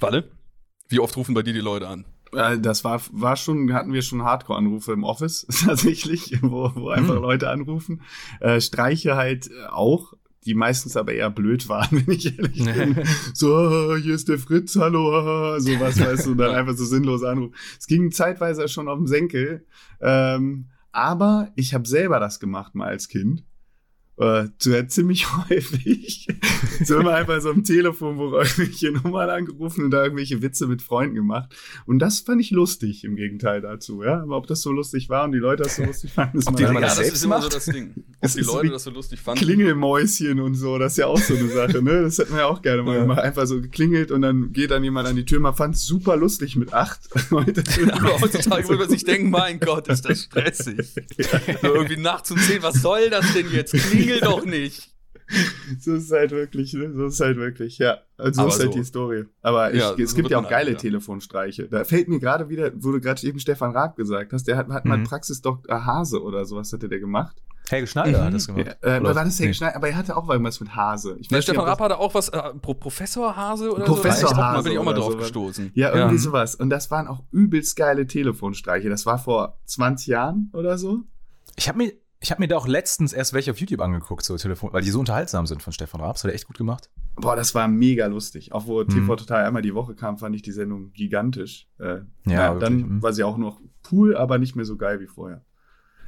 Walle, 0.00 0.30
wie 0.88 1.00
oft 1.00 1.16
rufen 1.16 1.34
bei 1.34 1.42
dir 1.42 1.52
die 1.52 1.60
Leute 1.60 1.88
an? 1.88 2.04
Das 2.32 2.84
war, 2.84 3.02
war 3.10 3.34
schon, 3.36 3.72
hatten 3.72 3.92
wir 3.92 4.02
schon 4.02 4.22
Hardcore-Anrufe 4.22 4.92
im 4.92 5.02
Office, 5.02 5.46
tatsächlich, 5.64 6.38
wo, 6.42 6.70
wo 6.74 6.90
einfach 6.90 7.16
Hm. 7.16 7.22
Leute 7.22 7.50
anrufen. 7.50 8.02
Äh, 8.40 8.60
Streiche 8.60 9.16
halt 9.16 9.50
auch, 9.68 10.12
die 10.44 10.54
meistens 10.54 10.96
aber 10.96 11.12
eher 11.12 11.28
blöd 11.30 11.68
waren, 11.68 11.88
wenn 12.06 12.14
ich 12.14 12.38
ehrlich 12.38 12.64
bin. 12.64 13.02
So, 13.34 13.54
ah, 13.56 13.96
hier 13.96 14.14
ist 14.14 14.28
der 14.28 14.38
Fritz, 14.38 14.76
hallo, 14.76 15.12
ah, 15.12 15.60
sowas, 15.60 16.00
weißt 16.00 16.26
du, 16.26 16.30
und 16.32 16.38
dann 16.38 16.54
einfach 16.54 16.76
so 16.76 16.84
sinnlos 16.84 17.24
anrufen. 17.24 17.54
Es 17.78 17.86
ging 17.86 18.12
zeitweise 18.12 18.68
schon 18.68 18.88
auf 18.88 18.98
den 18.98 19.06
Senkel. 19.08 19.66
Ähm, 20.00 20.66
aber 20.92 21.50
ich 21.56 21.74
habe 21.74 21.86
selber 21.86 22.20
das 22.20 22.40
gemacht 22.40 22.74
mal 22.74 22.88
als 22.88 23.08
Kind. 23.08 23.44
Äh, 24.20 24.86
ziemlich 24.88 25.26
häufig. 25.48 26.28
so 26.84 26.98
immer 26.98 27.14
einfach 27.14 27.40
so 27.40 27.50
am 27.50 27.64
Telefon, 27.64 28.18
wo 28.18 28.34
irgendwelche 28.34 28.92
Nummern 28.92 29.30
angerufen 29.30 29.84
und 29.84 29.90
da 29.90 30.02
irgendwelche 30.02 30.42
Witze 30.42 30.66
mit 30.66 30.82
Freunden 30.82 31.14
gemacht. 31.14 31.54
Und 31.86 32.00
das 32.00 32.20
fand 32.20 32.40
ich 32.40 32.50
lustig 32.50 33.04
im 33.04 33.16
Gegenteil 33.16 33.62
dazu, 33.62 34.02
ja. 34.02 34.20
Aber 34.20 34.36
ob 34.36 34.46
das 34.46 34.60
so 34.60 34.72
lustig 34.72 35.08
war 35.08 35.24
und 35.24 35.32
die 35.32 35.38
Leute 35.38 35.62
das 35.62 35.76
so 35.76 35.84
lustig 35.84 36.12
fanden, 36.12 36.38
ist 36.38 36.50
mal 36.50 36.60
ja, 36.60 36.80
das, 36.80 36.96
das 36.96 37.08
ist 37.08 37.24
immer 37.24 37.40
so 37.40 37.48
das 37.48 37.64
Ding. 37.64 37.94
Ob 38.22 38.30
die 38.30 38.40
Leute 38.40 38.68
das 38.68 38.84
so 38.84 38.90
lustig 38.90 39.18
fanden. 39.18 39.42
Klingelmäuschen 39.42 40.40
und 40.40 40.54
so, 40.54 40.76
das 40.76 40.92
ist 40.92 40.98
ja 40.98 41.06
auch 41.06 41.18
so 41.18 41.34
eine 41.34 41.48
Sache, 41.48 41.82
ne? 41.82 42.02
Das 42.02 42.18
hätten 42.18 42.32
wir 42.32 42.40
ja 42.40 42.46
auch 42.46 42.60
gerne 42.60 42.82
mal 42.82 42.96
ja. 42.96 43.00
gemacht. 43.00 43.20
Einfach 43.20 43.46
so 43.46 43.62
geklingelt 43.62 44.10
und 44.10 44.20
dann 44.20 44.52
geht 44.52 44.70
dann 44.70 44.84
jemand 44.84 45.08
an 45.08 45.16
die 45.16 45.24
Tür. 45.24 45.40
Man 45.40 45.54
fand 45.54 45.74
es 45.74 45.86
super 45.86 46.16
lustig 46.16 46.56
mit 46.56 46.74
acht. 46.74 47.00
Heute 47.30 47.64
Aber 47.92 48.20
heutzutage 48.20 48.68
würde 48.68 48.82
man 48.82 48.90
sich 48.90 49.04
denken, 49.04 49.30
mein 49.30 49.58
Gott, 49.58 49.88
ist 49.88 50.02
das 50.02 50.24
stressig. 50.24 50.94
ja. 51.16 51.40
irgendwie 51.62 51.96
nachts 51.96 52.30
um 52.30 52.38
zehn, 52.38 52.62
was 52.62 52.82
soll 52.82 53.08
das 53.08 53.32
denn 53.32 53.50
jetzt? 53.50 53.72
Klingel 53.72 54.09
doch 54.18 54.44
nicht. 54.44 54.90
so 55.80 55.94
ist 55.94 56.04
es 56.04 56.12
halt 56.12 56.32
wirklich, 56.32 56.72
ne? 56.74 56.92
So 56.92 57.06
ist 57.06 57.14
es 57.14 57.20
halt 57.20 57.36
wirklich, 57.36 57.78
ja. 57.78 57.98
Also 58.18 58.42
so 58.42 58.48
ist 58.48 58.58
halt 58.58 58.72
so. 58.72 58.78
die 58.78 58.84
Story. 58.84 59.24
Aber 59.42 59.72
ich, 59.72 59.80
ja, 59.80 59.94
es 59.94 60.14
gibt 60.14 60.30
ja 60.30 60.38
auch 60.38 60.48
geile 60.48 60.70
halt, 60.70 60.80
Telefonstreiche. 60.80 61.68
Da 61.68 61.84
fällt 61.84 62.08
mir 62.08 62.18
gerade 62.18 62.48
wieder, 62.48 62.72
wo 62.74 62.92
du 62.92 63.00
gerade 63.00 63.24
eben 63.26 63.38
Stefan 63.38 63.72
Raab 63.72 63.96
gesagt 63.96 64.32
hast, 64.32 64.44
der 64.48 64.56
hat, 64.56 64.68
hat 64.68 64.84
mhm. 64.84 64.90
mal 64.90 65.02
Praxisdoktor 65.04 65.84
Hase 65.84 66.22
oder 66.22 66.44
sowas 66.44 66.72
hatte 66.72 66.88
der 66.88 66.98
gemacht. 66.98 67.36
Helge 67.68 67.86
Schneider 67.86 68.20
mhm. 68.20 68.24
hat 68.24 68.34
das 68.34 68.46
gemacht. 68.48 68.76
Ja, 68.82 68.96
äh, 68.96 69.02
war 69.02 69.14
das 69.14 69.38
Helge 69.38 69.50
nee. 69.50 69.54
Schneider? 69.54 69.76
Aber 69.76 69.88
er 69.88 69.96
hatte 69.96 70.16
auch 70.16 70.28
irgendwas 70.28 70.58
mit 70.60 70.74
Hase. 70.74 71.16
Ich 71.20 71.30
weiß 71.30 71.44
Stefan 71.44 71.64
Raab 71.64 71.80
hatte 71.80 71.98
auch 71.98 72.14
was, 72.14 72.28
äh, 72.30 72.54
Pro 72.60 72.74
Professor 72.74 73.36
Hase 73.36 73.72
oder 73.72 73.84
Professor 73.84 74.30
so? 74.30 74.36
Hase. 74.36 74.56
Da 74.56 74.62
bin 74.62 74.72
ich 74.72 74.78
auch 74.78 74.84
mal 74.84 74.94
drauf 74.94 75.12
sowas. 75.12 75.26
gestoßen. 75.26 75.70
Ja, 75.74 75.94
irgendwie 75.94 76.16
ja. 76.16 76.20
sowas. 76.20 76.56
Und 76.56 76.70
das 76.70 76.90
waren 76.90 77.06
auch 77.06 77.22
übelst 77.30 77.76
geile 77.76 78.06
Telefonstreiche. 78.06 78.88
Das 78.88 79.06
war 79.06 79.18
vor 79.18 79.60
20 79.66 80.08
Jahren 80.08 80.50
oder 80.52 80.76
so. 80.76 81.04
Ich 81.56 81.68
habe 81.68 81.78
mir 81.78 81.92
ich 82.22 82.30
habe 82.30 82.42
mir 82.42 82.48
da 82.48 82.58
auch 82.58 82.66
letztens 82.66 83.14
erst 83.14 83.32
welche 83.32 83.50
auf 83.50 83.58
YouTube 83.58 83.80
angeguckt, 83.80 84.24
so 84.24 84.36
Telefon, 84.36 84.72
weil 84.74 84.82
die 84.82 84.90
so 84.90 85.00
unterhaltsam 85.00 85.46
sind 85.46 85.62
von 85.62 85.72
Stefan 85.72 86.02
Raab. 86.02 86.16
Das 86.16 86.24
hat 86.24 86.30
er 86.30 86.34
echt 86.34 86.46
gut 86.46 86.58
gemacht. 86.58 86.90
Boah, 87.16 87.34
das 87.34 87.54
war 87.54 87.66
mega 87.66 88.06
lustig. 88.06 88.52
Auch 88.52 88.66
wo 88.66 88.82
mhm. 88.82 88.88
TV 88.88 89.16
Total 89.16 89.46
einmal 89.46 89.62
die 89.62 89.74
Woche 89.74 89.94
kam, 89.94 90.18
fand 90.18 90.36
ich 90.36 90.42
die 90.42 90.52
Sendung 90.52 90.92
gigantisch. 90.92 91.66
Äh, 91.78 92.00
ja, 92.26 92.32
ja 92.32 92.54
dann 92.54 92.74
mhm. 92.76 93.02
war 93.02 93.14
sie 93.14 93.24
auch 93.24 93.38
noch 93.38 93.60
cool, 93.90 94.16
aber 94.16 94.38
nicht 94.38 94.54
mehr 94.54 94.66
so 94.66 94.76
geil 94.76 95.00
wie 95.00 95.06
vorher. 95.06 95.44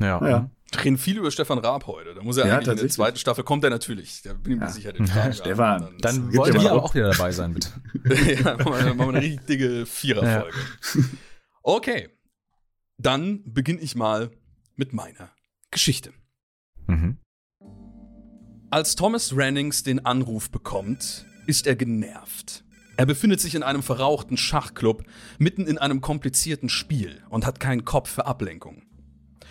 Ja. 0.00 0.20
Naja. 0.20 0.50
Reden 0.84 0.98
viel 0.98 1.18
über 1.18 1.30
Stefan 1.30 1.58
Raab 1.58 1.86
heute. 1.86 2.14
Da 2.14 2.22
muss 2.22 2.36
er 2.36 2.46
ja, 2.46 2.56
eigentlich 2.56 2.68
in 2.68 2.76
der 2.76 2.88
zweiten 2.88 3.18
Staffel 3.18 3.44
kommt 3.44 3.64
er 3.64 3.70
natürlich. 3.70 4.22
Da 4.22 4.34
bin 4.34 4.52
ich 4.52 4.58
mir 4.58 4.66
ja. 4.66 4.70
sicher. 4.70 4.92
Den 4.92 5.06
ja, 5.14 5.32
Stefan, 5.32 5.80
dann, 5.80 5.98
dann 5.98 6.36
wollen 6.36 6.54
wir 6.54 6.70
aber 6.70 6.82
auch 6.82 6.94
wieder 6.94 7.10
dabei 7.10 7.32
sein, 7.32 7.54
bitte. 7.54 7.68
ja, 8.42 8.56
machen 8.56 8.98
wir 8.98 9.08
eine 9.08 9.20
richtige 9.20 9.86
Viererfolge. 9.86 10.56
Ja. 10.94 11.00
Okay, 11.62 12.08
dann 12.98 13.42
beginne 13.44 13.80
ich 13.80 13.96
mal 13.96 14.30
mit 14.76 14.92
meiner 14.92 15.30
Geschichte. 15.72 16.12
Mhm. 16.86 17.18
Als 18.70 18.94
Thomas 18.94 19.36
Rannings 19.36 19.82
den 19.82 20.06
Anruf 20.06 20.50
bekommt, 20.50 21.26
ist 21.46 21.66
er 21.66 21.74
genervt. 21.76 22.64
Er 22.96 23.06
befindet 23.06 23.40
sich 23.40 23.54
in 23.54 23.62
einem 23.62 23.82
verrauchten 23.82 24.36
Schachclub, 24.36 25.02
mitten 25.38 25.66
in 25.66 25.78
einem 25.78 26.00
komplizierten 26.00 26.68
Spiel 26.68 27.22
und 27.30 27.44
hat 27.46 27.58
keinen 27.58 27.84
Kopf 27.84 28.10
für 28.10 28.26
Ablenkung. 28.26 28.82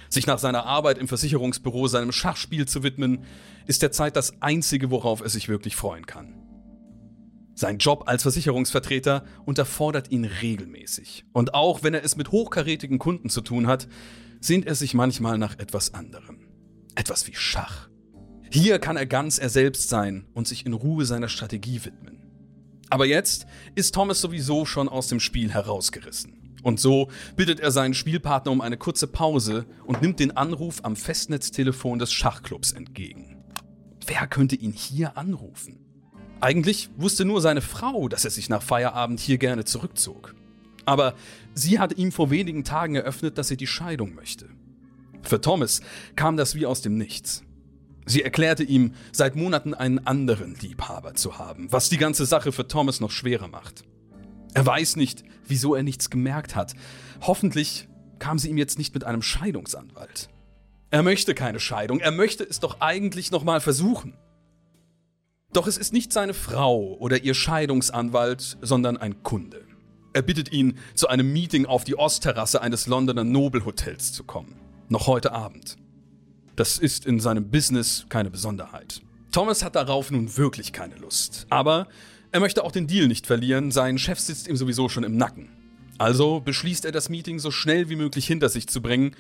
Sich 0.10 0.28
nach 0.28 0.40
seiner 0.40 0.66
Arbeit 0.66 0.98
im 0.98 1.08
Versicherungsbüro 1.08 1.88
seinem 1.88 2.12
Schachspiel 2.12 2.68
zu 2.68 2.84
widmen, 2.84 3.24
ist 3.66 3.82
derzeit 3.82 4.16
das 4.16 4.42
Einzige, 4.42 4.92
worauf 4.92 5.22
er 5.22 5.30
sich 5.30 5.50
wirklich 5.50 5.76
freuen 5.76 6.06
kann. 6.06 6.42
Sein 7.54 7.78
Job 7.78 8.04
als 8.08 8.24
Versicherungsvertreter 8.24 9.24
unterfordert 9.46 10.12
ihn 10.12 10.26
regelmäßig. 10.26 11.26
Und 11.32 11.54
auch 11.54 11.84
wenn 11.84 11.94
er 11.94 12.04
es 12.04 12.16
mit 12.16 12.32
hochkarätigen 12.32 12.98
Kunden 12.98 13.30
zu 13.30 13.42
tun 13.42 13.68
hat, 13.68 13.88
sehnt 14.42 14.66
er 14.66 14.76
sich 14.76 14.94
manchmal 14.94 15.38
nach 15.38 15.58
etwas 15.60 15.94
anderem. 15.94 16.40
Etwas 16.96 17.28
wie 17.28 17.36
Schach. 17.36 17.90
Hier 18.50 18.80
kann 18.80 18.98
er 18.98 19.06
ganz 19.06 19.38
er 19.38 19.50
selbst 19.50 19.88
sein 19.88 20.26
und 20.34 20.48
sich 20.48 20.66
in 20.66 20.74
Ruhe 20.74 21.06
seiner 21.06 21.30
Strategie 21.30 21.86
widmen. 21.86 22.18
Aber 22.90 23.06
jetzt 23.06 23.46
ist 23.76 23.96
Thomas 23.96 24.20
sowieso 24.20 24.66
schon 24.66 24.90
aus 24.90 25.08
dem 25.08 25.22
Spiel 25.22 25.54
herausgerissen. 25.54 26.58
Und 26.62 26.80
so 26.80 27.10
bittet 27.38 27.62
er 27.62 27.72
seinen 27.72 27.94
Spielpartner 27.94 28.52
um 28.52 28.60
eine 28.60 28.78
kurze 28.78 29.08
Pause 29.08 29.66
und 29.86 30.02
nimmt 30.02 30.20
den 30.20 30.36
Anruf 30.36 30.80
am 30.84 30.98
Festnetztelefon 30.98 32.00
des 32.00 32.12
Schachclubs 32.12 32.74
entgegen. 32.74 33.44
Wer 34.06 34.28
könnte 34.28 34.56
ihn 34.56 34.74
hier 34.74 35.18
anrufen? 35.18 35.80
Eigentlich 36.42 36.90
wusste 36.98 37.24
nur 37.24 37.40
seine 37.40 37.62
Frau, 37.62 38.10
dass 38.10 38.26
er 38.26 38.32
sich 38.32 38.50
nach 38.50 38.62
Feierabend 38.62 39.20
hier 39.20 39.38
gerne 39.38 39.64
zurückzog. 39.64 40.36
Aber 40.86 41.16
sie 41.54 41.80
hatte 41.80 41.96
ihm 41.96 42.12
vor 42.12 42.30
wenigen 42.30 42.64
Tagen 42.64 42.96
eröffnet, 42.96 43.38
dass 43.38 43.48
sie 43.48 43.58
die 43.58 43.68
Scheidung 43.68 44.16
möchte. 44.16 44.48
Für 45.22 45.42
Thomas 45.42 45.82
kam 46.16 46.38
das 46.38 46.56
wie 46.56 46.66
aus 46.66 46.82
dem 46.82 46.98
Nichts. 46.98 47.44
Sie 48.06 48.24
erklärte 48.24 48.64
ihm, 48.64 48.94
seit 49.12 49.36
Monaten 49.36 49.74
einen 49.74 50.00
anderen 50.06 50.56
Liebhaber 50.56 51.14
zu 51.14 51.38
haben, 51.38 51.72
was 51.72 51.90
die 51.90 51.98
ganze 51.98 52.26
Sache 52.26 52.52
für 52.52 52.68
Thomas 52.68 53.00
noch 53.00 53.12
schwerer 53.12 53.48
macht. 53.48 53.84
Er 54.54 54.66
weiß 54.66 54.96
nicht, 54.96 55.24
wieso 55.48 55.76
er 55.76 55.84
nichts 55.84 56.10
gemerkt 56.10 56.56
hat. 56.56 56.74
Hoffentlich 57.22 57.88
kam 58.20 58.40
sie 58.40 58.50
ihm 58.50 58.58
jetzt 58.58 58.78
nicht 58.78 58.94
mit 58.94 59.04
einem 59.04 59.22
Scheidungsanwalt. 59.22 60.30
Er 60.90 61.04
möchte 61.04 61.34
keine 61.34 61.60
Scheidung, 61.60 62.00
er 62.00 62.12
möchte 62.12 62.44
es 62.44 62.60
doch 62.60 62.82
eigentlich 62.82 63.32
noch 63.32 63.44
mal 63.44 63.62
versuchen. 63.62 64.14
Doch 65.54 65.68
es 65.68 65.78
ist 65.78 65.94
nicht 65.94 66.12
seine 66.12 66.34
Frau 66.34 66.96
oder 66.98 67.24
ihr 67.24 67.34
Scheidungsanwalt, 67.34 68.58
sondern 68.62 68.98
ein 68.98 69.24
Kunde. 69.24 69.66
Er 70.14 70.22
bittet 70.22 70.52
ihn, 70.52 70.78
zu 70.94 71.08
einem 71.08 71.32
Meeting 71.32 71.66
auf 71.66 71.86
die 71.86 71.98
Ostterrasse 71.98 72.62
eines 72.62 72.88
Londoner 72.88 73.24
Nobelhotels 73.24 74.12
zu 74.12 74.24
kommen. 74.24 74.56
Noch 74.90 75.08
heute 75.08 75.32
Abend. 75.32 75.78
Das 76.58 76.78
ist 76.78 77.06
in 77.06 77.22
seinem 77.22 77.50
Business 77.50 78.06
keine 78.10 78.30
Besonderheit. 78.30 79.02
Thomas 79.32 79.64
hat 79.64 79.76
darauf 79.76 80.12
nun 80.12 80.36
wirklich 80.36 80.74
keine 80.74 80.96
Lust. 80.96 81.46
Aber 81.50 81.88
er 82.32 82.42
möchte 82.42 82.66
auch 82.66 82.74
den 82.74 82.88
Deal 82.88 83.08
nicht 83.08 83.26
verlieren, 83.26 83.72
sein 83.72 83.98
Chef 83.98 84.20
sitzt 84.20 84.48
ihm 84.48 84.58
sowieso 84.58 84.90
schon 84.90 85.06
im 85.06 85.16
Nacken. 85.16 85.50
Also 85.98 86.42
beschließt 86.42 86.84
er 86.84 86.92
das 86.92 87.08
Meeting 87.08 87.40
so 87.40 87.52
schnell 87.52 87.88
wie 87.90 87.96
möglich 87.96 88.28
hinter 88.28 88.50
sich 88.50 88.68
zu 88.68 88.82
bringen 88.82 89.16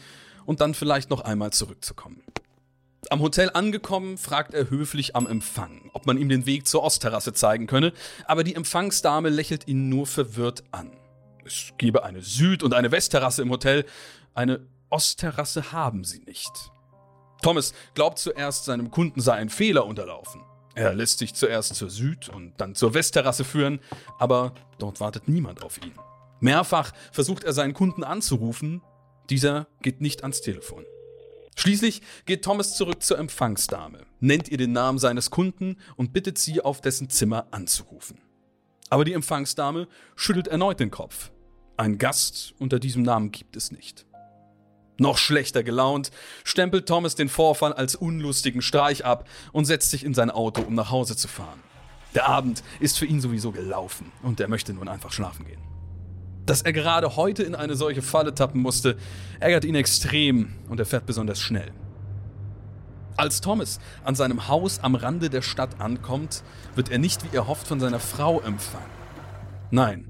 und 0.46 0.60
dann 0.60 0.74
vielleicht 0.74 1.10
noch 1.10 1.22
einmal 1.22 1.52
zurückzukommen. 1.52 2.22
Am 3.10 3.20
Hotel 3.20 3.50
angekommen, 3.50 4.18
fragt 4.18 4.54
er 4.54 4.70
höflich 4.70 5.16
am 5.16 5.26
Empfang, 5.26 5.90
ob 5.94 6.06
man 6.06 6.18
ihm 6.18 6.30
den 6.30 6.46
Weg 6.46 6.68
zur 6.68 6.84
Ostterrasse 6.84 7.34
zeigen 7.34 7.66
könne, 7.66 7.94
aber 8.26 8.44
die 8.44 8.56
Empfangsdame 8.56 9.30
lächelt 9.30 9.68
ihn 9.68 9.90
nur 9.90 10.06
verwirrt 10.06 10.64
an. 10.72 10.96
Es 11.44 11.74
gebe 11.78 12.04
eine 12.04 12.22
Süd- 12.22 12.62
und 12.62 12.74
eine 12.76 12.92
Westterrasse 12.92 13.42
im 13.42 13.50
Hotel, 13.50 13.86
eine 14.36 14.62
Ostterrasse 14.90 15.72
haben 15.72 16.04
sie 16.04 16.20
nicht. 16.20 16.52
Thomas 17.42 17.74
glaubt 17.96 18.20
zuerst, 18.20 18.66
seinem 18.66 18.92
Kunden 18.92 19.20
sei 19.20 19.34
ein 19.34 19.50
Fehler 19.50 19.86
unterlaufen. 19.88 20.42
Er 20.76 20.94
lässt 20.94 21.20
sich 21.20 21.34
zuerst 21.34 21.76
zur 21.76 21.90
Süd- 21.90 22.30
und 22.30 22.54
dann 22.62 22.76
zur 22.76 22.94
Westterrasse 22.94 23.44
führen, 23.44 23.80
aber 24.20 24.54
dort 24.78 25.00
wartet 25.00 25.28
niemand 25.28 25.64
auf 25.64 25.84
ihn. 25.84 25.94
Mehrfach 26.40 26.92
versucht 27.12 27.44
er 27.44 27.54
seinen 27.54 27.74
Kunden 27.74 28.04
anzurufen, 28.04 28.82
dieser 29.30 29.68
geht 29.82 30.02
nicht 30.02 30.22
ans 30.22 30.42
Telefon. 30.42 30.86
Schließlich 31.56 32.02
geht 32.26 32.44
Thomas 32.44 32.76
zurück 32.76 33.04
zur 33.04 33.20
Empfangsdame, 33.20 34.06
nennt 34.20 34.50
ihr 34.50 34.58
den 34.58 34.72
Namen 34.72 35.00
seines 35.00 35.30
Kunden 35.30 35.78
und 35.96 36.14
bittet 36.14 36.38
sie, 36.38 36.62
auf 36.62 36.82
dessen 36.82 37.10
Zimmer 37.10 37.48
anzurufen. 37.52 38.20
Aber 38.90 39.06
die 39.06 39.14
Empfangsdame 39.14 39.88
schüttelt 40.16 40.48
erneut 40.48 40.80
den 40.80 40.92
Kopf. 40.92 41.32
Ein 41.78 41.98
Gast 41.98 42.54
unter 42.60 42.80
diesem 42.80 43.04
Namen 43.04 43.32
gibt 43.32 43.56
es 43.56 43.72
nicht. 43.72 44.06
Noch 44.98 45.18
schlechter 45.18 45.64
gelaunt, 45.64 46.12
stempelt 46.44 46.88
Thomas 46.88 47.16
den 47.16 47.30
Vorfall 47.30 47.74
als 47.74 47.96
unlustigen 47.96 48.62
Streich 48.62 49.06
ab 49.06 49.28
und 49.52 49.66
setzt 49.66 49.90
sich 49.90 50.04
in 50.04 50.14
sein 50.14 50.30
Auto, 50.30 50.62
um 50.62 50.76
nach 50.76 50.92
Hause 50.92 51.16
zu 51.16 51.28
fahren. 51.28 51.60
Der 52.14 52.28
Abend 52.28 52.64
ist 52.80 53.00
für 53.00 53.06
ihn 53.06 53.22
sowieso 53.22 53.52
gelaufen 53.52 54.12
und 54.22 54.40
er 54.40 54.48
möchte 54.48 54.74
nun 54.74 54.88
einfach 54.88 55.12
schlafen 55.12 55.46
gehen. 55.46 55.71
Dass 56.46 56.62
er 56.62 56.74
gerade 56.74 57.16
heute 57.16 57.44
in 57.44 57.56
eine 57.56 57.76
solche 57.76 58.02
Falle 58.02 58.34
tappen 58.34 58.62
musste, 58.62 58.98
ärgert 59.40 59.66
ihn 59.66 59.76
extrem 59.76 60.54
und 60.70 60.80
er 60.80 60.86
fährt 60.86 61.06
besonders 61.06 61.40
schnell. 61.40 61.72
Als 63.18 63.42
Thomas 63.42 63.80
an 64.04 64.16
seinem 64.16 64.48
Haus 64.48 64.80
am 64.80 64.96
Rande 64.96 65.30
der 65.30 65.42
Stadt 65.42 65.80
ankommt, 65.80 66.44
wird 66.76 66.90
er 66.90 66.98
nicht 66.98 67.24
wie 67.24 67.36
er 67.36 67.48
hofft 67.48 67.68
von 67.68 67.80
seiner 67.80 68.00
Frau 68.00 68.42
empfangen. 68.42 68.90
Nein, 69.70 70.08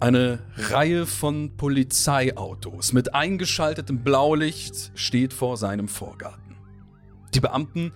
eine 0.00 0.40
Reihe 0.56 1.06
von 1.06 1.56
Polizeiautos 1.56 2.92
mit 2.92 3.14
eingeschaltetem 3.14 4.02
Blaulicht 4.02 4.90
steht 4.94 5.32
vor 5.32 5.56
seinem 5.56 5.88
Vorgarten. 5.88 6.56
Die 7.34 7.40
Beamten 7.40 7.92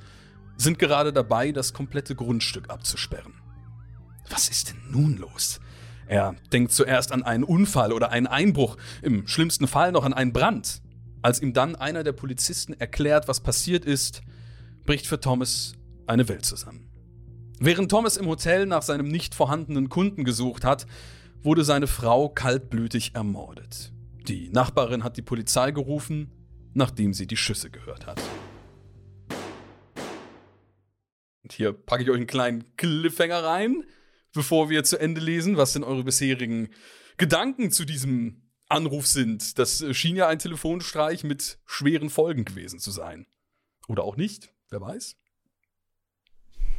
sind 0.57 0.79
gerade 0.79 1.13
dabei, 1.13 1.53
das 1.53 1.73
komplette 1.73 2.15
Grundstück 2.15 2.71
abzusperren. 2.71 3.35
Was 4.31 4.49
ist 4.49 4.71
denn 4.71 4.81
nun 4.91 5.17
los? 5.17 5.61
Er 6.09 6.35
denkt 6.53 6.73
zuerst 6.73 7.13
an 7.13 7.23
einen 7.23 7.45
Unfall 7.45 7.93
oder 7.93 8.11
einen 8.11 8.27
Einbruch, 8.27 8.79
im 9.03 9.29
schlimmsten 9.29 9.69
Fall 9.69 9.93
noch 9.93 10.05
an 10.05 10.15
einen 10.15 10.33
Brand. 10.33 10.81
Als 11.21 11.43
ihm 11.43 11.53
dann 11.53 11.77
einer 11.77 12.03
der 12.03 12.13
Polizisten 12.13 12.73
erklärt, 12.73 13.29
was 13.29 13.41
passiert 13.41 13.85
ist, 13.85 14.23
bricht 14.87 15.07
für 15.07 15.21
Thomas 15.21 15.75
eine 16.07 16.27
Welt 16.29 16.47
zusammen. 16.47 16.89
Während 17.61 17.91
Thomas 17.91 18.17
im 18.17 18.27
Hotel 18.27 18.65
nach 18.65 18.83
seinem 18.83 19.09
nicht 19.09 19.35
vorhandenen 19.35 19.91
Kunden 19.91 20.25
gesucht 20.25 20.65
hat, 20.65 20.87
wurde 21.43 21.63
seine 21.63 21.87
Frau 21.87 22.31
kaltblütig 22.31 23.15
ermordet. 23.15 23.93
Die 24.29 24.49
Nachbarin 24.49 25.05
hat 25.05 25.19
die 25.19 25.23
Polizei 25.23 25.73
gerufen, 25.73 26.33
nachdem 26.73 27.13
sie 27.13 27.27
die 27.27 27.37
Schüsse 27.37 27.71
gehört 27.71 28.07
hat. 28.07 28.23
Und 31.43 31.53
hier 31.53 31.73
packe 31.73 32.03
ich 32.03 32.11
euch 32.11 32.17
einen 32.17 32.27
kleinen 32.27 32.77
Cliffhanger 32.77 33.45
rein, 33.45 33.85
bevor 34.33 34.71
wir 34.71 34.85
zu 34.85 34.99
Ende 34.99 35.21
lesen, 35.21 35.57
was 35.57 35.73
denn 35.73 35.85
eure 35.85 36.05
bisherigen 36.05 36.71
Gedanken 37.17 37.71
zu 37.71 37.85
diesem 37.85 38.43
Anruf 38.69 39.07
sind. 39.07 39.59
Das 39.59 39.81
äh, 39.81 39.95
schien 39.95 40.17
ja 40.17 40.29
ein 40.29 40.39
Telefonstreich 40.39 41.25
mit 41.25 41.59
schweren 41.67 42.11
Folgen 42.11 42.45
gewesen 42.45 42.79
zu 42.79 42.91
sein. 42.91 43.27
Oder 43.89 44.05
auch 44.05 44.17
nicht, 44.17 44.53
wer 44.69 44.81
weiß. 44.81 45.17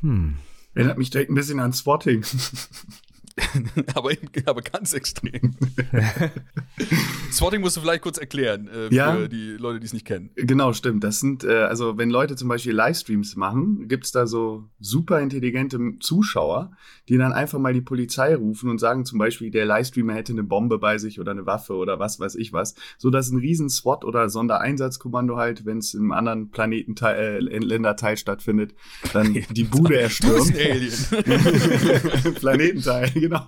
Hm. 0.02 0.38
Erinnert 0.76 0.97
mich 0.97 1.10
direkt 1.10 1.32
ein 1.32 1.36
bisschen 1.36 1.60
an 1.60 1.74
Swatting. 1.74 2.24
aber, 3.96 4.12
aber 4.46 4.62
ganz 4.62 4.94
extrem. 4.94 5.56
Swatting 7.32 7.62
musst 7.62 7.78
du 7.78 7.82
vielleicht 7.82 8.02
kurz 8.02 8.18
erklären 8.18 8.68
äh, 8.68 8.88
für 8.90 8.94
Ja. 8.94 9.28
die 9.28 9.52
Leute, 9.52 9.80
die 9.80 9.86
es 9.86 9.94
nicht 9.94 10.06
kennen. 10.06 10.32
Genau, 10.36 10.74
stimmt. 10.74 11.04
Das 11.04 11.20
sind, 11.20 11.44
äh, 11.44 11.64
also 11.64 11.98
wenn 11.98 12.10
Leute 12.10 12.36
zum 12.36 12.50
Beispiel 12.50 12.74
Livestreams 12.74 13.36
machen, 13.36 13.88
gibt's 13.88 14.12
da 14.12 14.28
so 14.28 14.66
super 14.80 15.20
intelligente 15.22 15.80
Zuschauer, 16.00 16.72
die 17.08 17.18
dann 17.18 17.32
einfach 17.34 17.60
mal 17.60 17.74
die 17.74 17.82
Polizei 17.82 18.36
rufen 18.36 18.70
und 18.70 18.80
sagen 18.80 19.06
zum 19.06 19.20
Beispiel, 19.20 19.52
der 19.52 19.66
Livestreamer 19.66 20.14
hätte 20.14 20.34
eine 20.34 20.44
Bombe 20.44 20.80
bei 20.80 20.98
sich 20.98 21.20
oder 21.20 21.32
eine 21.32 21.46
Waffe 21.46 21.74
oder 21.74 22.00
was 22.00 22.20
weiß 22.20 22.36
ich 22.36 22.54
was, 22.54 22.76
so 22.98 23.10
dass 23.10 23.30
ein 23.30 23.38
riesen 23.38 23.70
SWAT 23.70 24.06
oder 24.06 24.30
Sondereinsatzkommando 24.30 25.38
halt, 25.38 25.66
wenn 25.66 25.78
es 25.80 25.94
im 25.94 26.12
anderen 26.12 26.50
Planetenteil, 26.52 27.48
äh, 27.48 27.58
Länderteil 27.60 28.18
stattfindet, 28.18 28.74
dann 29.14 29.34
die 29.52 29.64
Bude 29.64 30.00
erstürmt. 30.00 30.54
Planetenteil, 32.36 33.12
genau. 33.22 33.45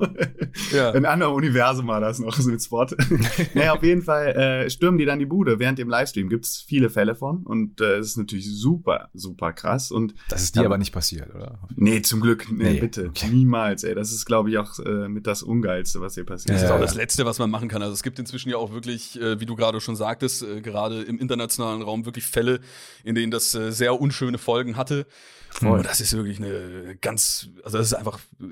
ja. 0.72 0.92
Ein 0.92 1.06
anderes 1.06 1.34
Universum 1.36 1.88
war 1.88 2.00
das 2.00 2.20
noch, 2.20 2.34
so 2.36 2.50
mit 2.50 2.62
Spot. 2.62 2.86
naja, 3.54 3.74
auf 3.74 3.84
jeden 3.84 4.02
Fall 4.02 4.28
äh, 4.36 4.70
stürmen 4.70 4.98
die 4.98 5.06
dann 5.06 5.20
die 5.20 5.26
Bude 5.26 5.60
während 5.60 5.80
dem 5.80 5.90
Livestream. 5.90 6.30
Gibt's 6.30 6.64
viele 6.68 6.90
Fälle 6.90 7.16
von 7.16 7.44
und 7.44 7.82
äh, 7.82 7.98
es 7.98 8.08
ist 8.08 8.18
natürlich 8.18 8.50
super, 8.50 9.10
super 9.14 9.54
krass. 9.54 9.92
Und 9.92 10.14
Das 10.30 10.44
ist 10.44 10.56
dir 10.56 10.66
aber 10.66 10.78
nicht 10.78 10.92
passiert, 10.94 11.34
oder? 11.34 11.60
nee, 11.76 12.02
zum 12.02 12.22
Glück, 12.22 12.48
nee, 12.52 12.72
Nee, 12.74 12.80
bitte, 12.80 13.08
okay. 13.10 13.28
niemals, 13.30 13.84
ey. 13.84 13.96
Das 13.96 14.12
ist, 14.12 14.26
glaube 14.26 14.50
ich, 14.50 14.58
auch 14.58 14.80
äh, 14.80 15.08
mit 15.08 15.28
das 15.28 15.44
Ungeilste, 15.44 16.02
was 16.02 16.14
hier 16.16 16.26
passiert. 16.26 16.56
Das 16.56 16.62
ist 16.64 16.68
Ja, 16.70 16.76
auch 16.76 16.80
ja. 16.80 16.86
das 16.86 16.96
Letzte, 16.96 17.26
was 17.26 17.40
man 17.40 17.50
machen 17.50 17.68
kann. 17.70 17.82
Also 17.82 17.94
es 17.94 18.04
gibt 18.04 18.20
inzwischen 18.20 18.50
ja 18.50 18.58
auch 18.58 18.72
wirklich, 18.72 19.20
äh, 19.20 19.40
wie 19.40 19.46
du 19.46 19.56
gerade 19.56 19.80
schon 19.82 19.96
sagtest, 19.96 20.44
äh, 20.44 20.62
gerade 20.62 21.02
im 21.02 21.20
internationalen 21.20 21.82
Raum 21.82 22.06
wirklich 22.06 22.26
Fälle, 22.26 22.60
in 23.04 23.16
denen 23.16 23.32
das 23.32 23.54
äh, 23.56 23.72
sehr 23.72 24.00
unschöne 24.00 24.38
Folgen 24.38 24.78
hatte. 24.78 25.06
Voll. 25.52 25.78
Und 25.80 25.86
das 25.86 26.00
ist 26.02 26.14
wirklich 26.16 26.40
eine 26.40 26.96
ganz, 27.02 27.50
also 27.64 27.78
das 27.78 27.88
ist 27.88 27.94
einfach 27.94 28.20
äh, 28.40 28.46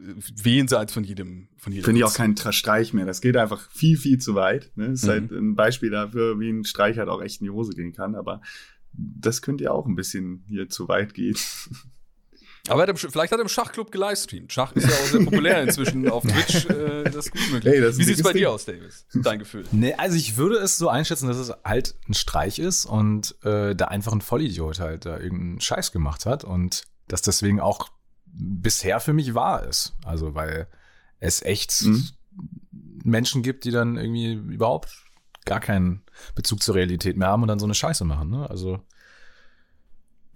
jenseits 0.49 0.93
von 0.93 1.03
jedem, 1.03 1.47
von 1.57 1.71
jedem. 1.73 1.85
Finde 1.85 1.99
ich 1.99 2.05
auch 2.05 2.13
keinen 2.13 2.35
Streich 2.37 2.93
mehr. 2.93 3.05
Das 3.05 3.21
geht 3.21 3.37
einfach 3.37 3.69
viel, 3.71 3.97
viel 3.97 4.17
zu 4.19 4.35
weit. 4.35 4.71
Ne? 4.75 4.89
Das 4.89 4.99
ist 5.01 5.05
Mhm. 5.05 5.09
halt 5.11 5.31
ein 5.31 5.55
Beispiel 5.55 5.89
dafür, 5.91 6.39
wie 6.39 6.49
ein 6.49 6.65
Streich 6.65 6.97
halt 6.97 7.09
auch 7.09 7.21
echt 7.21 7.41
in 7.41 7.45
die 7.45 7.51
Hose 7.51 7.71
gehen 7.73 7.93
kann. 7.93 8.15
Aber 8.15 8.41
das 8.93 9.41
könnte 9.41 9.63
ja 9.63 9.71
auch 9.71 9.85
ein 9.85 9.95
bisschen 9.95 10.43
hier 10.47 10.67
zu 10.69 10.87
weit 10.87 11.13
gehen. 11.13 11.35
Aber 12.67 12.83
er 12.83 12.89
hat 12.89 12.97
Sch- 12.97 13.09
vielleicht 13.09 13.31
hat 13.31 13.39
er 13.39 13.43
im 13.43 13.47
Schachclub 13.49 13.91
gelivestreamt. 13.91 14.51
Schach 14.51 14.73
ist 14.75 14.83
ja 14.87 14.93
auch 14.93 15.05
sehr 15.05 15.23
populär 15.23 15.63
inzwischen 15.63 16.07
auf 16.09 16.23
Twitch. 16.23 16.65
Äh, 16.69 17.05
das 17.05 17.27
ist 17.27 17.31
gut 17.31 17.41
möglich. 17.51 17.73
Hey, 17.73 17.81
das 17.81 17.91
ist 17.91 17.97
wie 17.99 18.01
ein 18.03 18.07
sieht's 18.07 18.21
bei 18.21 18.33
dir 18.33 18.51
aus, 18.51 18.65
Davis? 18.65 19.05
Dein 19.13 19.39
Gefühl. 19.39 19.63
Nee, 19.71 19.93
also 19.93 20.17
ich 20.17 20.35
würde 20.37 20.57
es 20.57 20.77
so 20.77 20.89
einschätzen, 20.89 21.27
dass 21.27 21.37
es 21.37 21.51
halt 21.63 21.95
ein 22.07 22.13
Streich 22.13 22.59
ist 22.59 22.85
und 22.85 23.33
äh, 23.43 23.75
da 23.75 23.85
einfach 23.85 24.11
ein 24.11 24.21
Vollidiot 24.21 24.79
halt 24.79 25.05
da 25.05 25.17
irgendeinen 25.19 25.61
Scheiß 25.61 25.91
gemacht 25.93 26.25
hat 26.25 26.43
und 26.43 26.83
das 27.09 27.21
deswegen 27.21 27.59
auch 27.59 27.89
bisher 28.25 28.99
für 29.01 29.13
mich 29.13 29.33
wahr 29.33 29.63
ist. 29.63 29.95
Also 30.05 30.35
weil 30.35 30.67
es 31.19 31.41
echt 31.41 31.83
Mhm. 31.83 32.09
Menschen 33.03 33.43
gibt, 33.43 33.65
die 33.65 33.71
dann 33.71 33.97
irgendwie 33.97 34.33
überhaupt 34.33 35.05
gar 35.45 35.59
keinen 35.59 36.03
Bezug 36.35 36.61
zur 36.61 36.75
Realität 36.75 37.17
mehr 37.17 37.27
haben 37.27 37.41
und 37.41 37.47
dann 37.47 37.59
so 37.59 37.65
eine 37.65 37.73
Scheiße 37.73 38.05
machen. 38.05 38.29
Ne? 38.29 38.49
Also 38.49 38.81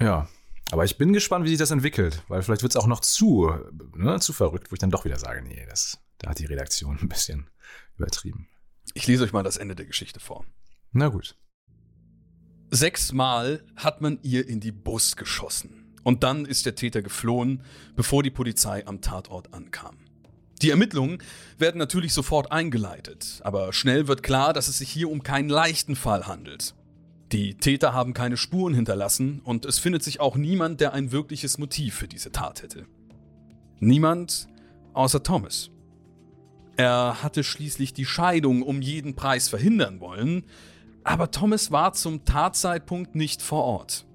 ja. 0.02 0.28
Aber 0.72 0.86
ich 0.86 0.98
bin 0.98 1.14
gespannt, 1.14 1.46
wie 1.46 1.50
sich 1.50 1.60
das 1.60 1.72
entwickelt, 1.72 2.24
weil 2.30 2.42
vielleicht 2.42 2.64
wird 2.64 2.72
es 2.72 2.82
auch 2.82 2.88
noch 2.88 3.02
zu, 3.02 3.54
ne, 3.96 4.20
zu 4.20 4.34
verrückt, 4.34 4.72
wo 4.72 4.74
ich 4.74 4.80
dann 4.80 4.90
doch 4.90 5.06
wieder 5.06 5.20
sage, 5.20 5.44
nee, 5.44 5.66
das, 5.70 6.00
da 6.18 6.30
hat 6.30 6.40
die 6.40 6.46
Redaktion 6.46 6.98
ein 7.02 7.10
bisschen 7.10 7.50
übertrieben. 7.98 8.48
Ich 8.96 9.06
lese 9.06 9.24
euch 9.24 9.34
mal 9.34 9.44
das 9.44 9.58
Ende 9.58 9.76
der 9.76 9.86
Geschichte 9.86 10.20
vor. 10.20 10.46
Na 10.92 11.10
gut. 11.10 11.38
Sechsmal 12.72 13.64
hat 13.76 14.02
man 14.02 14.18
ihr 14.24 14.48
in 14.48 14.60
die 14.60 14.72
Brust 14.72 15.16
geschossen. 15.16 15.83
Und 16.04 16.24
dann 16.24 16.46
ist 16.46 16.66
der 16.66 16.76
Täter 16.76 17.02
geflohen, 17.02 17.62
bevor 17.96 18.24
die 18.24 18.30
Polizei 18.30 18.86
am 18.86 19.02
Tatort 19.02 19.54
ankam. 19.54 19.98
Die 20.62 20.70
Ermittlungen 20.70 21.18
werden 21.58 21.78
natürlich 21.78 22.14
sofort 22.14 22.52
eingeleitet, 22.52 23.42
aber 23.44 23.74
schnell 23.74 24.08
wird 24.08 24.24
klar, 24.24 24.54
dass 24.54 24.68
es 24.68 24.78
sich 24.78 24.90
hier 24.90 25.10
um 25.10 25.24
keinen 25.24 25.50
leichten 25.50 25.96
Fall 25.96 26.28
handelt. 26.28 26.74
Die 27.34 27.56
Täter 27.56 27.94
haben 27.94 28.14
keine 28.14 28.38
Spuren 28.38 28.74
hinterlassen 28.74 29.42
und 29.44 29.66
es 29.66 29.80
findet 29.80 30.04
sich 30.04 30.20
auch 30.20 30.36
niemand, 30.36 30.80
der 30.80 30.94
ein 30.94 31.12
wirkliches 31.12 31.58
Motiv 31.58 31.96
für 31.96 32.08
diese 32.08 32.32
Tat 32.32 32.62
hätte. 32.62 32.86
Niemand 33.80 34.48
außer 34.94 35.24
Thomas. 35.24 35.70
Er 36.78 37.22
hatte 37.22 37.44
schließlich 37.44 37.94
die 37.94 38.06
Scheidung 38.06 38.62
um 38.62 38.82
jeden 38.82 39.16
Preis 39.16 39.50
verhindern 39.50 40.00
wollen, 40.00 40.46
aber 41.04 41.32
Thomas 41.32 41.72
war 41.72 41.94
zum 41.94 42.24
Tatzeitpunkt 42.24 43.16
nicht 43.16 43.42
vor 43.42 43.64
Ort. 43.64 44.06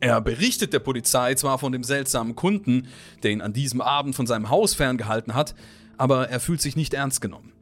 Er 0.00 0.20
berichtet 0.20 0.72
der 0.72 0.78
Polizei 0.78 1.34
zwar 1.34 1.58
von 1.58 1.72
dem 1.72 1.82
seltsamen 1.82 2.36
Kunden, 2.36 2.86
der 3.22 3.32
ihn 3.32 3.40
an 3.40 3.52
diesem 3.52 3.80
Abend 3.80 4.14
von 4.14 4.26
seinem 4.26 4.48
Haus 4.48 4.74
ferngehalten 4.74 5.34
hat, 5.34 5.54
aber 5.96 6.28
er 6.28 6.40
fühlt 6.40 6.60
sich 6.60 6.76
nicht 6.76 6.94
ernst 6.94 7.20
genommen. 7.20 7.52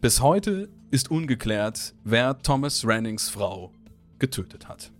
Bis 0.00 0.20
heute 0.20 0.68
ist 0.90 1.10
ungeklärt, 1.10 1.94
wer 2.04 2.38
Thomas 2.38 2.86
Rannings 2.86 3.28
Frau 3.28 3.72
getötet 4.18 4.68
hat. 4.68 4.92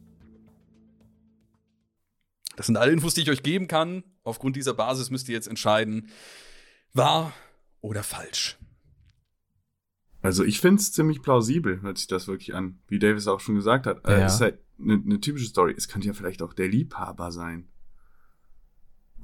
Das 2.56 2.66
sind 2.66 2.76
alle 2.76 2.92
Infos, 2.92 3.14
die 3.14 3.22
ich 3.22 3.30
euch 3.30 3.42
geben 3.42 3.68
kann. 3.68 4.02
Aufgrund 4.24 4.56
dieser 4.56 4.74
Basis 4.74 5.10
müsst 5.10 5.28
ihr 5.28 5.34
jetzt 5.34 5.48
entscheiden, 5.48 6.08
wahr 6.92 7.32
oder 7.80 8.02
falsch. 8.02 8.58
Also 10.20 10.44
ich 10.44 10.60
finde 10.60 10.80
es 10.80 10.92
ziemlich 10.92 11.22
plausibel, 11.22 11.82
hört 11.82 11.98
sich 11.98 12.06
das 12.06 12.28
wirklich 12.28 12.54
an. 12.54 12.78
Wie 12.86 12.98
Davis 13.00 13.26
auch 13.26 13.40
schon 13.40 13.56
gesagt 13.56 13.86
hat. 13.86 14.06
Äh, 14.06 14.20
Ja. 14.20 14.26
Es 14.26 14.34
ist 14.34 14.40
halt 14.40 14.58
eine 14.82 14.98
ne 14.98 15.20
typische 15.20 15.46
Story. 15.46 15.74
Es 15.76 15.88
könnte 15.88 16.08
ja 16.08 16.14
vielleicht 16.14 16.42
auch 16.42 16.54
der 16.54 16.68
Liebhaber 16.68 17.32
sein. 17.32 17.68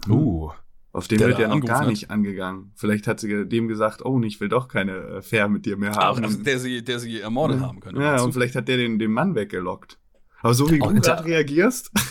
Uh. 0.08 0.50
Auf 0.92 1.06
den 1.06 1.20
wird 1.20 1.38
ja 1.38 1.48
noch 1.48 1.60
gar 1.64 1.80
hat. 1.80 1.88
nicht 1.88 2.10
angegangen. 2.10 2.72
Vielleicht 2.74 3.06
hat 3.06 3.20
sie 3.20 3.46
dem 3.46 3.68
gesagt, 3.68 4.04
oh, 4.04 4.20
ich 4.22 4.40
will 4.40 4.48
doch 4.48 4.68
keine 4.68 4.92
äh, 4.92 5.18
Affair 5.18 5.48
mit 5.48 5.66
dir 5.66 5.76
mehr 5.76 5.92
haben. 5.92 6.24
Also 6.24 6.42
der, 6.42 6.58
sie, 6.58 6.82
der 6.82 6.98
sie 6.98 7.20
ermordet 7.20 7.60
haben 7.60 7.80
können. 7.80 8.00
ja, 8.00 8.20
und 8.22 8.32
vielleicht 8.32 8.56
hat 8.56 8.68
der 8.68 8.78
den, 8.78 8.98
den 8.98 9.12
Mann 9.12 9.34
weggelockt. 9.34 9.98
Aber 10.40 10.54
so 10.54 10.70
wie 10.70 10.80
Auch 10.80 10.92
du 10.92 11.00
gerade 11.00 11.24
reagierst, 11.24 11.90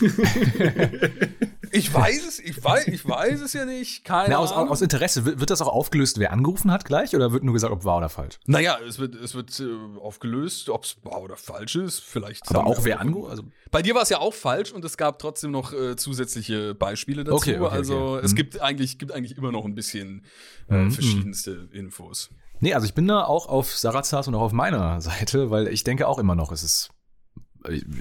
Ich 1.70 1.92
weiß 1.92 2.26
es, 2.26 2.38
ich 2.38 2.62
weiß, 2.64 2.88
ich 2.88 3.06
weiß 3.06 3.42
es 3.42 3.52
ja 3.52 3.66
nicht. 3.66 4.02
Keine 4.04 4.30
Na, 4.30 4.38
aus, 4.38 4.52
Ahnung. 4.52 4.70
aus 4.70 4.80
Interesse, 4.80 5.26
wird, 5.26 5.38
wird 5.40 5.50
das 5.50 5.60
auch 5.60 5.68
aufgelöst, 5.68 6.18
wer 6.18 6.32
angerufen 6.32 6.70
hat 6.70 6.86
gleich? 6.86 7.14
Oder 7.14 7.32
wird 7.32 7.44
nur 7.44 7.52
gesagt, 7.52 7.72
ob 7.72 7.84
wahr 7.84 7.98
oder 7.98 8.08
falsch? 8.08 8.38
naja, 8.46 8.78
es 8.86 8.98
wird, 8.98 9.14
es 9.14 9.34
wird 9.34 9.60
äh, 9.60 9.66
aufgelöst, 10.00 10.70
ob 10.70 10.84
es 10.84 10.96
wahr 11.02 11.20
oder 11.20 11.36
falsch 11.36 11.76
ist. 11.76 12.00
Vielleicht. 12.00 12.48
Aber 12.48 12.66
auch 12.66 12.84
wer 12.84 13.00
angerufen 13.00 13.30
also, 13.30 13.42
Bei 13.70 13.82
dir 13.82 13.94
war 13.94 14.02
es 14.02 14.08
ja 14.08 14.18
auch 14.18 14.32
falsch 14.32 14.72
und 14.72 14.82
es 14.84 14.96
gab 14.96 15.18
trotzdem 15.18 15.50
noch 15.50 15.72
äh, 15.74 15.96
zusätzliche 15.96 16.74
Beispiele 16.74 17.24
dazu. 17.24 17.36
Okay, 17.36 17.58
okay, 17.58 17.74
also 17.74 17.98
okay. 18.14 18.24
es 18.24 18.32
Mhm. 18.32 18.36
gibt 18.36 18.60
eigentlich, 18.62 18.98
gibt 18.98 19.12
eigentlich 19.12 19.36
immer 19.36 19.52
noch 19.52 19.64
ein 19.66 19.74
bisschen 19.74 20.24
äh, 20.70 20.74
Mhm. 20.74 20.90
verschiedenste 20.90 21.68
Infos. 21.72 22.30
Nee, 22.60 22.72
also 22.74 22.86
ich 22.86 22.94
bin 22.94 23.06
da 23.06 23.24
auch 23.24 23.46
auf 23.46 23.76
Sarazas 23.76 24.26
und 24.26 24.34
auch 24.34 24.40
auf 24.40 24.52
meiner 24.52 25.00
Seite, 25.02 25.50
weil 25.50 25.68
ich 25.68 25.84
denke 25.84 26.08
auch 26.08 26.18
immer 26.18 26.34
noch, 26.34 26.50
es 26.50 26.62
ist. 26.62 26.90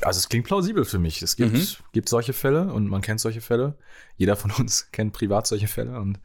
Also 0.01 0.17
es 0.19 0.29
klingt 0.29 0.45
plausibel 0.45 0.85
für 0.85 0.99
mich. 0.99 1.21
Es 1.21 1.35
gibt, 1.35 1.53
Mhm. 1.53 1.67
gibt 1.93 2.09
solche 2.09 2.33
Fälle 2.33 2.71
und 2.73 2.87
man 2.89 3.01
kennt 3.01 3.19
solche 3.19 3.41
Fälle. 3.41 3.77
Jeder 4.17 4.35
von 4.35 4.51
uns 4.51 4.87
kennt 4.91 5.13
privat 5.13 5.47
solche 5.47 5.67
Fälle 5.67 5.99
und 5.99 6.19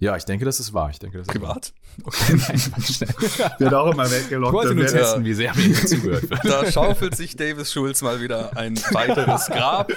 ja, 0.00 0.16
ich 0.16 0.24
denke, 0.24 0.44
das 0.44 0.60
ist 0.60 0.72
wahr. 0.72 0.90
Ich 0.90 1.00
denke, 1.00 1.18
das 1.18 1.26
ist 1.26 1.40
wahr. 1.42 1.54
Privat? 1.54 1.72
Okay, 2.04 2.34
nein, 2.36 2.62
nein. 2.70 3.50
wird 3.58 3.74
auch 3.74 3.90
immer 3.92 4.06
Ich 4.06 4.12
weggelockt. 4.12 4.52
wollte 4.54 4.68
dann 4.68 4.76
nur 4.78 4.86
testen, 4.86 5.24
wie 5.24 5.34
sehr 5.34 5.52
mir 5.56 5.62
hier 5.62 5.86
zugehört 5.86 6.30
wird. 6.30 6.44
Da 6.44 6.70
schaufelt 6.70 7.16
sich 7.16 7.34
Davis 7.34 7.72
Schulz 7.72 8.00
mal 8.02 8.20
wieder 8.20 8.56
ein 8.56 8.76
weiteres 8.92 9.46
Grab. 9.46 9.90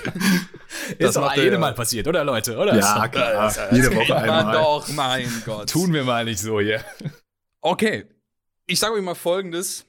ist 0.98 1.16
doch 1.16 1.22
macht 1.22 1.38
jedem 1.38 1.54
er- 1.54 1.60
Mal 1.60 1.74
passiert, 1.76 2.08
oder 2.08 2.24
Leute? 2.24 2.58
Oder? 2.58 2.76
Ja, 2.80 3.08
klar. 3.10 3.54
Jede 3.72 3.90
Kennt 3.90 4.02
Woche 4.10 4.14
man 4.14 4.24
einmal. 4.40 4.54
doch, 4.56 4.88
mein 4.90 5.44
Gott. 5.46 5.70
Tun 5.70 5.94
wir 5.94 6.04
mal 6.04 6.26
nicht 6.26 6.40
so 6.40 6.60
hier. 6.60 6.84
Okay, 7.62 8.06
ich 8.66 8.80
sage 8.80 8.96
euch 8.96 9.04
mal 9.04 9.14
Folgendes. 9.14 9.86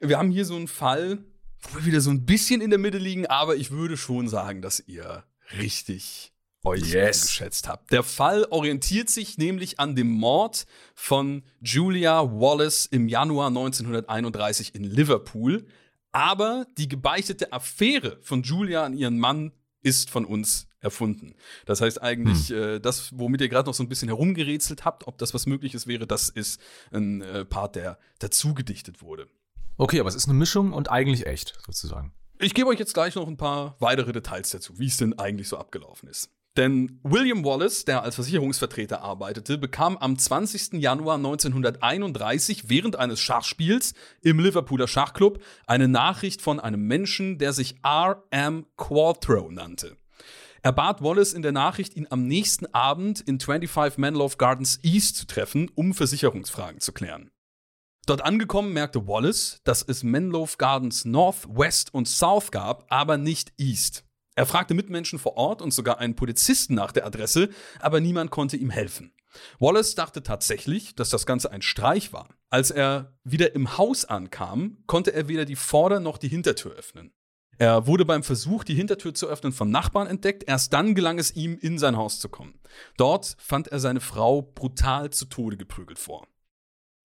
Wir 0.00 0.16
haben 0.16 0.30
hier 0.30 0.46
so 0.46 0.56
einen 0.56 0.66
Fall, 0.68 1.18
wo 1.62 1.78
wir 1.78 1.84
wieder 1.84 2.00
so 2.00 2.10
ein 2.10 2.24
bisschen 2.26 2.60
in 2.60 2.70
der 2.70 2.78
Mitte 2.78 2.98
liegen, 2.98 3.26
aber 3.26 3.56
ich 3.56 3.70
würde 3.70 3.96
schon 3.96 4.28
sagen, 4.28 4.62
dass 4.62 4.80
ihr 4.86 5.24
richtig 5.58 6.32
euch 6.64 6.92
Yes. 6.92 7.22
geschätzt 7.26 7.68
habt. 7.68 7.90
Der 7.90 8.02
Fall 8.02 8.46
orientiert 8.50 9.10
sich 9.10 9.36
nämlich 9.38 9.80
an 9.80 9.96
dem 9.96 10.10
Mord 10.10 10.64
von 10.94 11.42
Julia 11.60 12.22
Wallace 12.22 12.86
im 12.86 13.08
Januar 13.08 13.48
1931 13.48 14.74
in 14.74 14.84
Liverpool. 14.84 15.66
Aber 16.12 16.66
die 16.78 16.88
gebeichtete 16.88 17.52
Affäre 17.52 18.18
von 18.22 18.42
Julia 18.42 18.84
an 18.84 18.94
ihren 18.94 19.18
Mann 19.18 19.52
ist 19.82 20.10
von 20.10 20.24
uns 20.24 20.68
erfunden. 20.78 21.34
Das 21.64 21.80
heißt 21.80 22.02
eigentlich, 22.02 22.50
äh, 22.50 22.78
das, 22.80 23.16
womit 23.18 23.40
ihr 23.40 23.48
gerade 23.48 23.68
noch 23.68 23.74
so 23.74 23.82
ein 23.82 23.88
bisschen 23.88 24.08
herumgerätselt 24.08 24.84
habt, 24.84 25.06
ob 25.06 25.16
das 25.18 25.32
was 25.32 25.46
Mögliches 25.46 25.86
wäre, 25.86 26.06
das 26.06 26.28
ist 26.28 26.60
ein 26.92 27.22
äh, 27.22 27.44
Part, 27.44 27.76
der 27.76 27.98
dazu 28.18 28.52
gedichtet 28.54 29.00
wurde. 29.00 29.26
Okay, 29.82 29.98
aber 29.98 30.08
es 30.08 30.14
ist 30.14 30.28
eine 30.28 30.38
Mischung 30.38 30.72
und 30.72 30.92
eigentlich 30.92 31.26
echt, 31.26 31.58
sozusagen. 31.66 32.12
Ich 32.38 32.54
gebe 32.54 32.68
euch 32.68 32.78
jetzt 32.78 32.94
gleich 32.94 33.16
noch 33.16 33.26
ein 33.26 33.36
paar 33.36 33.74
weitere 33.80 34.12
Details 34.12 34.50
dazu, 34.50 34.78
wie 34.78 34.86
es 34.86 34.96
denn 34.96 35.18
eigentlich 35.18 35.48
so 35.48 35.58
abgelaufen 35.58 36.08
ist. 36.08 36.30
Denn 36.56 37.00
William 37.02 37.44
Wallace, 37.44 37.84
der 37.84 38.04
als 38.04 38.14
Versicherungsvertreter 38.14 39.02
arbeitete, 39.02 39.58
bekam 39.58 39.96
am 39.96 40.16
20. 40.16 40.74
Januar 40.74 41.16
1931 41.16 42.68
während 42.68 42.94
eines 42.94 43.18
Schachspiels 43.18 43.94
im 44.20 44.38
Liverpooler 44.38 44.86
Schachclub 44.86 45.42
eine 45.66 45.88
Nachricht 45.88 46.42
von 46.42 46.60
einem 46.60 46.86
Menschen, 46.86 47.38
der 47.38 47.52
sich 47.52 47.74
R.M. 47.82 48.66
Qualtrough 48.76 49.50
nannte. 49.50 49.96
Er 50.62 50.70
bat 50.70 51.02
Wallace 51.02 51.32
in 51.32 51.42
der 51.42 51.50
Nachricht, 51.50 51.96
ihn 51.96 52.06
am 52.08 52.28
nächsten 52.28 52.72
Abend 52.72 53.20
in 53.20 53.40
25 53.40 53.98
Manlove 53.98 54.36
Gardens 54.36 54.78
East 54.84 55.16
zu 55.16 55.26
treffen, 55.26 55.72
um 55.74 55.92
Versicherungsfragen 55.92 56.78
zu 56.78 56.92
klären. 56.92 57.32
Dort 58.06 58.24
angekommen 58.24 58.72
merkte 58.72 59.06
Wallace, 59.06 59.60
dass 59.62 59.82
es 59.82 60.02
Menlove 60.02 60.56
Gardens 60.58 61.04
North, 61.04 61.46
West 61.48 61.94
und 61.94 62.08
South 62.08 62.50
gab, 62.50 62.84
aber 62.88 63.16
nicht 63.16 63.52
East. 63.58 64.04
Er 64.34 64.46
fragte 64.46 64.74
Mitmenschen 64.74 65.18
vor 65.18 65.36
Ort 65.36 65.62
und 65.62 65.72
sogar 65.72 65.98
einen 65.98 66.16
Polizisten 66.16 66.74
nach 66.74 66.90
der 66.90 67.06
Adresse, 67.06 67.50
aber 67.80 68.00
niemand 68.00 68.30
konnte 68.30 68.56
ihm 68.56 68.70
helfen. 68.70 69.12
Wallace 69.60 69.94
dachte 69.94 70.22
tatsächlich, 70.22 70.94
dass 70.94 71.10
das 71.10 71.26
Ganze 71.26 71.52
ein 71.52 71.62
Streich 71.62 72.12
war. 72.12 72.28
Als 72.50 72.70
er 72.70 73.18
wieder 73.24 73.54
im 73.54 73.78
Haus 73.78 74.04
ankam, 74.04 74.78
konnte 74.86 75.12
er 75.12 75.28
weder 75.28 75.44
die 75.44 75.56
Vorder- 75.56 76.00
noch 76.00 76.18
die 76.18 76.28
Hintertür 76.28 76.72
öffnen. 76.72 77.12
Er 77.58 77.86
wurde 77.86 78.04
beim 78.04 78.22
Versuch, 78.22 78.64
die 78.64 78.74
Hintertür 78.74 79.14
zu 79.14 79.28
öffnen, 79.28 79.52
von 79.52 79.70
Nachbarn 79.70 80.08
entdeckt. 80.08 80.44
Erst 80.48 80.72
dann 80.72 80.94
gelang 80.94 81.18
es 81.18 81.36
ihm, 81.36 81.56
in 81.58 81.78
sein 81.78 81.96
Haus 81.96 82.18
zu 82.18 82.28
kommen. 82.28 82.58
Dort 82.96 83.36
fand 83.38 83.68
er 83.68 83.78
seine 83.78 84.00
Frau 84.00 84.42
brutal 84.42 85.10
zu 85.10 85.26
Tode 85.26 85.56
geprügelt 85.56 85.98
vor. 85.98 86.26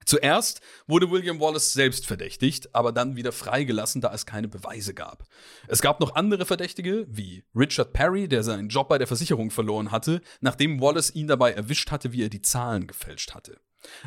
Zuerst 0.08 0.62
wurde 0.88 1.12
William 1.12 1.41
Wallace 1.41 1.74
selbst 1.74 2.08
verdächtigt, 2.08 2.74
aber 2.74 2.93
dann 2.93 3.18
wieder 3.18 3.34
freigelassen, 3.34 3.99
da 3.99 4.14
es 4.14 4.26
keine 4.26 4.47
Beweise 4.47 4.93
gab. 4.93 5.26
Es 5.68 5.82
gab 5.82 5.99
noch 5.99 6.16
andere 6.16 6.45
Verdächtige, 6.45 7.05
wie 7.10 7.43
Richard 7.53 7.91
Perry, 7.91 8.30
der 8.30 8.41
seinen 8.43 8.70
Job 8.70 8.88
bei 8.88 8.97
der 8.97 9.08
Versicherung 9.08 9.51
verloren 9.51 9.91
hatte, 9.91 10.22
nachdem 10.39 10.80
Wallace 10.80 11.14
ihn 11.14 11.28
dabei 11.28 11.51
erwischt 11.51 11.91
hatte, 11.91 12.14
wie 12.14 12.24
er 12.24 12.30
die 12.30 12.41
Zahlen 12.41 12.88
gefälscht 12.88 13.36
hatte. 13.36 13.60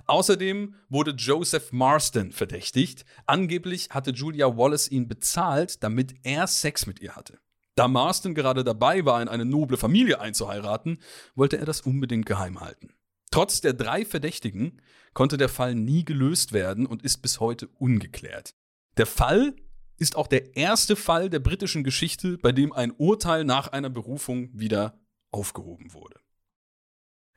Außerdem 0.07 0.74
wurde 0.88 1.11
Joseph 1.11 1.70
Marston 1.70 2.32
verdächtigt. 2.32 3.05
Angeblich 3.26 3.90
hatte 3.90 4.12
Julia 4.12 4.57
Wallace 4.57 4.90
ihn 4.90 5.07
bezahlt, 5.07 5.82
damit 5.84 6.14
er 6.22 6.46
Sex 6.46 6.86
mit 6.86 7.01
ihr 7.01 7.14
hatte. 7.14 7.40
Da 7.74 7.88
Marston 7.88 8.34
gerade 8.34 8.64
dabei 8.64 9.05
war, 9.05 9.20
in 9.20 9.28
eine 9.28 9.44
noble 9.44 9.76
Familie 9.76 10.18
einzuheiraten, 10.18 10.98
wollte 11.34 11.59
er 11.59 11.66
das 11.66 11.82
unbedingt 11.82 12.24
geheim 12.24 12.61
halten. 12.61 12.94
Trotz 13.31 13.61
der 13.61 13.72
drei 13.72 14.05
Verdächtigen 14.05 14.81
konnte 15.14 15.37
der 15.37 15.49
Fall 15.49 15.74
nie 15.74 16.05
gelöst 16.05 16.53
werden 16.53 16.87
und 16.87 17.03
ist 17.03 17.18
bis 17.18 17.41
heute 17.41 17.68
ungeklärt. 17.78 18.55
Der 18.97 19.07
Fall 19.07 19.55
ist 19.97 20.16
auch 20.16 20.26
der 20.26 20.57
erste 20.57 20.97
Fall 20.97 21.31
der 21.31 21.41
britischen 21.41 21.85
Geschichte, 21.85 22.39
bei 22.39 22.53
dem 22.53 22.72
ein 22.72 22.93
Urteil 22.97 23.45
nach 23.45 23.68
einer 23.68 23.91
Berufung 23.91 24.51
wieder 24.53 24.99
aufgehoben 25.31 25.93
wurde. 25.93 26.18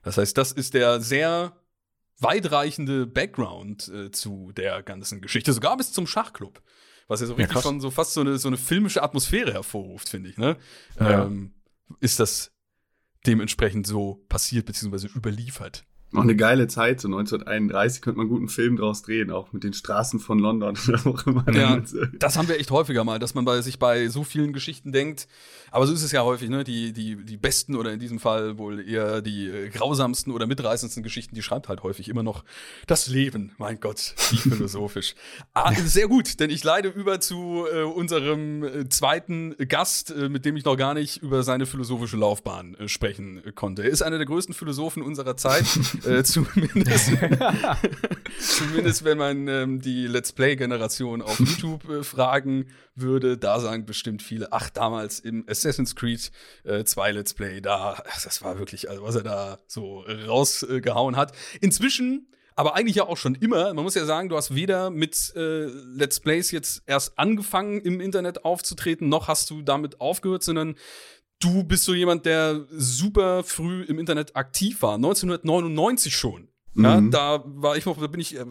Das 0.01 0.17
heißt, 0.17 0.37
das 0.37 0.51
ist 0.51 0.73
der 0.73 1.01
sehr 1.01 1.57
weitreichende 2.19 3.05
Background 3.05 3.87
äh, 3.89 4.11
zu 4.11 4.51
der 4.53 4.81
ganzen 4.81 5.21
Geschichte, 5.21 5.53
sogar 5.53 5.77
bis 5.77 5.91
zum 5.91 6.07
Schachclub. 6.07 6.61
Was 7.07 7.19
ja 7.19 7.27
so 7.27 7.33
richtig 7.33 7.55
ja, 7.55 7.61
schon 7.61 7.81
so 7.81 7.91
fast 7.91 8.13
so 8.13 8.21
eine, 8.21 8.37
so 8.37 8.47
eine 8.47 8.57
filmische 8.57 9.03
Atmosphäre 9.03 9.51
hervorruft, 9.51 10.07
finde 10.07 10.29
ich. 10.29 10.37
Ne? 10.37 10.57
Ja. 10.99 11.25
Ähm, 11.25 11.53
ist 11.99 12.19
das 12.19 12.52
dementsprechend 13.25 13.87
so 13.87 14.23
passiert 14.29 14.65
bzw. 14.65 15.07
überliefert. 15.15 15.85
Noch 16.13 16.23
eine 16.23 16.35
geile 16.35 16.67
Zeit, 16.67 17.01
so 17.01 17.07
1931 17.07 18.01
könnte 18.01 18.17
man 18.17 18.27
einen 18.27 18.35
guten 18.35 18.49
Film 18.49 18.77
draus 18.77 19.01
drehen, 19.01 19.31
auch 19.31 19.51
mit 19.51 19.63
den 19.63 19.73
Straßen 19.73 20.19
von 20.19 20.39
London 20.39 20.77
oder 20.87 21.07
auch 21.07 21.25
immer. 21.25 21.45
Ja, 21.51 21.81
das 22.13 22.37
haben 22.37 22.47
wir 22.47 22.59
echt 22.59 22.71
häufiger 22.71 23.03
mal, 23.03 23.19
dass 23.19 23.33
man 23.33 23.45
bei, 23.45 23.61
sich 23.61 23.79
bei 23.79 24.07
so 24.07 24.23
vielen 24.23 24.53
Geschichten 24.53 24.91
denkt, 24.91 25.27
aber 25.73 25.87
so 25.87 25.93
ist 25.93 26.03
es 26.03 26.11
ja 26.11 26.23
häufig, 26.23 26.51
ne? 26.51 26.63
Die, 26.63 26.93
die, 26.93 27.15
die 27.15 27.35
besten 27.35 27.75
oder 27.75 27.91
in 27.91 27.99
diesem 27.99 28.19
Fall 28.19 28.59
wohl 28.59 28.87
eher 28.87 29.23
die 29.23 29.47
äh, 29.47 29.69
grausamsten 29.69 30.31
oder 30.31 30.45
mitreißendsten 30.45 31.01
Geschichten, 31.01 31.33
die 31.33 31.41
schreibt 31.41 31.67
halt 31.67 31.81
häufig 31.81 32.09
immer 32.09 32.21
noch 32.21 32.43
das 32.85 33.07
Leben. 33.07 33.53
Mein 33.57 33.79
Gott, 33.79 34.13
wie 34.29 34.37
philosophisch. 34.49 35.15
ah, 35.55 35.73
sehr 35.73 36.07
gut, 36.07 36.39
denn 36.39 36.51
ich 36.51 36.63
leide 36.63 36.89
über 36.89 37.19
zu 37.19 37.65
äh, 37.73 37.81
unserem 37.81 38.63
äh, 38.63 38.89
zweiten 38.89 39.55
Gast, 39.67 40.11
äh, 40.11 40.29
mit 40.29 40.45
dem 40.45 40.57
ich 40.57 40.63
noch 40.63 40.77
gar 40.77 40.93
nicht 40.93 41.23
über 41.23 41.41
seine 41.41 41.65
philosophische 41.65 42.17
Laufbahn 42.17 42.75
äh, 42.75 42.87
sprechen 42.87 43.41
konnte. 43.55 43.81
Er 43.81 43.89
ist 43.89 44.03
einer 44.03 44.17
der 44.17 44.27
größten 44.27 44.53
Philosophen 44.53 45.01
unserer 45.01 45.37
Zeit. 45.37 45.65
Äh, 46.05 46.23
zumindest, 46.23 47.11
zumindest 48.39 49.03
wenn 49.03 49.17
man 49.17 49.47
ähm, 49.47 49.81
die 49.81 50.07
Let's 50.07 50.31
Play-Generation 50.31 51.21
auf 51.21 51.39
YouTube 51.39 51.89
äh, 51.89 52.03
fragen 52.03 52.67
würde, 52.95 53.37
da 53.37 53.59
sagen 53.59 53.85
bestimmt 53.85 54.21
viele, 54.21 54.51
ach, 54.51 54.69
damals 54.69 55.19
im 55.19 55.45
Assassin's 55.47 55.95
Creed 55.95 56.31
2 56.85 57.09
äh, 57.09 57.11
Let's 57.11 57.33
Play, 57.33 57.61
da, 57.61 58.01
das 58.23 58.41
war 58.41 58.59
wirklich, 58.59 58.89
also 58.89 59.03
was 59.03 59.15
er 59.15 59.23
da 59.23 59.59
so 59.67 60.01
rausgehauen 60.27 61.15
hat. 61.15 61.33
Inzwischen 61.61 62.27
aber 62.55 62.75
eigentlich 62.75 62.97
ja 62.97 63.07
auch 63.07 63.17
schon 63.17 63.35
immer. 63.35 63.73
Man 63.73 63.83
muss 63.83 63.95
ja 63.95 64.05
sagen, 64.05 64.29
du 64.29 64.37
hast 64.37 64.53
weder 64.53 64.89
mit 64.89 65.33
äh, 65.35 65.65
Let's 65.65 66.19
Plays 66.19 66.51
jetzt 66.51 66.83
erst 66.85 67.17
angefangen, 67.17 67.81
im 67.81 67.99
Internet 67.99 68.45
aufzutreten, 68.45 69.09
noch 69.09 69.27
hast 69.27 69.49
du 69.49 69.61
damit 69.61 70.01
aufgehört, 70.01 70.43
sondern 70.43 70.75
du 71.43 71.63
bist 71.63 71.83
so 71.83 71.93
jemand, 71.93 72.25
der 72.25 72.65
super 72.71 73.43
früh 73.43 73.83
im 73.83 73.99
Internet 73.99 74.35
aktiv 74.35 74.81
war. 74.81 74.95
1999 74.95 76.15
schon. 76.15 76.47
Ja, 76.75 76.99
mhm. 76.99 77.11
da 77.11 77.43
war 77.45 77.77
ich 77.77 77.85
noch, 77.85 77.99
da 77.99 78.07
bin 78.07 78.19
ich 78.19 78.35
äh, 78.35 78.45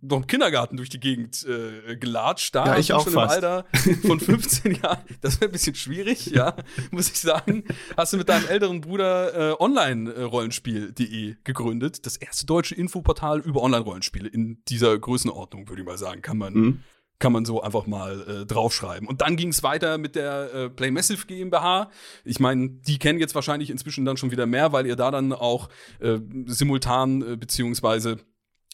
noch 0.00 0.18
im 0.18 0.26
Kindergarten 0.26 0.76
durch 0.76 0.88
die 0.88 1.00
Gegend 1.00 1.44
äh, 1.44 1.96
gelatscht. 1.96 2.54
Da 2.54 2.64
ja, 2.66 2.78
ich 2.78 2.92
auch 2.92 3.04
schon 3.04 3.12
fast. 3.12 3.38
im 3.38 3.44
Alter 3.44 3.66
von 4.06 4.20
15 4.20 4.74
Jahren. 4.82 5.00
Das 5.20 5.40
wäre 5.40 5.50
ein 5.50 5.52
bisschen 5.52 5.74
schwierig, 5.74 6.26
ja, 6.26 6.56
muss 6.90 7.10
ich 7.10 7.18
sagen. 7.18 7.64
Hast 7.96 8.12
du 8.12 8.16
mit 8.16 8.28
deinem 8.28 8.46
älteren 8.46 8.80
Bruder 8.80 9.52
äh, 9.52 9.56
Online-Rollenspiel.de 9.58 11.36
gegründet. 11.44 12.06
Das 12.06 12.16
erste 12.16 12.46
deutsche 12.46 12.74
Infoportal 12.74 13.40
über 13.40 13.62
Online-Rollenspiele 13.62 14.28
in 14.28 14.62
dieser 14.68 14.98
Größenordnung, 14.98 15.68
würde 15.68 15.82
ich 15.82 15.86
mal 15.86 15.98
sagen, 15.98 16.22
kann 16.22 16.38
man. 16.38 16.52
Mhm 16.54 16.82
kann 17.20 17.32
man 17.32 17.44
so 17.44 17.62
einfach 17.62 17.86
mal 17.86 18.20
äh, 18.42 18.46
draufschreiben. 18.46 19.06
Und 19.06 19.20
dann 19.20 19.36
ging 19.36 19.50
es 19.50 19.62
weiter 19.62 19.98
mit 19.98 20.16
der 20.16 20.52
äh, 20.52 20.70
Play 20.70 20.90
Massive 20.90 21.26
GmbH. 21.26 21.90
Ich 22.24 22.40
meine, 22.40 22.68
die 22.68 22.98
kennen 22.98 23.20
jetzt 23.20 23.34
wahrscheinlich 23.34 23.70
inzwischen 23.70 24.04
dann 24.04 24.16
schon 24.16 24.32
wieder 24.32 24.46
mehr, 24.46 24.72
weil 24.72 24.86
ihr 24.86 24.96
da 24.96 25.10
dann 25.10 25.32
auch 25.32 25.68
äh, 26.00 26.18
simultan 26.46 27.22
äh, 27.22 27.36
beziehungsweise 27.36 28.18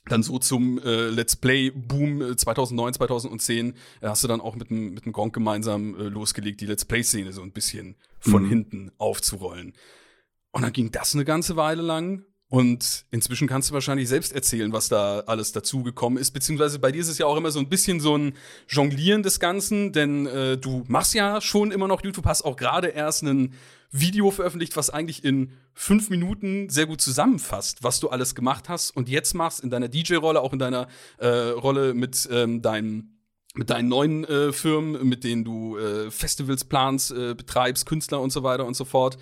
dann 0.09 0.23
so 0.23 0.39
zum 0.39 0.79
äh, 0.79 1.09
Let's 1.09 1.37
Play 1.37 1.71
Boom 1.71 2.37
2009, 2.37 2.95
2010 2.95 3.75
äh, 4.01 4.09
hast 4.09 4.23
du 4.23 4.29
dann 4.29 4.41
auch 4.41 4.55
mit 4.55 4.71
dem 4.71 4.95
mit 4.95 5.05
dem 5.05 5.13
Gronk 5.13 5.35
gemeinsam 5.35 5.99
äh, 5.99 6.05
losgelegt, 6.05 6.61
die 6.61 6.67
Let's 6.67 6.85
Play 6.85 7.03
Szene 7.03 7.33
so 7.33 7.43
ein 7.43 7.53
bisschen 7.53 7.97
von 8.21 8.45
mhm. 8.45 8.49
hinten 8.49 8.93
aufzurollen. 8.99 9.73
Und 10.53 10.63
dann 10.63 10.73
ging 10.73 10.93
das 10.93 11.15
eine 11.15 11.25
ganze 11.25 11.57
Weile 11.57 11.83
lang 11.83 12.25
und 12.49 13.07
inzwischen 13.11 13.49
kannst 13.49 13.71
du 13.71 13.75
wahrscheinlich 13.75 14.09
selbst 14.09 14.33
erzählen, 14.33 14.73
was 14.73 14.89
da 14.89 15.21
alles 15.27 15.51
dazugekommen 15.51 16.19
ist. 16.19 16.31
Beziehungsweise 16.31 16.79
bei 16.79 16.93
dir 16.93 17.01
ist 17.01 17.09
es 17.09 17.19
ja 17.19 17.27
auch 17.27 17.37
immer 17.37 17.51
so 17.51 17.59
ein 17.59 17.69
bisschen 17.69 17.99
so 17.99 18.17
ein 18.17 18.35
Jonglieren 18.69 19.25
des 19.25 19.41
Ganzen, 19.41 19.93
denn 19.93 20.27
äh, 20.27 20.57
du 20.57 20.85
machst 20.87 21.15
ja 21.15 21.41
schon 21.41 21.73
immer 21.73 21.89
noch 21.89 22.05
YouTube, 22.05 22.27
hast 22.27 22.43
auch 22.43 22.57
gerade 22.57 22.89
erst 22.89 23.25
ein 23.25 23.55
Video 23.91 24.31
veröffentlicht, 24.31 24.77
was 24.77 24.91
eigentlich 24.91 25.25
in 25.25 25.53
fünf 25.75 26.09
Minuten 26.09 26.69
sehr 26.69 26.87
gut 26.87 27.01
zusammenfasst, 27.01 27.83
was 27.83 27.99
du 27.99 28.11
alles 28.11 28.37
gemacht 28.37 28.69
hast 28.69 28.91
und 28.91 29.09
jetzt 29.09 29.35
machst 29.35 29.61
in 29.61 29.71
deiner 29.71 29.89
DJ-Rolle, 29.89 30.41
auch 30.41 30.53
in 30.53 30.61
deiner 30.61 30.87
äh, 31.19 31.29
Rolle 31.29 31.95
mit 31.95 32.29
ähm, 32.31 32.63
deinem 32.63 33.13
mit 33.55 33.71
deinen 33.71 33.89
neuen 33.89 34.25
äh, 34.25 34.53
Firmen, 34.53 35.09
mit 35.09 35.25
denen 35.25 35.43
du 35.43 35.79
äh, 35.79 36.11
Festivals 36.11 36.65
planst, 36.65 37.11
äh, 37.11 37.35
betreibst, 37.35 37.87
Künstler 37.87 38.21
und 38.21 38.31
so 38.31 38.43
weiter 38.43 38.67
und 38.67 38.77
so 38.77 38.85
fort 38.85 39.17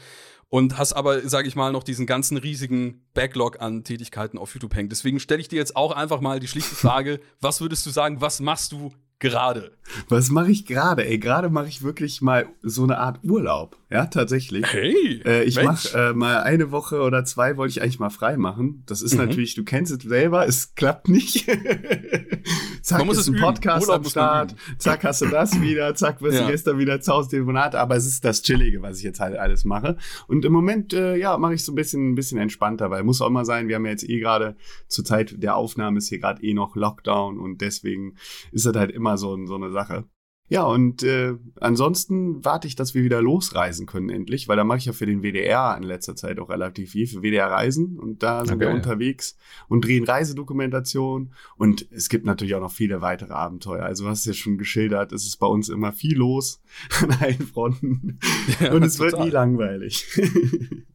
und 0.54 0.78
hast 0.78 0.92
aber, 0.92 1.28
sage 1.28 1.48
ich 1.48 1.56
mal, 1.56 1.72
noch 1.72 1.82
diesen 1.82 2.06
ganzen 2.06 2.36
riesigen 2.36 3.02
Backlog 3.12 3.60
an 3.60 3.82
Tätigkeiten 3.82 4.38
auf 4.38 4.54
YouTube 4.54 4.76
hängen. 4.76 4.88
Deswegen 4.88 5.18
stelle 5.18 5.40
ich 5.40 5.48
dir 5.48 5.56
jetzt 5.56 5.74
auch 5.74 5.90
einfach 5.90 6.20
mal 6.20 6.38
die 6.38 6.46
schlichte 6.46 6.76
Frage, 6.76 7.18
was 7.40 7.60
würdest 7.60 7.84
du 7.86 7.90
sagen, 7.90 8.20
was 8.20 8.38
machst 8.38 8.70
du 8.70 8.92
gerade? 9.24 9.72
Was 10.08 10.30
mache 10.30 10.50
ich 10.50 10.66
gerade? 10.66 11.06
Ey, 11.06 11.18
gerade 11.18 11.48
mache 11.48 11.68
ich 11.68 11.82
wirklich 11.82 12.20
mal 12.20 12.46
so 12.62 12.84
eine 12.84 12.98
Art 12.98 13.20
Urlaub. 13.22 13.76
Ja, 13.90 14.06
tatsächlich. 14.06 14.66
Hey! 14.70 15.22
Äh, 15.24 15.44
ich 15.44 15.62
mache 15.62 15.96
äh, 15.96 16.12
mal 16.12 16.42
eine 16.42 16.70
Woche 16.70 17.00
oder 17.00 17.24
zwei 17.24 17.56
wollte 17.56 17.72
ich 17.72 17.82
eigentlich 17.82 18.00
mal 18.00 18.10
frei 18.10 18.36
machen. 18.36 18.82
Das 18.86 19.02
ist 19.02 19.12
mhm. 19.12 19.20
natürlich, 19.20 19.54
du 19.54 19.64
kennst 19.64 19.92
es 19.92 20.02
selber, 20.02 20.46
es 20.46 20.74
klappt 20.74 21.08
nicht. 21.08 21.46
zack, 22.82 22.98
Man 22.98 23.06
muss 23.06 23.18
ist 23.18 23.28
ein 23.28 23.36
Podcast 23.36 23.86
Urlaub 23.86 24.04
am 24.04 24.10
Start. 24.10 24.56
Zack, 24.78 25.04
hast 25.04 25.22
du 25.22 25.26
das 25.26 25.60
wieder. 25.60 25.94
Zack, 25.94 26.20
wirst 26.22 26.38
ja. 26.38 26.44
du 26.44 26.50
gestern 26.50 26.78
wieder 26.78 27.00
zu 27.00 27.12
Hause 27.12 27.30
Telefonat. 27.30 27.74
Aber 27.74 27.96
es 27.96 28.06
ist 28.06 28.24
das 28.24 28.42
Chillige, 28.42 28.82
was 28.82 28.98
ich 28.98 29.04
jetzt 29.04 29.20
halt 29.20 29.36
alles 29.36 29.64
mache. 29.64 29.96
Und 30.26 30.44
im 30.44 30.52
Moment, 30.52 30.92
äh, 30.92 31.16
ja, 31.16 31.38
mache 31.38 31.54
ich 31.54 31.64
so 31.64 31.72
ein 31.72 31.76
bisschen, 31.76 32.10
ein 32.10 32.14
bisschen 32.14 32.38
entspannter, 32.38 32.90
weil 32.90 33.04
muss 33.04 33.22
auch 33.22 33.28
immer 33.28 33.44
sein, 33.44 33.68
wir 33.68 33.76
haben 33.76 33.84
ja 33.84 33.92
jetzt 33.92 34.08
eh 34.08 34.18
gerade 34.18 34.56
zur 34.88 35.04
Zeit 35.04 35.42
der 35.42 35.56
Aufnahme 35.56 35.98
ist 35.98 36.08
hier 36.08 36.18
gerade 36.18 36.42
eh 36.42 36.54
noch 36.54 36.74
Lockdown 36.74 37.38
und 37.38 37.60
deswegen 37.60 38.16
ist 38.50 38.66
das 38.66 38.74
halt 38.74 38.90
immer 38.90 39.13
so, 39.16 39.46
so 39.46 39.54
eine 39.54 39.70
Sache. 39.70 40.04
Ja, 40.48 40.64
und 40.64 41.02
äh, 41.02 41.36
ansonsten 41.58 42.44
warte 42.44 42.68
ich, 42.68 42.76
dass 42.76 42.94
wir 42.94 43.02
wieder 43.02 43.22
losreisen 43.22 43.86
können 43.86 44.10
endlich, 44.10 44.46
weil 44.46 44.58
da 44.58 44.64
mache 44.64 44.76
ich 44.76 44.84
ja 44.84 44.92
für 44.92 45.06
den 45.06 45.22
WDR 45.22 45.74
in 45.74 45.82
letzter 45.82 46.16
Zeit 46.16 46.38
auch 46.38 46.50
relativ 46.50 46.90
viel, 46.90 47.06
für 47.06 47.22
WDR 47.22 47.50
Reisen 47.50 47.98
und 47.98 48.22
da 48.22 48.44
sind 48.44 48.56
okay. 48.56 48.66
wir 48.66 48.74
unterwegs 48.74 49.38
und 49.68 49.86
drehen 49.86 50.04
Reisedokumentation 50.04 51.32
und 51.56 51.90
es 51.90 52.10
gibt 52.10 52.26
natürlich 52.26 52.54
auch 52.54 52.60
noch 52.60 52.72
viele 52.72 53.00
weitere 53.00 53.32
Abenteuer. 53.32 53.84
Also 53.84 54.04
was 54.04 54.26
ja 54.26 54.34
schon 54.34 54.58
geschildert, 54.58 55.12
es 55.12 55.24
ist 55.24 55.38
bei 55.38 55.46
uns 55.46 55.70
immer 55.70 55.92
viel 55.92 56.18
los 56.18 56.60
an 57.02 57.12
allen 57.12 57.46
Fronten 57.46 58.18
ja, 58.60 58.74
und 58.74 58.82
es 58.82 58.96
total. 58.96 59.12
wird 59.12 59.24
nie 59.24 59.30
langweilig. 59.30 60.06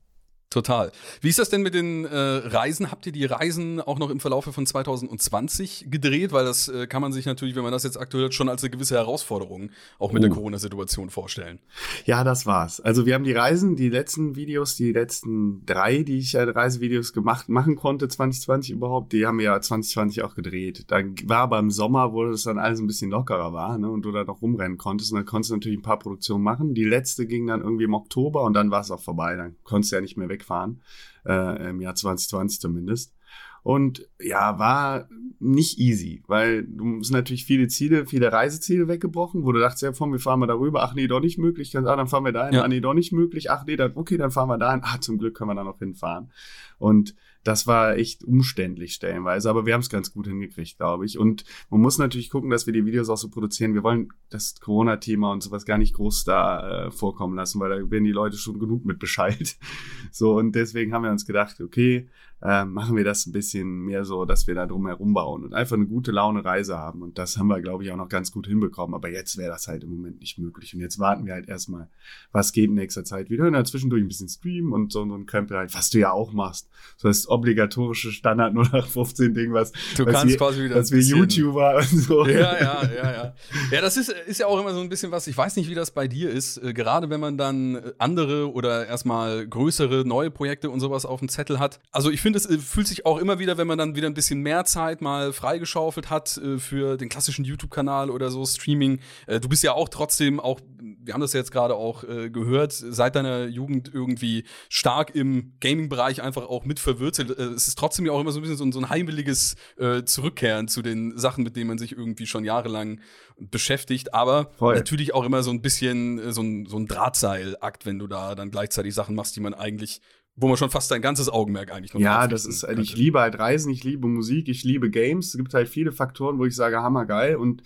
Total. 0.50 0.92
Wie 1.22 1.30
ist 1.30 1.38
das 1.38 1.52
denn 1.52 1.62
mit 1.62 1.76
den 1.76 2.06
äh, 2.06 2.18
Reisen? 2.18 2.90
Habt 2.90 3.06
ihr 3.06 3.12
die 3.12 3.26
Reisen 3.26 3.80
auch 3.80 4.00
noch 4.00 4.10
im 4.10 4.20
Verlauf 4.20 4.46
von 4.46 4.66
2020 4.66 5.88
gedreht? 5.92 6.32
Weil 6.32 6.44
das 6.44 6.68
äh, 6.68 6.88
kann 6.88 7.04
man 7.04 7.14
sich 7.14 7.28
natürlich, 7.28 7.56
wenn 7.56 7.62
man 7.62 7.72
das 7.72 7.84
jetzt 7.84 7.98
aktuell 7.98 8.26
hat, 8.26 8.34
schon 8.34 8.50
als 8.50 8.64
eine 8.64 8.72
gewisse 8.72 8.96
Herausforderung 8.96 9.70
auch 10.00 10.12
mit 10.12 10.24
uh. 10.24 10.26
der 10.26 10.36
Corona-Situation 10.36 11.12
vorstellen. 11.12 11.60
Ja, 12.06 12.24
das 12.24 12.48
war's. 12.48 12.82
Also 12.82 13.06
wir 13.06 13.14
haben 13.14 13.26
die 13.26 13.32
Reisen, 13.34 13.76
die 13.76 13.90
letzten 13.90 14.36
Videos, 14.36 14.76
die 14.76 14.92
letzten 14.92 15.68
drei, 15.68 16.02
die 16.02 16.18
ich 16.18 16.34
ja 16.34 16.46
Reisevideos 16.46 17.14
gemacht 17.14 17.48
machen 17.48 17.76
konnte, 17.76 18.08
2020 18.08 18.72
überhaupt, 18.72 19.14
die 19.14 19.28
haben 19.28 19.38
wir 19.38 19.46
ja 19.46 19.62
2020 19.62 20.24
auch 20.24 20.34
gedreht. 20.34 20.86
Da 20.88 21.04
war 21.26 21.42
aber 21.42 21.60
im 21.60 21.70
Sommer, 21.70 22.12
wo 22.12 22.26
das 22.26 22.42
dann 22.42 22.58
alles 22.58 22.80
ein 22.80 22.88
bisschen 22.88 23.12
lockerer 23.12 23.54
war, 23.54 23.78
ne, 23.78 23.88
und 23.88 24.02
du 24.02 24.12
da 24.12 24.24
noch 24.24 24.42
rumrennen 24.42 24.80
konntest. 24.80 25.12
Und 25.12 25.18
dann 25.18 25.26
konntest 25.28 25.52
du 25.52 25.58
natürlich 25.58 25.78
ein 25.78 25.84
paar 25.84 26.00
Produktionen 26.00 26.44
machen. 26.44 26.74
Die 26.74 26.86
letzte 26.86 27.28
ging 27.28 27.46
dann 27.46 27.62
irgendwie 27.62 27.84
im 27.84 27.94
Oktober 27.94 28.42
und 28.42 28.56
dann 28.56 28.72
war 28.72 28.82
es 28.82 28.90
auch 28.90 29.02
vorbei. 29.02 29.36
Dann 29.36 29.56
konntest 29.64 29.92
du 29.92 29.98
ja 29.98 30.02
nicht 30.02 30.18
mehr 30.18 30.28
weg 30.28 30.39
wegfahren, 30.40 30.82
äh, 31.26 31.70
im 31.70 31.82
Jahr 31.82 31.96
2020 31.96 32.60
zumindest. 32.60 33.14
Und 33.62 34.08
ja, 34.20 34.58
war 34.58 35.10
nicht 35.40 35.80
easy, 35.80 36.24
weil 36.28 36.64
du 36.64 37.04
sind 37.04 37.16
natürlich 37.16 37.46
viele 37.46 37.68
Ziele, 37.68 38.06
viele 38.06 38.32
Reiseziele 38.32 38.88
weggebrochen, 38.88 39.44
wo 39.44 39.52
du 39.52 39.60
dachtest, 39.60 39.84
ja, 39.84 39.92
komm, 39.92 40.12
wir 40.12 40.20
fahren 40.20 40.40
mal 40.40 40.48
darüber, 40.48 40.84
ach 40.84 40.96
nee, 40.96 41.08
doch 41.08 41.20
nicht 41.20 41.38
möglich, 41.38 41.78
ah, 41.78 41.82
dann 41.82 42.08
fahren 42.08 42.26
wir 42.26 42.32
dahin, 42.32 42.56
ja. 42.56 42.64
ah 42.64 42.68
nee, 42.68 42.80
doch 42.80 42.94
nicht 42.94 43.12
möglich, 43.12 43.52
ach 43.52 43.66
nee, 43.66 43.76
dann, 43.76 43.92
okay, 43.96 44.18
dann 44.18 44.32
fahren 44.32 44.50
wir 44.50 44.58
dahin, 44.58 44.82
ah, 44.84 45.00
zum 45.00 45.18
Glück 45.18 45.36
können 45.36 45.50
wir 45.50 45.56
da 45.56 45.64
noch 45.64 45.80
hinfahren. 45.80 46.32
Und 46.78 47.16
das 47.44 47.68
war 47.68 47.96
echt 47.96 48.24
umständlich 48.24 48.94
stellenweise, 48.94 49.50
aber 49.50 49.66
wir 49.66 49.74
haben 49.74 49.82
es 49.82 49.90
ganz 49.90 50.12
gut 50.14 50.28
hingekriegt, 50.28 50.78
glaube 50.78 51.06
ich. 51.06 51.18
Und 51.18 51.46
man 51.70 51.82
muss 51.82 51.98
natürlich 51.98 52.30
gucken, 52.30 52.50
dass 52.50 52.66
wir 52.66 52.74
die 52.74 52.86
Videos 52.86 53.10
auch 53.10 53.18
so 53.18 53.30
produzieren. 53.30 53.74
Wir 53.74 53.84
wollen 53.84 54.10
das 54.30 54.60
Corona-Thema 54.60 55.32
und 55.32 55.42
sowas 55.42 55.66
gar 55.66 55.78
nicht 55.78 55.96
groß 55.96 56.26
da 56.26 56.88
äh, 56.88 56.92
vorkommen 56.92 57.36
lassen, 57.36 57.60
weil 57.60 57.70
da 57.70 57.92
werden 57.92 58.04
die 58.04 58.12
Leute 58.12 58.38
schon 58.38 58.60
genug 58.60 58.86
mit 58.86 59.00
Bescheid. 59.00 59.58
So, 60.12 60.36
und 60.38 60.54
deswegen 60.54 60.92
haben 60.94 61.04
wir 61.04 61.12
uns 61.12 61.26
gedacht, 61.26 61.62
okay, 61.62 62.10
äh, 62.42 62.64
machen 62.66 62.96
wir 62.96 63.04
das 63.04 63.26
ein 63.26 63.32
bisschen 63.32 63.86
mehr 63.86 64.06
so, 64.06 64.26
dass 64.26 64.48
wir 64.48 64.56
da 64.56 64.66
drum 64.66 64.88
herum 64.88 65.14
bauen 65.14 65.44
und 65.44 65.54
einfach 65.54 65.76
eine 65.76 65.88
gute 65.88 66.12
Laune 66.12 66.44
Reise 66.44 66.78
haben. 66.78 67.02
Und 67.02 67.18
das 67.18 67.38
haben 67.38 67.48
wir, 67.48 67.62
glaube 67.62 67.84
ich, 67.84 67.92
auch 67.92 67.98
noch 67.98 68.10
ganz 68.10 68.32
gut 68.32 68.48
hinbekommen. 68.48 68.96
Aber 68.96 69.10
jetzt 69.10 69.38
wäre 69.38 69.52
das 69.52 69.68
halt 69.68 69.84
im 69.84 69.90
Moment 69.90 70.20
nicht 70.20 70.38
möglich. 70.38 70.74
Und 70.74 70.80
jetzt 70.80 71.00
warten 71.00 71.26
wir 71.26 71.34
halt 71.34 71.50
erstmal, 71.50 71.90
was 72.32 72.52
geht 72.52 72.70
in 72.70 72.76
nächster 72.76 73.04
Zeit 73.04 73.30
wieder. 73.30 73.46
Und 73.46 73.54
dann 73.54 73.66
zwischendurch 73.66 74.04
ein 74.04 74.08
bisschen 74.08 74.30
streamen 74.30 74.72
und 74.72 74.92
so, 74.92 75.08
so 75.08 75.16
ein 75.16 75.26
Krempel 75.26 75.58
halt, 75.58 75.76
was 75.76 75.90
du 75.90 76.00
ja 76.00 76.12
auch 76.12 76.32
machst. 76.32 76.70
So 76.98 77.08
das 77.08 77.28
obligatorische 77.28 78.12
Standard 78.12 78.54
0815 78.54 79.34
Ding, 79.34 79.54
was, 79.54 79.72
du 79.98 80.06
was 80.06 80.14
kannst 80.14 80.30
wir, 80.30 80.38
quasi 80.38 80.64
wieder 80.64 80.76
was 80.76 80.92
wir 80.92 81.02
YouTuber 81.02 81.76
und 81.92 82.00
so. 82.00 82.26
Ja, 82.26 82.58
ja, 82.58 82.84
ja, 82.84 83.12
ja. 83.12 83.36
Ja, 83.72 83.82
das 83.82 83.98
ist, 83.98 84.10
ist 84.10 84.40
ja 84.40 84.48
auch 84.48 84.60
immer 84.60 84.74
so 84.74 84.80
ein 84.80 84.90
bisschen 84.90 85.12
was, 85.12 85.28
ich 85.28 85.38
weiß 85.38 85.56
nicht, 85.56 85.70
wie 85.70 85.76
das 85.76 85.92
bei 85.92 86.08
dir 86.08 86.30
ist. 86.30 86.58
Äh, 86.58 86.74
gerade 86.74 87.10
wenn 87.10 87.20
man 87.20 87.38
dann 87.38 87.82
andere 87.98 88.52
oder 88.52 88.88
erstmal 88.88 89.48
größere 89.48 90.06
neue 90.06 90.32
Projekte 90.32 90.70
und 90.70 90.80
sowas 90.80 91.06
auf 91.06 91.20
dem 91.20 91.30
Zettel 91.30 91.60
hat. 91.60 91.80
Also 91.92 92.10
ich 92.10 92.22
finde, 92.22 92.29
es 92.36 92.46
äh, 92.46 92.58
fühlt 92.58 92.88
sich 92.88 93.06
auch 93.06 93.18
immer 93.18 93.40
wieder, 93.40 93.58
wenn 93.58 93.68
man 93.68 93.78
dann 93.78 93.96
wieder 93.96 94.08
ein 94.08 94.14
bisschen 94.14 94.42
mehr 94.42 94.66
Zeit 94.66 95.02
mal 95.02 95.34
freigeschaufelt 95.34 96.10
hat 96.10 96.38
äh, 96.38 96.58
für 96.58 96.98
den 96.98 97.10
klassischen 97.10 97.46
YouTube-Kanal 97.46 98.10
oder 98.10 98.32
so, 98.32 98.46
Streaming. 98.46 99.00
Äh, 99.28 99.40
du 99.40 99.50
bist 99.50 99.64
ja 99.64 99.74
auch 99.74 99.90
trotzdem 99.90 100.40
auch, 100.40 100.60
wir 100.80 101.14
haben 101.14 101.22
das 101.22 101.34
jetzt 101.34 101.52
gerade 101.52 101.76
auch 101.76 102.04
gehört, 102.32 102.72
seit 102.72 103.16
deiner 103.16 103.46
Jugend 103.46 103.92
irgendwie 103.94 104.44
stark 104.70 105.16
im 105.16 105.54
Gaming-Bereich 105.60 106.22
einfach 106.22 106.48
auch 106.48 106.66
mit 106.66 106.80
verwurzelt. 106.80 107.38
Äh, 107.38 107.44
es 107.44 107.68
ist 107.68 107.78
trotzdem 107.78 108.06
ja 108.06 108.12
auch 108.12 108.22
immer 108.22 108.32
so 108.32 108.40
ein 108.40 108.42
bisschen 108.42 108.72
so, 108.72 108.80
ein, 108.80 109.46
äh, 109.78 110.06
Zurückkehren 110.06 110.68
zu 110.68 110.82
den 110.82 111.18
Sachen, 111.18 111.44
mit 111.44 111.56
denen 111.56 111.68
man 111.68 111.78
sich 111.78 111.94
irgendwie 111.94 112.28
schon 112.28 112.44
jahrelang 112.44 113.00
beschäftigt, 113.38 114.14
aber 114.14 114.52
Voll. 114.58 114.76
natürlich 114.76 115.14
auch 115.14 115.24
immer 115.24 115.44
so 115.44 115.52
ein 115.52 115.62
bisschen 115.62 116.32
so 116.34 116.42
ein, 116.42 116.66
so 116.66 116.78
ein 116.78 116.88
Drahtseilakt, 116.88 117.86
wenn 117.86 118.00
du 118.00 118.08
da 118.08 118.36
dann 118.36 118.52
gleichzeitig 118.52 118.94
Sachen 118.94 119.16
machst, 119.16 119.36
die 119.36 119.40
man 119.40 119.54
eigentlich 119.54 120.02
wo 120.40 120.48
man 120.48 120.58
schon 120.58 120.70
fast 120.70 120.90
dein 120.92 121.02
ganzes 121.02 121.30
Augenmerk 121.30 121.72
eigentlich 121.72 121.94
noch 121.94 122.02
Ja, 122.02 122.28
das 122.28 122.46
ist, 122.46 122.66
könnte. 122.66 122.82
ich 122.82 122.96
liebe 122.96 123.20
halt 123.20 123.38
Reisen, 123.38 123.72
ich 123.72 123.84
liebe 123.84 124.08
Musik, 124.08 124.48
ich 124.48 124.64
liebe 124.64 124.90
Games. 124.90 125.28
Es 125.28 125.38
gibt 125.38 125.54
halt 125.54 125.70
viele 125.70 125.92
Faktoren, 125.92 126.40
wo 126.40 126.46
ich 126.46 126.56
sage, 126.56 126.82
hammergeil. 126.82 127.36
Und 127.36 127.64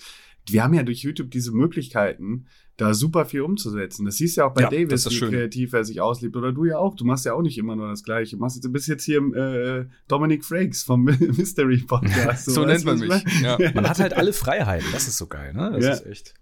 wir 0.50 0.64
haben 0.64 0.74
ja 0.74 0.84
durch 0.84 1.04
YouTube 1.04 1.32
diese 1.32 1.52
Möglichkeiten, 1.52 2.48
da 2.78 2.94
super 2.96 3.26
viel 3.26 3.42
umzusetzen. 3.42 4.06
Das 4.06 4.18
siehst 4.18 4.36
du 4.36 4.42
ja 4.42 4.48
auch 4.48 4.54
bei 4.54 4.64
ja, 4.64 4.70
Davis, 4.70 5.06
wie 5.08 5.14
schön. 5.14 5.30
kreativ 5.30 5.74
er 5.74 5.84
sich 5.84 6.02
auslebt. 6.02 6.36
Oder 6.36 6.52
du 6.52 6.66
ja 6.66 6.80
auch. 6.80 6.96
Du 6.96 7.06
machst 7.06 7.26
ja 7.26 7.34
auch 7.34 7.44
nicht 7.44 7.58
immer 7.58 7.76
nur 7.76 7.88
das 7.88 8.04
Gleiche. 8.04 8.36
Du, 8.36 8.42
machst, 8.42 8.64
du 8.64 8.72
bist 8.72 8.88
jetzt 8.88 9.04
hier 9.04 9.20
äh, 9.20 9.86
Dominic 10.08 10.44
Frakes 10.44 10.84
vom 10.84 11.04
Mystery 11.20 11.78
Podcast. 11.78 12.46
So, 12.54 12.62
so 12.62 12.66
nennt 12.66 12.84
man 12.84 13.00
mich. 13.00 13.24
Ja. 13.42 13.58
Man 13.74 13.88
hat 13.88 14.00
halt 14.00 14.14
alle 14.14 14.34
Freiheiten. 14.34 14.88
Das 14.92 15.08
ist 15.08 15.18
so 15.18 15.28
geil, 15.28 15.54
ne? 15.54 15.72
Das 15.74 15.86
ja. 15.86 15.94
ist 15.94 16.06
echt. 16.06 16.34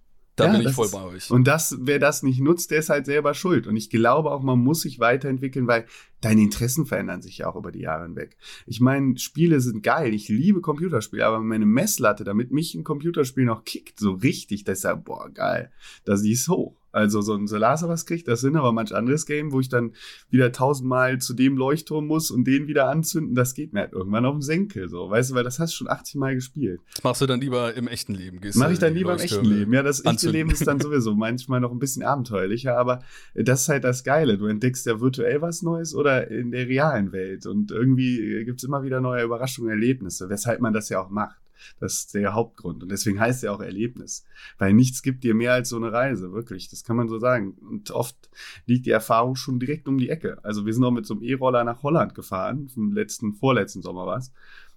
Da 0.42 0.48
ja, 0.48 0.58
bin 0.58 0.68
ich 0.68 0.74
voll 0.74 0.90
bei 0.90 1.04
euch. 1.04 1.30
Und 1.30 1.46
das, 1.46 1.78
wer 1.82 2.00
das 2.00 2.24
nicht 2.24 2.42
nutzt, 2.42 2.72
der 2.72 2.80
ist 2.80 2.90
halt 2.90 3.06
selber 3.06 3.34
schuld. 3.34 3.68
Und 3.68 3.78
ich 3.78 3.90
glaube 3.90 4.32
auch, 4.32 4.42
man 4.42 4.60
muss 4.60 4.82
sich 4.82 5.00
weiterentwickeln, 5.00 5.68
weil 5.68 5.86
deine 6.20 6.42
Interessen 6.42 6.86
verändern 6.86 7.22
sich 7.22 7.40
ja 7.40 7.48
auch 7.48 7.56
über 7.56 7.72
die 7.72 7.82
Jahre 7.82 8.04
hinweg. 8.04 8.38
Ich 8.66 8.82
meine, 8.82 9.18
Spiele 9.18 9.60
sind 9.62 9.84
geil. 9.84 10.14
Ich 10.14 10.30
liebe 10.30 10.62
Computerspiele, 10.62 11.26
aber 11.26 11.40
meine 11.40 11.66
Messlatte, 11.66 12.24
damit 12.24 12.52
mich 12.52 12.74
ein 12.74 12.84
Computerspiel 12.84 13.46
noch 13.46 13.66
kickt, 13.66 14.00
so 14.00 14.14
richtig, 14.14 14.64
das 14.64 14.80
ist 14.80 14.84
ja, 14.86 14.96
boah, 14.96 15.30
geil. 15.30 15.72
Da 16.06 16.18
siehst 16.18 16.48
hoch. 16.48 16.81
Also 16.92 17.22
so 17.22 17.36
ein 17.36 17.48
Solar 17.48 17.72
was 17.82 18.06
kriegt 18.06 18.28
das 18.28 18.42
Sinn, 18.42 18.56
aber 18.56 18.74
manch 18.74 18.94
anderes 18.94 19.26
Game, 19.26 19.52
wo 19.52 19.60
ich 19.60 19.70
dann 19.70 19.94
wieder 20.30 20.52
tausendmal 20.52 21.20
zu 21.20 21.34
dem 21.34 21.58
Leuchtturm 21.58 22.06
muss 22.06 22.32
und 22.32 22.46
den 22.46 22.68
wieder 22.68 22.90
anzünden, 22.90 23.34
das 23.34 23.54
geht 23.54 23.74
mir 23.74 23.82
halt 23.82 23.94
irgendwann 23.94 24.26
auf 24.26 24.36
den 24.36 24.42
Senkel, 24.42 24.90
so, 24.90 25.10
weißt 25.10 25.32
du, 25.32 25.36
weil 25.36 25.44
das 25.44 25.60
hast 25.60 25.74
du 25.74 25.78
schon 25.78 25.90
80 25.90 26.16
Mal 26.16 26.36
gespielt. 26.36 26.82
Das 26.96 27.04
machst 27.04 27.22
du 27.22 27.26
dann 27.26 27.40
lieber 27.40 27.74
im 27.74 27.88
echten 27.88 28.14
Leben, 28.14 28.42
gehst 28.42 28.58
Mach 28.58 28.70
ich 28.70 28.80
dann 28.80 28.94
lieber 28.94 29.14
im 29.14 29.20
echten 29.20 29.46
Leben. 29.46 29.74
Ja, 29.74 29.84
das 29.84 30.04
echte 30.04 30.30
Leben 30.30 30.52
ist 30.52 30.68
dann 30.68 30.80
sowieso 30.82 31.16
manchmal 31.16 31.62
noch 31.62 31.72
ein 31.72 31.80
bisschen 31.80 32.04
abenteuerlicher, 32.04 32.78
aber 32.78 33.02
das 33.36 33.62
ist 33.62 33.70
halt 33.70 33.84
das 33.84 34.04
Geile. 34.04 34.38
Du 34.38 34.48
entdeckst 34.48 34.86
ja 34.86 35.00
virtuell 35.00 35.42
was 35.42 35.62
Neues 35.62 35.96
oder 35.96 36.30
in 36.30 36.52
der 36.52 36.68
realen 36.68 37.12
Welt 37.12 37.46
und 37.46 37.72
irgendwie 37.72 38.44
gibt's 38.46 38.64
immer 38.64 38.84
wieder 38.84 39.02
neue 39.02 39.24
Überraschungen, 39.24 39.72
Erlebnisse, 39.72 40.30
weshalb 40.30 40.62
man 40.62 40.74
das 40.74 40.90
ja 40.90 41.02
auch 41.02 41.10
macht. 41.10 41.41
Das 41.80 41.94
ist 41.94 42.14
der 42.14 42.34
Hauptgrund. 42.34 42.84
Und 42.84 42.92
deswegen 42.92 43.20
heißt 43.20 43.44
er 43.44 43.54
auch 43.54 43.62
Erlebnis. 43.62 44.26
Weil 44.58 44.74
nichts 44.74 45.02
gibt 45.02 45.24
dir 45.24 45.34
mehr 45.34 45.54
als 45.54 45.70
so 45.70 45.78
eine 45.78 45.92
Reise, 45.92 46.32
wirklich. 46.32 46.70
Das 46.70 46.84
kann 46.84 46.96
man 46.96 47.10
so 47.10 47.20
sagen. 47.20 47.54
Und 47.70 47.92
oft 47.92 48.30
liegt 48.66 48.86
die 48.86 48.92
Erfahrung 48.92 49.36
schon 49.36 49.60
direkt 49.60 49.88
um 49.88 49.98
die 49.98 50.10
Ecke. 50.10 50.44
Also 50.44 50.66
wir 50.66 50.74
sind 50.74 50.84
auch 50.84 50.92
mit 50.92 51.06
so 51.06 51.14
einem 51.14 51.24
E-Roller 51.24 51.64
nach 51.64 51.84
Holland 51.84 52.16
gefahren, 52.16 52.70
vom 52.70 52.94
letzten, 52.94 53.34
vorletzten 53.34 53.82
Sommer 53.82 54.06
war 54.06 54.18
es. 54.18 54.32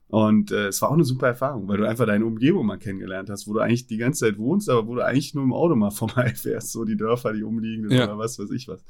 Und 0.09 0.53
äh, 0.53 0.69
es 0.69 0.81
war 0.83 0.91
auch 0.91 0.95
eine 0.95 1.05
super 1.05 1.29
Erfahrung, 1.29 1.67
weil 1.67 1.79
du 1.79 1.89
einfach 1.89 2.07
deine 2.07 2.27
Umgebung 2.27 2.67
mal 2.67 2.79
kennengelernt 2.79 3.31
hast, 3.31 3.49
wo 3.49 3.55
du 3.55 3.61
eigentlich 3.61 3.87
die 3.87 3.97
ganze 3.97 4.27
Zeit 4.27 4.39
wohnst, 4.39 4.69
aber 4.69 4.87
wo 4.87 4.95
du 4.95 5.05
eigentlich 5.05 5.35
nur 5.35 5.45
im 5.45 5.53
Auto 5.53 5.75
mal 5.75 5.91
vorbeifährst, 5.93 6.73
so 6.73 6.85
die 6.85 6.97
Dörfer, 6.97 7.33
die 7.33 7.43
umliegen 7.43 7.91
ja. 7.91 8.05
oder 8.05 8.19
was 8.19 8.39
weiß 8.39 8.51
ich 8.51 8.69
was. 8.69 8.85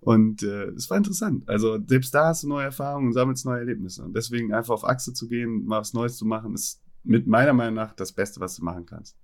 Und 0.00 0.42
äh, 0.42 0.66
es 0.70 0.90
war 0.90 0.96
interessant. 0.96 1.48
Also 1.48 1.78
selbst 1.86 2.14
da 2.14 2.26
hast 2.26 2.42
du 2.42 2.48
neue 2.48 2.66
Erfahrungen 2.66 3.08
und 3.08 3.12
sammelst 3.14 3.46
neue 3.46 3.60
Erlebnisse. 3.60 4.04
Und 4.04 4.14
deswegen 4.14 4.52
einfach 4.52 4.74
auf 4.74 4.84
Achse 4.84 5.12
zu 5.12 5.28
gehen, 5.28 5.64
mal 5.64 5.80
was 5.80 5.92
Neues 5.92 6.16
zu 6.16 6.24
machen, 6.24 6.54
ist 6.54 6.80
mit 7.02 7.26
meiner 7.26 7.52
Meinung 7.52 7.74
nach 7.74 7.92
das 7.92 8.12
Beste, 8.12 8.40
was 8.40 8.56
du 8.56 8.64
machen 8.64 8.86
kannst. 8.86 9.16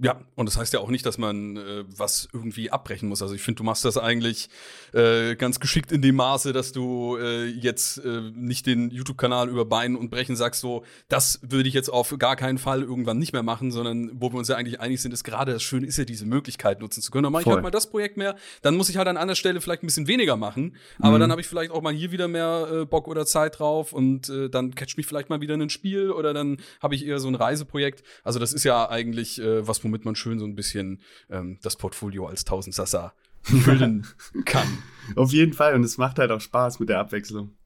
Ja, 0.00 0.20
und 0.36 0.46
das 0.46 0.56
heißt 0.56 0.72
ja 0.74 0.78
auch 0.78 0.90
nicht, 0.90 1.04
dass 1.06 1.18
man 1.18 1.56
äh, 1.56 1.84
was 1.88 2.28
irgendwie 2.32 2.70
abbrechen 2.70 3.08
muss. 3.08 3.20
Also 3.20 3.34
ich 3.34 3.42
finde, 3.42 3.58
du 3.58 3.64
machst 3.64 3.84
das 3.84 3.98
eigentlich 3.98 4.48
äh, 4.92 5.34
ganz 5.34 5.58
geschickt 5.58 5.90
in 5.90 6.02
dem 6.02 6.14
Maße, 6.14 6.52
dass 6.52 6.70
du 6.70 7.16
äh, 7.16 7.46
jetzt 7.46 7.98
äh, 8.04 8.30
nicht 8.32 8.66
den 8.66 8.90
YouTube-Kanal 8.90 9.48
über 9.48 9.64
Beinen 9.64 9.96
und 9.96 10.10
Brechen 10.10 10.36
sagst, 10.36 10.60
so, 10.60 10.84
das 11.08 11.40
würde 11.42 11.68
ich 11.68 11.74
jetzt 11.74 11.88
auf 11.88 12.14
gar 12.16 12.36
keinen 12.36 12.58
Fall 12.58 12.82
irgendwann 12.82 13.18
nicht 13.18 13.32
mehr 13.32 13.42
machen, 13.42 13.72
sondern 13.72 14.12
wo 14.14 14.32
wir 14.32 14.38
uns 14.38 14.46
ja 14.46 14.54
eigentlich 14.54 14.78
einig 14.78 15.02
sind, 15.02 15.12
ist 15.12 15.24
gerade 15.24 15.52
das 15.52 15.64
Schöne 15.64 15.88
ist 15.88 15.98
ja 15.98 16.04
diese 16.04 16.26
Möglichkeit 16.26 16.80
nutzen 16.80 17.02
zu 17.02 17.10
können. 17.10 17.24
Dann 17.24 17.32
mache 17.32 17.42
ich 17.42 17.48
halt 17.48 17.64
mal 17.64 17.72
das 17.72 17.90
Projekt 17.90 18.16
mehr, 18.16 18.36
dann 18.62 18.76
muss 18.76 18.88
ich 18.88 18.98
halt 18.98 19.08
an 19.08 19.16
anderer 19.16 19.34
Stelle 19.34 19.60
vielleicht 19.60 19.82
ein 19.82 19.86
bisschen 19.86 20.06
weniger 20.06 20.36
machen, 20.36 20.76
aber 21.00 21.16
mhm. 21.16 21.22
dann 21.22 21.30
habe 21.32 21.40
ich 21.40 21.48
vielleicht 21.48 21.72
auch 21.72 21.82
mal 21.82 21.92
hier 21.92 22.12
wieder 22.12 22.28
mehr 22.28 22.68
äh, 22.70 22.84
Bock 22.84 23.08
oder 23.08 23.26
Zeit 23.26 23.58
drauf 23.58 23.92
und 23.92 24.28
äh, 24.28 24.48
dann 24.48 24.76
catcht 24.76 24.96
mich 24.96 25.06
vielleicht 25.06 25.28
mal 25.28 25.40
wieder 25.40 25.54
ein 25.54 25.70
Spiel 25.70 26.12
oder 26.12 26.32
dann 26.32 26.58
habe 26.80 26.94
ich 26.94 27.04
eher 27.04 27.18
so 27.18 27.26
ein 27.26 27.34
Reiseprojekt. 27.34 28.04
Also 28.22 28.38
das 28.38 28.52
ist 28.52 28.62
ja 28.62 28.88
eigentlich 28.88 29.40
äh, 29.40 29.66
was, 29.66 29.87
womit 29.88 30.04
man 30.04 30.14
schön 30.14 30.38
so 30.38 30.44
ein 30.44 30.54
bisschen 30.54 31.00
ähm, 31.30 31.58
das 31.62 31.76
Portfolio 31.76 32.26
als 32.26 32.44
Tausendsassa 32.44 33.12
füllen 33.42 34.06
kann. 34.44 34.66
Auf 35.16 35.32
jeden 35.32 35.52
Fall. 35.52 35.74
Und 35.74 35.84
es 35.84 35.98
macht 35.98 36.18
halt 36.18 36.30
auch 36.30 36.40
Spaß 36.40 36.80
mit 36.80 36.88
der 36.88 36.98
Abwechslung. 36.98 37.56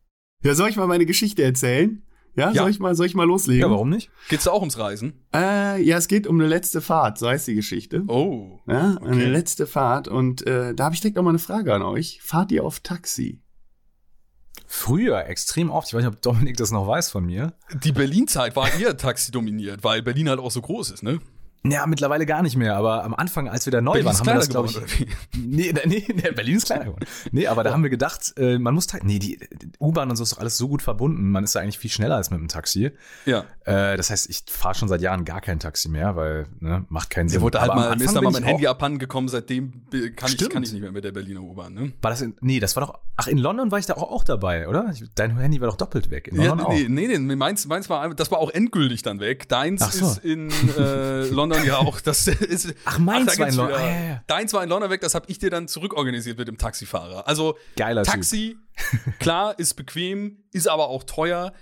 Ja, 0.43 0.55
soll 0.55 0.71
ich 0.71 0.77
mal 0.77 0.87
meine 0.87 1.07
Geschichte 1.07 1.43
erzählen? 1.43 2.03
Ja, 2.35 2.51
ja. 2.51 2.63
Soll, 2.63 2.71
ich 2.71 2.81
mal, 2.81 2.95
soll 2.95 3.07
ich 3.07 3.15
mal 3.15 3.27
loslegen? 3.27 3.61
Ja, 3.63 3.71
warum 3.71 3.91
nicht? 3.91 4.11
Geht's 4.31 4.45
da 4.45 4.53
auch 4.53 4.61
ums 4.61 4.79
Reisen? 4.79 5.13
Äh, 5.35 5.83
ja, 5.83 5.99
es 5.99 6.09
geht 6.09 6.27
um 6.27 6.41
eine 6.41 6.49
letzte 6.49 6.81
Fahrt, 6.81 7.19
so 7.19 7.29
heißt 7.29 7.47
die 7.47 7.55
Geschichte. 7.55 8.05
Oh. 8.07 8.61
Ja, 8.67 8.97
okay. 9.01 9.11
eine 9.11 9.27
letzte 9.27 9.67
Fahrt. 9.67 10.09
Und 10.09 10.47
äh, 10.47 10.75
da 10.75 10.85
habe 10.85 10.95
ich 10.95 11.03
direkt 11.03 11.19
auch 11.19 11.23
mal 11.23 11.31
eine 11.31 11.39
Frage 11.39 11.75
an 11.75 11.83
euch. 11.83 12.21
Fahrt 12.23 12.51
ihr 12.53 12.65
auf 12.65 12.81
Taxi? 12.81 13.43
Früher 14.67 15.27
extrem 15.27 15.71
oft. 15.71 15.89
Ich 15.89 15.95
weiß 15.95 16.03
nicht, 16.03 16.15
ob 16.15 16.23
Dominik 16.23 16.57
das 16.57 16.71
noch 16.71 16.87
weiß 16.87 17.11
von 17.11 17.27
mir. 17.27 17.53
Die 17.85 17.93
Berlin-Zeit 17.93 18.57
war 18.57 18.73
eher 18.73 18.97
Taxi 18.97 19.31
dominiert, 19.31 19.85
weil 19.85 20.03
Berlin 20.03 20.31
halt 20.31 20.41
auch 20.41 20.51
so 20.51 20.63
groß 20.63 20.93
ist, 20.93 21.03
ne? 21.03 21.21
Ja, 21.65 21.87
mittlerweile 21.87 22.27
gar 22.27 22.43
nicht 22.43 22.57
mehr, 22.57 22.75
aber 22.75 23.05
am 23.05 23.15
Anfang, 23.15 23.49
als 23.49 23.67
wir 23.67 23.71
da 23.71 23.81
neu 23.81 23.93
Berlin 23.93 24.07
waren, 24.07 24.19
haben 24.19 24.27
wir 24.27 24.35
das, 24.35 24.49
glaube 24.49 24.69
ich. 24.69 25.07
Nee, 25.37 25.73
nee, 25.87 26.05
nee, 26.13 26.31
Berlin 26.33 26.57
ist 26.57 26.67
kleiner 26.67 26.87
geworden. 26.87 27.05
Nee, 27.31 27.47
aber 27.47 27.63
da 27.63 27.73
haben 27.73 27.85
wir 27.85 27.91
gedacht, 27.91 28.35
äh, 28.37 28.59
man 28.59 28.75
muss, 28.75 28.89
ta- 28.89 28.99
nee, 29.03 29.21
die, 29.21 29.39
U-Bahn 29.79 30.11
und 30.11 30.17
so 30.17 30.25
ist 30.25 30.33
doch 30.33 30.39
alles 30.39 30.59
so 30.59 30.67
gut 30.67 30.83
verbunden. 30.83 31.31
Man 31.31 31.45
ist 31.45 31.55
da 31.55 31.61
eigentlich 31.61 31.79
viel 31.79 31.91
schneller 31.91 32.17
als 32.17 32.31
mit 32.31 32.41
dem 32.41 32.49
Taxi. 32.49 32.91
Ja. 33.27 33.45
Äh, 33.65 33.97
das 33.97 34.11
heißt, 34.11 34.29
ich 34.29 34.43
fahre 34.49 34.75
schon 34.75 34.89
seit 34.89 35.03
Jahren 35.03 35.25
gar 35.25 35.41
kein 35.41 35.61
Taxi 35.61 35.89
mehr, 35.89 36.17
weil, 36.17 36.47
ne, 36.59 36.85
macht 36.89 37.11
keinen 37.11 37.29
Sinn. 37.29 37.39
Mir 37.39 37.43
wurde 37.45 37.61
halt 37.61 37.71
Aber 37.71 37.81
mal, 37.81 37.97
mir 37.97 38.05
ist 38.07 38.17
da 38.17 38.21
mal 38.21 38.31
ich 38.31 38.35
mein 38.41 38.43
Handy 38.45 38.67
abhanden 38.67 38.99
gekommen, 38.99 39.29
seitdem 39.29 39.73
kann 40.17 40.33
ich, 40.33 40.49
kann 40.51 40.65
ich 40.65 40.73
nicht 40.73 40.83
mehr 40.83 40.91
mit 40.91 41.05
der 41.05 41.13
Berliner 41.13 41.43
U-Bahn, 41.43 41.75
ne? 41.75 41.93
War 42.03 42.11
das 42.11 42.23
in, 42.23 42.35
nee, 42.41 42.59
das 42.59 42.75
war 42.75 42.87
doch, 42.87 42.99
ach, 43.17 43.29
in 43.29 43.39
London 43.39 43.71
war 43.71 43.79
ich 43.79 43.87
da 43.87 43.95
auch, 43.95 44.11
auch 44.11 44.25
dabei, 44.25 44.67
oder? 44.67 44.91
Ich, 44.93 45.05
dein 45.15 45.39
Handy 45.39 45.61
war 45.61 45.69
doch 45.69 45.77
doppelt 45.77 46.11
weg. 46.11 46.27
In 46.27 46.41
Ja, 46.41 46.49
London 46.49 46.67
auch. 46.67 46.73
nee, 46.73 46.89
nee, 46.89 47.07
nee, 47.19 47.37
meins, 47.37 47.67
meins 47.69 47.89
war, 47.89 48.13
das 48.15 48.33
war 48.33 48.39
auch 48.39 48.51
endgültig 48.51 49.03
dann 49.03 49.21
weg. 49.21 49.49
Deins 49.49 49.93
so. 49.93 50.07
ist 50.07 50.19
in 50.25 50.51
äh, 50.77 51.27
London 51.31 51.52
ja 51.65 51.79
auch. 51.79 52.01
Das 52.01 52.27
ist, 52.29 52.75
Ach, 52.85 52.99
meins 52.99 53.39
war 53.39 53.49
in 53.49 53.55
London. 53.55 53.77
Ah, 53.79 53.87
ja, 53.87 54.05
ja. 54.09 54.23
Deins 54.27 54.53
war 54.53 54.63
in 54.63 54.69
London 54.69 54.91
weg, 54.91 55.01
das 55.01 55.15
habe 55.15 55.27
ich 55.29 55.39
dir 55.39 55.51
dann 55.51 55.69
zurückorganisiert 55.69 56.39
mit 56.39 56.49
dem 56.49 56.59
Taxifahrer. 56.59 57.27
Also 57.29 57.57
Geiler. 57.77 58.03
Taxi, 58.05 58.57
klar, 59.21 59.59
ist 59.59 59.75
bequem, 59.75 60.39
ist 60.53 60.69
aber 60.69 60.89
auch 60.89 61.05
teuer. 61.05 61.53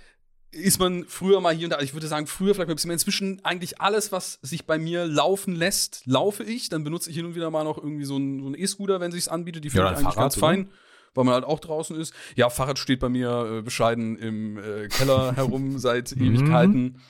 Ist 0.53 0.79
man 0.79 1.05
früher 1.07 1.39
mal 1.39 1.53
hier 1.55 1.67
und 1.67 1.69
da, 1.71 1.79
ich 1.79 1.93
würde 1.93 2.07
sagen, 2.07 2.27
früher 2.27 2.53
vielleicht 2.53 2.69
ein 2.69 2.75
bisschen 2.75 2.89
mehr. 2.89 2.95
Inzwischen 2.95 3.39
eigentlich 3.45 3.79
alles, 3.79 4.11
was 4.11 4.37
sich 4.41 4.65
bei 4.65 4.77
mir 4.77 5.05
laufen 5.05 5.55
lässt, 5.55 6.01
laufe 6.05 6.43
ich. 6.43 6.67
Dann 6.67 6.83
benutze 6.83 7.09
ich 7.09 7.15
hin 7.15 7.25
und 7.25 7.35
wieder 7.35 7.49
mal 7.51 7.63
noch 7.63 7.77
irgendwie 7.77 8.03
so 8.03 8.15
einen 8.17 8.41
so 8.43 8.53
E-Scooter, 8.53 8.99
wenn 8.99 9.13
sich's 9.13 9.29
anbietet. 9.29 9.63
Die 9.63 9.69
finde 9.69 9.85
Ja, 9.85 9.91
ich 9.93 9.99
oder 9.99 10.07
eigentlich 10.07 10.17
ganz 10.19 10.35
Fahrrad, 10.35 10.55
fein, 10.57 10.69
weil 11.13 11.23
man 11.23 11.35
halt 11.35 11.45
auch 11.45 11.61
draußen 11.61 11.95
ist. 11.97 12.13
Ja, 12.35 12.49
Fahrrad 12.49 12.79
steht 12.79 12.99
bei 12.99 13.07
mir 13.07 13.59
äh, 13.59 13.61
bescheiden 13.61 14.17
im 14.17 14.57
äh, 14.57 14.89
Keller 14.89 15.33
herum 15.37 15.79
seit 15.79 16.13
Mhm. 16.17 16.21
Ewigkeiten. 16.35 17.01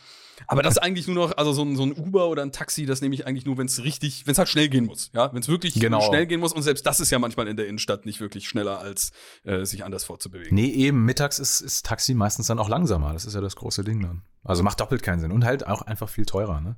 Aber 0.47 0.63
das 0.63 0.73
ist 0.75 0.77
eigentlich 0.79 1.07
nur 1.07 1.15
noch, 1.27 1.37
also 1.37 1.53
so 1.53 1.63
ein, 1.63 1.75
so 1.75 1.83
ein 1.83 1.93
Uber 1.93 2.27
oder 2.27 2.41
ein 2.41 2.51
Taxi, 2.51 2.85
das 2.85 3.01
nehme 3.01 3.15
ich 3.15 3.25
eigentlich 3.27 3.45
nur, 3.45 3.57
wenn 3.57 3.67
es 3.67 3.83
richtig, 3.83 4.25
wenn 4.27 4.33
es 4.33 4.37
halt 4.37 4.49
schnell 4.49 4.69
gehen 4.69 4.85
muss. 4.85 5.09
Ja, 5.13 5.33
wenn 5.33 5.41
es 5.41 5.47
wirklich 5.47 5.73
Genau. 5.75 6.01
schnell 6.01 6.25
gehen 6.27 6.39
muss. 6.39 6.53
Und 6.53 6.61
selbst 6.63 6.85
das 6.85 6.99
ist 6.99 7.09
ja 7.11 7.19
manchmal 7.19 7.47
in 7.47 7.57
der 7.57 7.67
Innenstadt 7.67 8.05
nicht 8.05 8.19
wirklich 8.19 8.47
schneller, 8.47 8.79
als 8.79 9.11
äh, 9.43 9.65
sich 9.65 9.83
anders 9.85 10.03
fortzubewegen. 10.03 10.53
Nee, 10.55 10.69
eben, 10.71 11.05
mittags 11.05 11.39
ist, 11.39 11.61
ist 11.61 11.85
Taxi 11.85 12.13
meistens 12.13 12.47
dann 12.47 12.59
auch 12.59 12.69
langsamer. 12.69 13.13
Das 13.13 13.25
ist 13.25 13.33
ja 13.33 13.41
das 13.41 13.55
große 13.55 13.83
Ding 13.83 14.01
dann. 14.01 14.21
Also 14.43 14.63
macht 14.63 14.79
doppelt 14.79 15.03
keinen 15.03 15.19
Sinn. 15.19 15.31
Und 15.31 15.45
halt 15.45 15.65
auch 15.67 15.81
einfach 15.83 16.09
viel 16.09 16.25
teurer, 16.25 16.61
ne? 16.61 16.75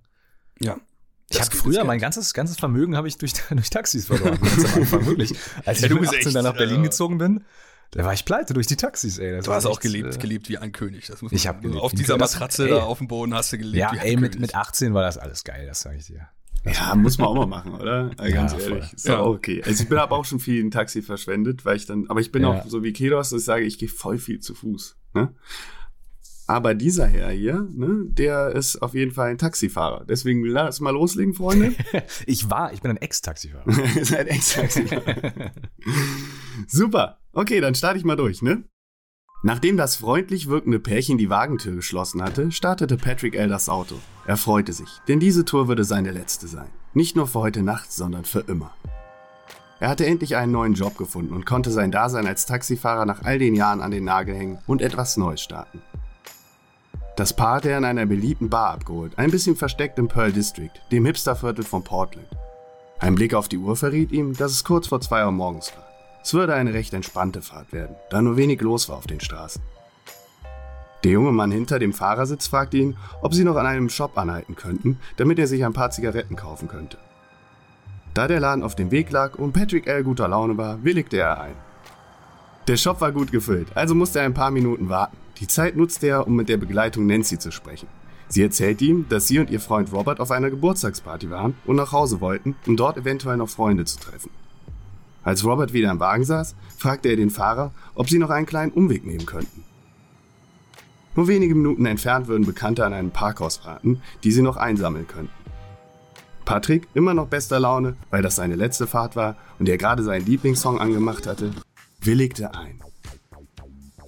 Ja. 0.60 0.78
Ich 1.30 1.40
habe 1.42 1.56
früher 1.56 1.84
mein 1.84 2.00
ganzes, 2.00 2.34
ganzes 2.34 2.58
Vermögen 2.60 2.96
habe 2.96 3.08
ich 3.08 3.18
durch, 3.18 3.34
durch 3.50 3.70
Taxis 3.70 4.06
verloren. 4.06 4.40
Ganz 4.40 4.66
am 4.76 4.82
Anfang, 4.82 5.06
wirklich. 5.06 5.34
Als 5.66 5.80
Ja, 5.80 5.88
ich 5.88 5.90
du 5.90 5.96
mit 5.96 6.02
bist 6.02 6.14
18 6.14 6.28
echt, 6.28 6.36
dann 6.36 6.44
nach 6.44 6.54
Berlin 6.56 6.82
äh, 6.82 6.84
gezogen 6.84 7.18
bin, 7.18 7.44
da 7.92 8.04
war 8.06 8.14
ich 8.14 8.26
pleite 8.26 8.54
durch 8.54 8.68
die 8.68 8.76
Taxis, 8.76 9.18
ey. 9.20 9.32
Das 9.34 9.46
Du 9.46 9.52
hast 9.54 9.66
auch 9.66 9.72
echt, 9.74 9.82
gelebt, 9.82 10.16
äh, 10.16 10.20
gelebt 10.20 10.50
wie 10.50 10.58
ein 10.58 10.72
König. 10.72 11.08
Das 11.08 11.22
muss 11.22 11.32
Ich 11.32 11.46
man- 11.46 11.56
hab 11.56 11.62
gelebt 11.62 11.82
Auf 11.82 11.92
dieser 11.92 12.06
König. 12.16 12.20
Das- 12.22 12.34
Matratze 12.34 12.64
ey. 12.66 12.70
da 12.72 12.84
auf 12.84 12.98
dem 12.98 13.08
Boden 13.08 13.34
hast 13.34 13.54
du 13.54 13.58
gelebt 13.58 13.78
Ja, 13.78 13.92
wie 13.94 14.00
ein 14.00 14.06
ey, 14.08 14.16
mit, 14.18 14.32
König. 14.34 14.40
mit 14.52 14.56
18 14.56 14.94
war 14.94 15.04
das 15.04 15.18
alles 15.18 15.44
geil, 15.44 15.66
das 15.68 15.82
sage 15.82 15.98
ich 15.98 16.06
dir. 16.08 16.28
Ja, 16.66 16.96
muss 16.96 17.18
man 17.18 17.28
auch 17.28 17.36
mal 17.36 17.46
machen, 17.46 17.74
oder? 17.76 18.12
Äh, 18.20 18.30
Ja, 18.30 18.36
Ganz 18.36 18.54
voll. 18.54 18.62
ehrlich. 18.62 18.94
Ist 18.94 19.08
Ja. 19.08 19.20
auch 19.20 19.28
okay. 19.36 19.62
Also 19.66 19.84
ich 19.84 19.90
bin 19.90 19.98
aber 19.98 20.16
auch 20.18 20.24
schon 20.26 20.40
viel 20.40 20.60
in 20.62 20.72
Taxi 20.72 21.02
verschwendet, 21.02 21.66
weil 21.66 21.76
ich 21.76 21.86
dann, 21.86 22.06
aber 22.10 22.22
ich 22.22 22.32
bin 22.32 22.44
Ja. 22.44 22.50
auch 22.52 22.66
so 22.68 22.84
wie 22.84 22.94
Kedos, 22.94 23.32
dass 23.32 23.40
ich 23.42 23.46
sage, 23.46 23.64
ich 23.66 23.78
gehe 23.78 23.90
voll 23.90 24.18
viel 24.18 24.40
zu 24.40 24.56
Fuß. 24.56 24.96
Ne? 25.14 25.34
Aber 26.46 26.74
dieser 26.74 27.08
Herr 27.08 27.30
hier, 27.30 27.68
ne, 27.74 28.06
der 28.06 28.50
ist 28.50 28.82
auf 28.82 28.94
jeden 28.94 29.12
Fall 29.12 29.30
ein 29.30 29.38
Taxifahrer. 29.38 30.06
Deswegen 30.06 30.44
lass 30.46 30.82
mal 30.82 30.92
loslegen, 30.92 31.34
Freunde. 31.34 31.74
Ich 32.26 32.50
war, 32.50 32.74
ich 32.74 32.82
bin 32.82 32.92
ein 32.92 32.98
Ex-Taxifahrer. 32.98 33.72
Seid 34.04 34.28
Ex-Taxifahrer. 34.28 35.52
Super. 36.68 37.20
Okay, 37.32 37.62
dann 37.62 37.76
starte 37.76 37.98
ich 37.98 38.06
mal 38.06 38.16
durch, 38.16 38.42
ne? 38.42 38.64
Nachdem 39.44 39.78
das 39.78 39.96
freundlich 39.98 40.48
wirkende 40.48 40.80
Pärchen 40.80 41.18
die 41.18 41.30
Wagentür 41.30 41.76
geschlossen 41.76 42.22
hatte, 42.22 42.52
startete 42.52 42.98
Patrick 42.98 43.36
L. 43.36 43.50
das 43.50 43.68
Auto. 43.68 43.96
Er 44.26 44.38
freute 44.38 44.72
sich, 44.72 44.90
denn 45.08 45.20
diese 45.20 45.44
Tour 45.44 45.68
würde 45.68 45.84
seine 45.84 46.12
letzte 46.12 46.48
sein. 46.48 46.70
Nicht 46.94 47.16
nur 47.16 47.28
für 47.28 47.40
heute 47.40 47.62
Nacht, 47.62 47.92
sondern 47.92 48.24
für 48.26 48.42
immer. 48.42 48.74
Er 49.80 49.90
hatte 49.90 50.06
endlich 50.06 50.38
einen 50.38 50.54
neuen 50.54 50.76
Job 50.76 50.98
gefunden 50.98 51.34
und 51.34 51.46
konnte 51.46 51.72
sein 51.72 51.92
Dasein 51.92 52.26
als 52.26 52.46
Taxifahrer 52.46 53.06
nach 53.06 53.24
all 53.24 53.38
den 53.38 53.54
Jahren 53.56 53.82
an 53.82 53.92
den 53.92 54.06
Nagel 54.06 54.34
hängen 54.34 54.60
und 54.66 54.82
etwas 54.82 55.18
Neues 55.18 55.42
starten. 55.42 55.82
Das 57.16 57.32
Paar 57.32 57.58
hatte 57.58 57.70
er 57.70 57.78
in 57.78 57.86
einer 57.86 58.08
beliebten 58.08 58.50
Bar 58.50 58.72
abgeholt, 58.72 59.20
ein 59.20 59.30
bisschen 59.30 59.56
versteckt 59.56 60.00
im 60.00 60.08
Pearl 60.08 60.32
District, 60.32 60.72
dem 60.92 61.06
Hipsterviertel 61.06 61.64
von 61.64 61.84
Portland. 61.84 62.28
Ein 62.98 63.14
Blick 63.14 63.36
auf 63.36 63.48
die 63.48 63.60
Uhr 63.60 63.76
verriet 63.76 64.12
ihm, 64.12 64.36
dass 64.36 64.52
es 64.52 64.64
kurz 64.64 64.88
vor 64.88 65.00
2 65.00 65.26
Uhr 65.26 65.32
morgens 65.32 65.72
war. 65.76 65.88
Es 66.24 66.34
würde 66.34 66.56
eine 66.56 66.74
recht 66.74 66.92
entspannte 66.94 67.44
Fahrt 67.44 67.72
werden, 67.72 67.96
da 68.10 68.20
nur 68.22 68.36
wenig 68.36 68.62
los 68.62 68.90
war 68.90 68.98
auf 68.98 69.06
den 69.06 69.20
Straßen. 69.20 69.62
Der 71.04 71.12
junge 71.12 71.32
Mann 71.32 71.52
hinter 71.52 71.78
dem 71.78 71.94
Fahrersitz 71.94 72.48
fragte 72.48 72.78
ihn, 72.78 72.98
ob 73.22 73.36
sie 73.36 73.44
noch 73.44 73.58
an 73.58 73.68
einem 73.68 73.90
Shop 73.90 74.18
anhalten 74.18 74.56
könnten, 74.56 74.98
damit 75.18 75.38
er 75.38 75.48
sich 75.48 75.64
ein 75.64 75.74
paar 75.74 75.92
Zigaretten 75.92 76.36
kaufen 76.36 76.68
könnte. 76.68 76.98
Da 78.16 78.28
der 78.28 78.40
Laden 78.40 78.64
auf 78.64 78.74
dem 78.74 78.90
Weg 78.90 79.12
lag 79.12 79.36
und 79.36 79.54
Patrick 79.54 79.86
L. 79.86 80.04
guter 80.04 80.28
Laune 80.28 80.58
war, 80.58 80.84
willigte 80.84 81.18
er 81.18 81.42
ein. 81.42 81.56
Der 82.68 82.78
Shop 82.78 83.02
war 83.02 83.12
gut 83.12 83.32
gefüllt, 83.32 83.68
also 83.76 83.94
musste 83.94 84.20
er 84.20 84.26
ein 84.26 84.34
paar 84.34 84.50
Minuten 84.50 84.90
warten. 84.90 85.18
Die 85.44 85.48
Zeit 85.48 85.76
nutzte 85.76 86.08
er, 86.08 86.26
um 86.26 86.38
mit 86.38 86.48
der 86.48 86.56
Begleitung 86.56 87.06
Nancy 87.06 87.38
zu 87.38 87.52
sprechen. 87.52 87.90
Sie 88.30 88.42
erzählt 88.42 88.82
ihm, 88.82 89.10
dass 89.10 89.28
sie 89.28 89.40
und 89.40 89.50
ihr 89.50 89.60
Freund 89.60 89.92
Robert 89.92 90.22
auf 90.22 90.32
einer 90.32 90.50
Geburtstagsparty 90.50 91.30
waren 91.30 91.54
und 91.66 91.76
nach 91.76 91.92
Hause 91.92 92.22
wollten, 92.22 92.56
um 92.66 92.78
dort 92.78 92.96
eventuell 92.96 93.36
noch 93.36 93.50
Freunde 93.50 93.84
zu 93.84 94.00
treffen. 94.00 94.30
Als 95.22 95.44
Robert 95.44 95.74
wieder 95.74 95.92
im 95.92 96.00
Wagen 96.00 96.24
saß, 96.24 96.56
fragte 96.78 97.10
er 97.10 97.18
den 97.18 97.30
Fahrer, 97.30 97.74
ob 97.94 98.10
sie 98.10 98.20
noch 98.20 98.30
einen 98.30 98.46
kleinen 98.46 98.72
Umweg 98.72 99.06
nehmen 99.06 99.26
könnten. 99.26 99.66
Nur 101.14 101.28
wenige 101.28 101.56
Minuten 101.56 101.86
entfernt 101.88 102.30
würden 102.30 102.46
Bekannte 102.46 102.86
an 102.86 102.94
einem 102.94 103.12
Parkhaus 103.12 103.66
warten, 103.66 104.02
die 104.24 104.32
sie 104.32 104.44
noch 104.44 104.56
einsammeln 104.56 105.10
könnten. 105.10 105.34
Patrick, 106.46 106.88
immer 106.94 107.14
noch 107.14 107.28
bester 107.28 107.60
Laune, 107.60 107.98
weil 108.12 108.22
das 108.22 108.38
seine 108.38 108.56
letzte 108.56 108.88
Fahrt 108.88 109.18
war 109.18 109.36
und 109.60 109.68
er 109.68 109.78
gerade 109.78 110.04
seinen 110.04 110.26
Lieblingssong 110.26 110.80
angemacht 110.80 111.28
hatte, 111.28 111.52
willigte 112.00 112.56
ein. 112.56 112.82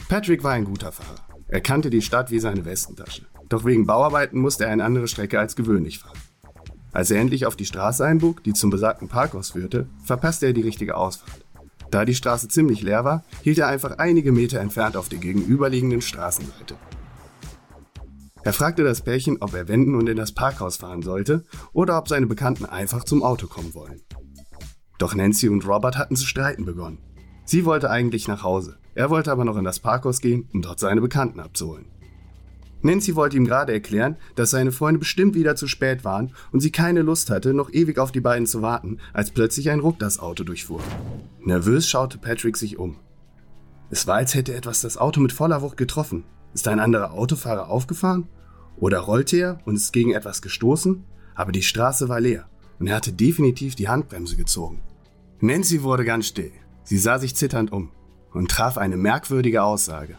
Patrick 0.07 0.41
war 0.45 0.53
ein 0.53 0.63
guter 0.63 0.93
Fahrer. 0.93 1.24
Er 1.47 1.61
kannte 1.61 1.89
die 1.89 2.01
Stadt 2.01 2.31
wie 2.31 2.39
seine 2.39 2.65
Westentasche. 2.65 3.23
Doch 3.49 3.65
wegen 3.65 3.85
Bauarbeiten 3.85 4.39
musste 4.39 4.65
er 4.65 4.71
eine 4.71 4.83
andere 4.83 5.07
Strecke 5.07 5.39
als 5.39 5.55
gewöhnlich 5.55 5.99
fahren. 5.99 6.17
Als 6.91 7.11
er 7.11 7.19
endlich 7.19 7.45
auf 7.45 7.55
die 7.55 7.65
Straße 7.65 8.05
einbog, 8.05 8.43
die 8.43 8.53
zum 8.53 8.69
besagten 8.69 9.07
Parkhaus 9.07 9.51
führte, 9.51 9.87
verpasste 10.03 10.47
er 10.47 10.53
die 10.53 10.61
richtige 10.61 10.95
Ausfahrt. 10.95 11.45
Da 11.91 12.05
die 12.05 12.15
Straße 12.15 12.47
ziemlich 12.47 12.81
leer 12.81 13.03
war, 13.03 13.23
hielt 13.43 13.57
er 13.59 13.67
einfach 13.67 13.99
einige 13.99 14.31
Meter 14.31 14.59
entfernt 14.59 14.97
auf 14.97 15.09
der 15.09 15.19
gegenüberliegenden 15.19 16.01
Straßenseite. 16.01 16.75
Er 18.43 18.53
fragte 18.53 18.83
das 18.83 19.01
Pärchen, 19.01 19.37
ob 19.41 19.53
er 19.53 19.67
wenden 19.67 19.95
und 19.95 20.07
in 20.07 20.17
das 20.17 20.33
Parkhaus 20.33 20.77
fahren 20.77 21.01
sollte 21.01 21.43
oder 21.73 21.97
ob 21.97 22.07
seine 22.07 22.27
Bekannten 22.27 22.65
einfach 22.65 23.03
zum 23.03 23.23
Auto 23.23 23.47
kommen 23.47 23.73
wollen. 23.73 24.01
Doch 24.97 25.15
Nancy 25.15 25.49
und 25.49 25.67
Robert 25.67 25.97
hatten 25.97 26.15
zu 26.15 26.25
streiten 26.25 26.63
begonnen. 26.63 26.99
Sie 27.43 27.65
wollte 27.65 27.89
eigentlich 27.89 28.27
nach 28.27 28.43
Hause, 28.43 28.77
er 28.95 29.09
wollte 29.09 29.31
aber 29.31 29.45
noch 29.45 29.57
in 29.57 29.65
das 29.65 29.79
Parkhaus 29.79 30.21
gehen, 30.21 30.49
um 30.53 30.61
dort 30.61 30.79
seine 30.79 31.01
Bekannten 31.01 31.41
abzuholen. 31.41 31.85
Nancy 32.81 33.15
wollte 33.15 33.35
ihm 33.35 33.45
gerade 33.45 33.73
erklären, 33.73 34.15
dass 34.35 34.51
seine 34.51 34.71
Freunde 34.71 34.99
bestimmt 34.99 35.35
wieder 35.35 35.55
zu 35.55 35.67
spät 35.67 36.05
waren 36.05 36.33
und 36.51 36.61
sie 36.61 36.71
keine 36.71 37.01
Lust 37.01 37.29
hatte, 37.29 37.53
noch 37.53 37.73
ewig 37.73 37.97
auf 37.97 38.11
die 38.11 38.21
beiden 38.21 38.47
zu 38.47 38.61
warten, 38.61 38.99
als 39.11 39.31
plötzlich 39.31 39.69
ein 39.69 39.79
Ruck 39.79 39.99
das 39.99 40.19
Auto 40.19 40.43
durchfuhr. 40.43 40.81
Nervös 41.43 41.89
schaute 41.89 42.17
Patrick 42.17 42.57
sich 42.57 42.77
um. 42.77 42.97
Es 43.89 44.07
war, 44.07 44.15
als 44.15 44.33
hätte 44.33 44.53
etwas 44.53 44.81
das 44.81 44.97
Auto 44.97 45.19
mit 45.19 45.31
voller 45.31 45.61
Wucht 45.61 45.77
getroffen. 45.77 46.23
Ist 46.53 46.67
ein 46.67 46.79
anderer 46.79 47.13
Autofahrer 47.13 47.69
aufgefahren? 47.69 48.27
Oder 48.77 48.99
rollte 48.99 49.37
er 49.37 49.59
und 49.65 49.75
ist 49.75 49.91
gegen 49.91 50.13
etwas 50.13 50.41
gestoßen? 50.41 51.03
Aber 51.33 51.51
die 51.51 51.63
Straße 51.63 52.07
war 52.07 52.19
leer 52.19 52.47
und 52.79 52.87
er 52.87 52.95
hatte 52.95 53.13
definitiv 53.13 53.75
die 53.75 53.89
Handbremse 53.89 54.35
gezogen. 54.35 54.81
Nancy 55.39 55.81
wurde 55.81 56.05
ganz 56.05 56.27
still. 56.27 56.51
Sie 56.83 56.97
sah 56.97 57.19
sich 57.19 57.35
zitternd 57.35 57.71
um 57.71 57.91
und 58.35 58.51
traf 58.51 58.77
eine 58.77 58.97
merkwürdige 58.97 59.63
Aussage. 59.63 60.15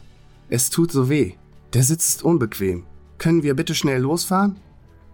Es 0.49 0.71
tut 0.71 0.91
so 0.91 1.09
weh. 1.09 1.35
Der 1.73 1.83
Sitz 1.83 2.09
ist 2.09 2.23
unbequem. 2.25 2.87
Können 3.19 3.43
wir 3.43 3.55
bitte 3.55 3.75
schnell 3.75 4.01
losfahren? 4.01 4.59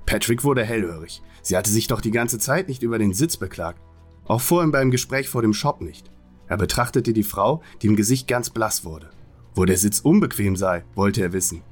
Patrick 0.06 0.44
wurde 0.44 0.64
hellhörig. 0.64 1.22
Sie 1.42 1.56
hatte 1.56 1.70
sich 1.70 1.88
doch 1.88 2.00
die 2.00 2.10
ganze 2.10 2.38
Zeit 2.38 2.68
nicht 2.68 2.82
über 2.82 2.98
den 2.98 3.12
Sitz 3.12 3.36
beklagt. 3.36 3.80
Auch 4.26 4.40
vorhin 4.40 4.70
beim 4.70 4.90
Gespräch 4.90 5.28
vor 5.28 5.42
dem 5.42 5.54
Shop 5.54 5.80
nicht. 5.80 6.10
Er 6.46 6.56
betrachtete 6.56 7.12
die 7.12 7.22
Frau, 7.22 7.62
die 7.80 7.88
im 7.88 7.96
Gesicht 7.96 8.28
ganz 8.28 8.50
blass 8.50 8.84
wurde. 8.84 9.10
Wo 9.54 9.64
der 9.64 9.76
Sitz 9.76 10.00
unbequem 10.00 10.56
sei, 10.56 10.84
wollte 10.94 11.22
er 11.22 11.32
wissen. 11.32 11.62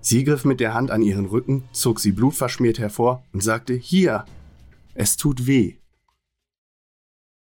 Sie 0.00 0.24
griff 0.24 0.44
mit 0.44 0.60
der 0.60 0.74
Hand 0.74 0.90
an 0.90 1.02
ihren 1.02 1.26
Rücken, 1.26 1.64
zog 1.72 2.00
sie 2.00 2.12
blutverschmiert 2.12 2.78
hervor 2.78 3.22
und 3.32 3.42
sagte, 3.42 3.74
hier, 3.74 4.24
es 4.94 5.16
tut 5.16 5.46
weh. 5.46 5.76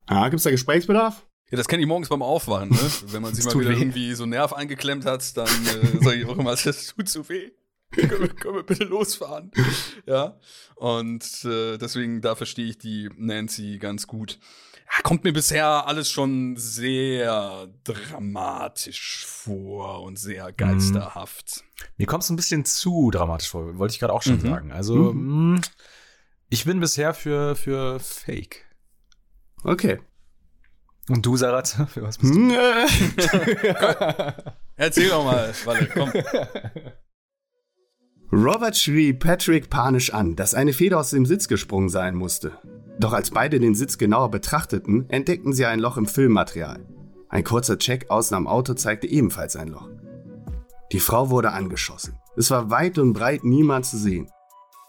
Ah, 0.08 0.28
gibt's 0.30 0.44
da 0.44 0.52
Gesprächsbedarf? 0.52 1.26
Ja, 1.52 1.58
das 1.58 1.68
kenne 1.68 1.82
ich 1.84 1.88
morgens 1.88 2.10
beim 2.10 2.22
Aufwachen, 2.22 2.70
ne? 2.70 2.78
Wenn 3.08 3.22
man 3.22 3.36
sich 3.36 3.46
mal 3.46 3.60
wieder 3.60 3.72
weh. 3.72 3.80
irgendwie 3.80 4.14
so 4.14 4.24
einen 4.24 4.32
Nerv 4.32 4.54
eingeklemmt 4.54 5.06
hat, 5.06 5.36
dann 5.38 5.48
äh, 5.48 6.04
sage 6.04 6.16
ich 6.22 6.26
auch 6.26 6.38
immer, 6.38 6.56
das 6.64 6.88
tut 6.88 7.10
so 7.10 7.28
weh. 7.30 7.52
können, 7.92 8.22
wir, 8.22 8.28
können 8.30 8.56
wir 8.56 8.64
bitte 8.64 8.86
losfahren? 8.86 9.52
Ja. 10.06 10.40
Und 10.76 11.24
äh, 11.46 11.78
deswegen, 11.78 12.22
da 12.22 12.36
verstehe 12.36 12.66
ich 12.68 12.78
die 12.78 13.10
Nancy 13.18 13.78
ganz 13.80 14.08
gut. 14.08 14.40
Ja, 14.94 15.02
kommt 15.04 15.24
mir 15.26 15.34
bisher 15.34 15.88
alles 15.88 16.10
schon 16.10 16.56
sehr 16.58 17.68
dramatisch 17.84 19.26
vor 19.26 20.02
und 20.04 20.18
sehr 20.20 20.52
geisterhaft. 20.54 21.64
Mir 21.98 22.08
kommt 22.08 22.24
es 22.24 22.30
ein 22.30 22.36
bisschen 22.36 22.66
zu 22.66 23.10
dramatisch 23.12 23.50
vor, 23.50 23.78
wollte 23.78 23.94
ich 23.94 24.00
gerade 24.00 24.14
auch 24.14 24.22
schon 24.22 24.38
Mhm. 24.38 24.42
sagen. 24.42 24.72
Also, 24.72 24.96
mh, 25.14 25.62
Ich 26.50 26.66
bin 26.66 26.80
bisher 26.82 27.14
für, 27.14 27.56
für 27.56 28.00
Fake. 28.00 28.66
Okay. 29.64 30.00
Und 31.12 31.26
du, 31.26 31.36
Sarat, 31.36 31.68
für 31.90 32.04
was 32.04 32.18
bist 32.18 32.34
du? 32.34 32.40
Erzähl 34.78 35.10
doch 35.10 35.26
mal, 35.26 35.54
Walle, 35.66 35.90
komm. 35.94 36.10
Robert 38.32 38.78
schrie 38.78 39.12
Patrick 39.12 39.70
panisch 39.70 40.14
an, 40.14 40.38
dass 40.38 40.54
eine 40.54 40.72
Feder 40.72 41.00
aus 41.00 41.10
dem 41.10 41.26
Sitz 41.26 41.50
gesprungen 41.50 41.90
sein 41.90 42.16
musste. 42.16 42.54
Doch 42.98 43.12
als 43.12 43.32
beide 43.32 43.60
den 43.60 43.76
Sitz 43.76 43.98
genauer 43.98 44.32
betrachteten, 44.32 45.10
entdeckten 45.10 45.52
sie 45.52 45.66
ein 45.66 45.82
Loch 45.82 45.98
im 45.98 46.06
Filmmaterial. 46.06 46.86
Ein 47.28 47.44
kurzer 47.44 47.78
Check 47.78 48.10
außen 48.10 48.38
am 48.38 48.48
Auto 48.48 48.74
zeigte 48.74 49.08
ebenfalls 49.08 49.58
ein 49.58 49.68
Loch. 49.68 49.90
Die 50.94 51.02
Frau 51.02 51.30
wurde 51.30 51.52
angeschossen. 51.52 52.18
Es 52.38 52.50
war 52.52 52.70
weit 52.70 52.98
und 52.98 53.12
breit 53.12 53.44
niemand 53.44 53.86
zu 53.86 53.98
sehen. 53.98 54.32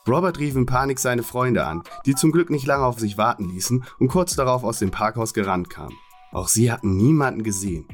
Robert 0.06 0.38
rief 0.38 0.54
in 0.54 0.66
Panik 0.66 1.00
seine 1.00 1.24
Freunde 1.24 1.66
an, 1.66 1.82
die 2.06 2.14
zum 2.14 2.30
Glück 2.30 2.50
nicht 2.50 2.66
lange 2.66 2.84
auf 2.84 3.00
sich 3.00 3.18
warten 3.18 3.48
ließen 3.48 3.84
und 3.98 4.06
kurz 4.06 4.36
darauf 4.36 4.62
aus 4.62 4.78
dem 4.78 4.92
Parkhaus 4.92 5.34
gerannt 5.34 5.68
kamen. 5.68 5.96
Auch 6.32 6.48
sie 6.48 6.72
hatten 6.72 6.96
niemanden 6.96 7.42
gesehen. 7.42 7.86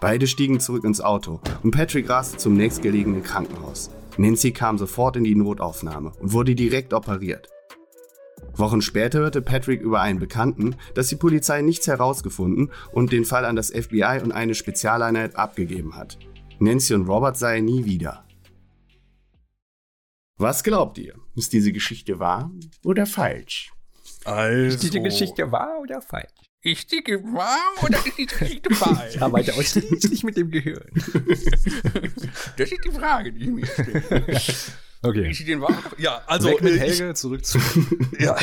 Beide 0.00 0.26
stiegen 0.26 0.58
zurück 0.58 0.84
ins 0.84 1.00
Auto 1.00 1.40
und 1.62 1.70
Patrick 1.70 2.08
raste 2.08 2.38
zum 2.38 2.54
nächstgelegenen 2.54 3.22
Krankenhaus. 3.22 3.90
Nancy 4.16 4.52
kam 4.52 4.78
sofort 4.78 5.16
in 5.16 5.24
die 5.24 5.34
Notaufnahme 5.34 6.12
und 6.20 6.32
wurde 6.32 6.54
direkt 6.54 6.92
operiert. 6.92 7.48
Wochen 8.56 8.82
später 8.82 9.20
hörte 9.20 9.42
Patrick 9.42 9.80
über 9.80 10.00
einen 10.00 10.18
Bekannten, 10.18 10.76
dass 10.94 11.08
die 11.08 11.16
Polizei 11.16 11.62
nichts 11.62 11.86
herausgefunden 11.86 12.70
und 12.92 13.12
den 13.12 13.24
Fall 13.24 13.44
an 13.44 13.56
das 13.56 13.70
FBI 13.70 14.20
und 14.22 14.32
eine 14.32 14.54
Spezialeinheit 14.54 15.36
abgegeben 15.36 15.96
hat. 15.96 16.18
Nancy 16.60 16.94
und 16.94 17.08
Robert 17.08 17.36
seien 17.36 17.64
nie 17.64 17.84
wieder. 17.84 18.24
Was 20.36 20.62
glaubt 20.64 20.98
ihr? 20.98 21.14
Ist 21.34 21.52
diese 21.52 21.72
Geschichte 21.72 22.18
wahr 22.18 22.50
oder 22.84 23.06
falsch? 23.06 23.72
Also, 24.24 24.74
Ist 24.74 24.82
diese 24.82 25.00
Geschichte 25.00 25.50
wahr 25.50 25.78
oder 25.82 26.00
falsch? 26.00 26.30
Ist 26.64 26.90
die 26.90 27.04
wahr 27.06 27.58
oder 27.82 27.98
ist 28.06 28.16
die 28.16 28.24
Geschichte 28.24 28.74
falsch? 28.74 29.16
Ich 29.16 29.20
arbeite 29.22 29.52
ausschließlich 29.52 30.24
mit 30.24 30.38
dem 30.38 30.50
Gehirn. 30.50 30.82
Das 32.56 32.72
ist 32.72 32.84
die 32.84 32.90
Frage, 32.90 33.32
die 33.32 33.42
ich 33.44 33.50
mir 33.50 33.66
stelle. 33.66 34.24
Okay. 35.04 35.32
Denn 35.46 35.60
wahr? 35.60 35.76
Ja, 35.98 36.22
also, 36.26 36.48
Weg 36.48 36.62
mit 36.62 36.72
äh, 36.72 36.86
ich, 36.86 37.00
Helge, 37.00 37.14
zurück 37.14 37.44
zu. 37.44 37.58
ja. 38.18 38.34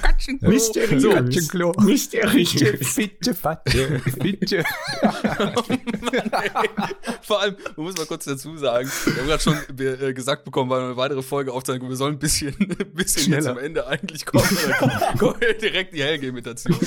Katzen. 0.00 0.38
Mysteriös. 0.40 1.02
So, 1.02 1.10
Katzenklo. 1.10 1.72
Mysteriös. 1.80 2.94
Bitte. 2.94 3.36
Bitte. 4.22 4.64
Vor 7.22 7.40
allem, 7.40 7.56
man 7.76 7.86
muss 7.86 7.96
mal 7.96 8.06
kurz 8.06 8.26
dazu 8.26 8.56
sagen, 8.56 8.88
wir 9.06 9.16
haben 9.16 9.26
gerade 9.26 9.42
schon 9.42 9.56
äh, 9.78 10.12
gesagt 10.14 10.44
bekommen, 10.44 10.70
weil 10.70 10.82
wir 10.82 10.86
eine 10.86 10.96
weitere 10.96 11.22
Folge 11.22 11.52
aufzeigen, 11.52 11.88
wir 11.88 11.96
sollen 11.96 12.14
ein 12.14 12.20
bisschen, 12.20 12.54
ein 12.60 12.92
bisschen 12.94 13.32
jetzt 13.32 13.48
am 13.48 13.58
Ende 13.58 13.88
eigentlich 13.88 14.24
kommen. 14.24 14.46
Kommt 15.18 15.42
direkt 15.60 15.94
die 15.94 16.02
Helge-Imitation. 16.04 16.78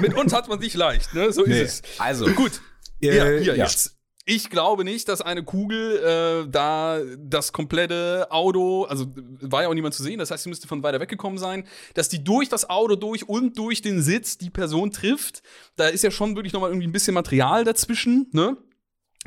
Mit 0.00 0.14
uns 0.14 0.32
hat 0.32 0.48
man 0.48 0.60
sich 0.60 0.74
leicht, 0.74 1.12
ne? 1.12 1.32
So 1.32 1.42
Nee, 1.42 1.62
ist 1.62 1.84
es. 1.84 2.00
also, 2.00 2.26
Gut. 2.26 2.60
Äh, 3.00 3.16
ja, 3.16 3.24
hier 3.24 3.56
ja. 3.56 3.64
jetzt. 3.64 3.97
Ich 4.30 4.50
glaube 4.50 4.84
nicht, 4.84 5.08
dass 5.08 5.22
eine 5.22 5.42
Kugel 5.42 5.96
äh, 5.96 6.50
da 6.50 7.00
das 7.18 7.54
komplette 7.54 8.26
Auto, 8.28 8.84
also 8.84 9.06
war 9.40 9.62
ja 9.62 9.68
auch 9.70 9.74
niemand 9.74 9.94
zu 9.94 10.02
sehen, 10.02 10.18
das 10.18 10.30
heißt, 10.30 10.42
sie 10.42 10.50
müsste 10.50 10.68
von 10.68 10.82
weiter 10.82 11.00
weggekommen 11.00 11.38
sein, 11.38 11.64
dass 11.94 12.10
die 12.10 12.22
durch 12.22 12.50
das 12.50 12.68
Auto 12.68 12.94
durch 12.94 13.26
und 13.26 13.56
durch 13.56 13.80
den 13.80 14.02
Sitz 14.02 14.36
die 14.36 14.50
Person 14.50 14.90
trifft. 14.90 15.42
Da 15.76 15.88
ist 15.88 16.04
ja 16.04 16.10
schon 16.10 16.36
wirklich 16.36 16.52
noch 16.52 16.60
mal 16.60 16.68
irgendwie 16.68 16.86
ein 16.86 16.92
bisschen 16.92 17.14
Material 17.14 17.64
dazwischen, 17.64 18.28
ne? 18.32 18.58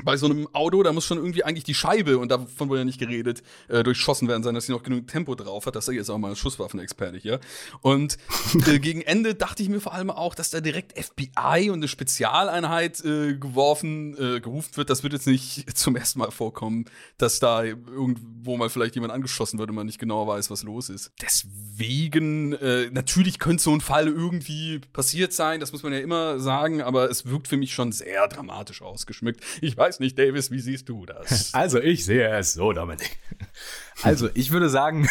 Bei 0.02 0.16
so 0.16 0.26
einem 0.26 0.48
Auto, 0.54 0.82
da 0.82 0.92
muss 0.92 1.04
schon 1.04 1.18
irgendwie 1.18 1.44
eigentlich 1.44 1.64
die 1.64 1.74
Scheibe, 1.74 2.18
und 2.18 2.30
davon 2.30 2.70
wurde 2.70 2.80
ja 2.80 2.84
nicht 2.84 2.98
geredet, 2.98 3.42
äh, 3.68 3.82
durchschossen 3.82 4.26
werden 4.26 4.42
sein, 4.42 4.54
dass 4.54 4.66
sie 4.66 4.72
noch 4.72 4.82
genug 4.82 5.06
Tempo 5.06 5.34
drauf 5.34 5.66
hat. 5.66 5.76
Das 5.76 5.86
ist 5.86 5.94
jetzt 5.94 6.10
auch 6.10 6.18
mal 6.18 6.30
ein 6.30 6.36
Schusswaffenexperte 6.36 7.18
hier. 7.18 7.40
Und 7.82 8.16
äh, 8.66 8.78
gegen 8.78 9.02
Ende 9.02 9.34
dachte 9.34 9.62
ich 9.62 9.68
mir 9.68 9.80
vor 9.80 9.92
allem 9.92 10.10
auch, 10.10 10.34
dass 10.34 10.50
da 10.50 10.60
direkt 10.60 10.98
FBI 10.98 11.68
und 11.68 11.76
eine 11.76 11.88
Spezialeinheit 11.88 13.04
äh, 13.04 13.34
geworfen, 13.34 14.14
äh, 14.14 14.40
gerufen 14.40 14.76
wird. 14.76 14.88
Das 14.88 15.02
wird 15.02 15.12
jetzt 15.12 15.26
nicht 15.26 15.76
zum 15.76 15.94
ersten 15.94 16.20
Mal 16.20 16.30
vorkommen, 16.30 16.86
dass 17.18 17.38
da 17.38 17.62
irgendwo 17.62 18.56
mal 18.56 18.70
vielleicht 18.70 18.94
jemand 18.94 19.12
angeschossen 19.12 19.58
wird 19.58 19.68
und 19.68 19.76
man 19.76 19.86
nicht 19.86 19.98
genau 19.98 20.26
weiß, 20.26 20.50
was 20.50 20.62
los 20.62 20.88
ist. 20.88 21.12
Deswegen, 21.20 22.54
äh, 22.54 22.88
natürlich 22.90 23.38
könnte 23.38 23.62
so 23.62 23.72
ein 23.72 23.82
Fall 23.82 24.08
irgendwie 24.08 24.80
passiert 24.92 25.34
sein, 25.34 25.60
das 25.60 25.72
muss 25.72 25.82
man 25.82 25.92
ja 25.92 25.98
immer 25.98 26.40
sagen, 26.40 26.80
aber 26.80 27.10
es 27.10 27.26
wirkt 27.26 27.46
für 27.46 27.58
mich 27.58 27.74
schon 27.74 27.92
sehr 27.92 28.26
dramatisch 28.28 28.80
ausgeschmückt. 28.80 29.40
Ich 29.60 29.76
weiß 29.82 29.98
nicht, 30.00 30.16
Davis, 30.16 30.50
wie 30.50 30.60
siehst 30.60 30.88
du 30.88 31.06
das? 31.06 31.52
Also, 31.62 31.80
ich 31.80 32.04
sehe 32.04 32.28
es 32.28 32.54
so, 32.54 32.72
Dominik. 32.72 33.18
Also, 34.02 34.28
ich 34.34 34.52
würde 34.52 34.68
sagen, 34.68 35.08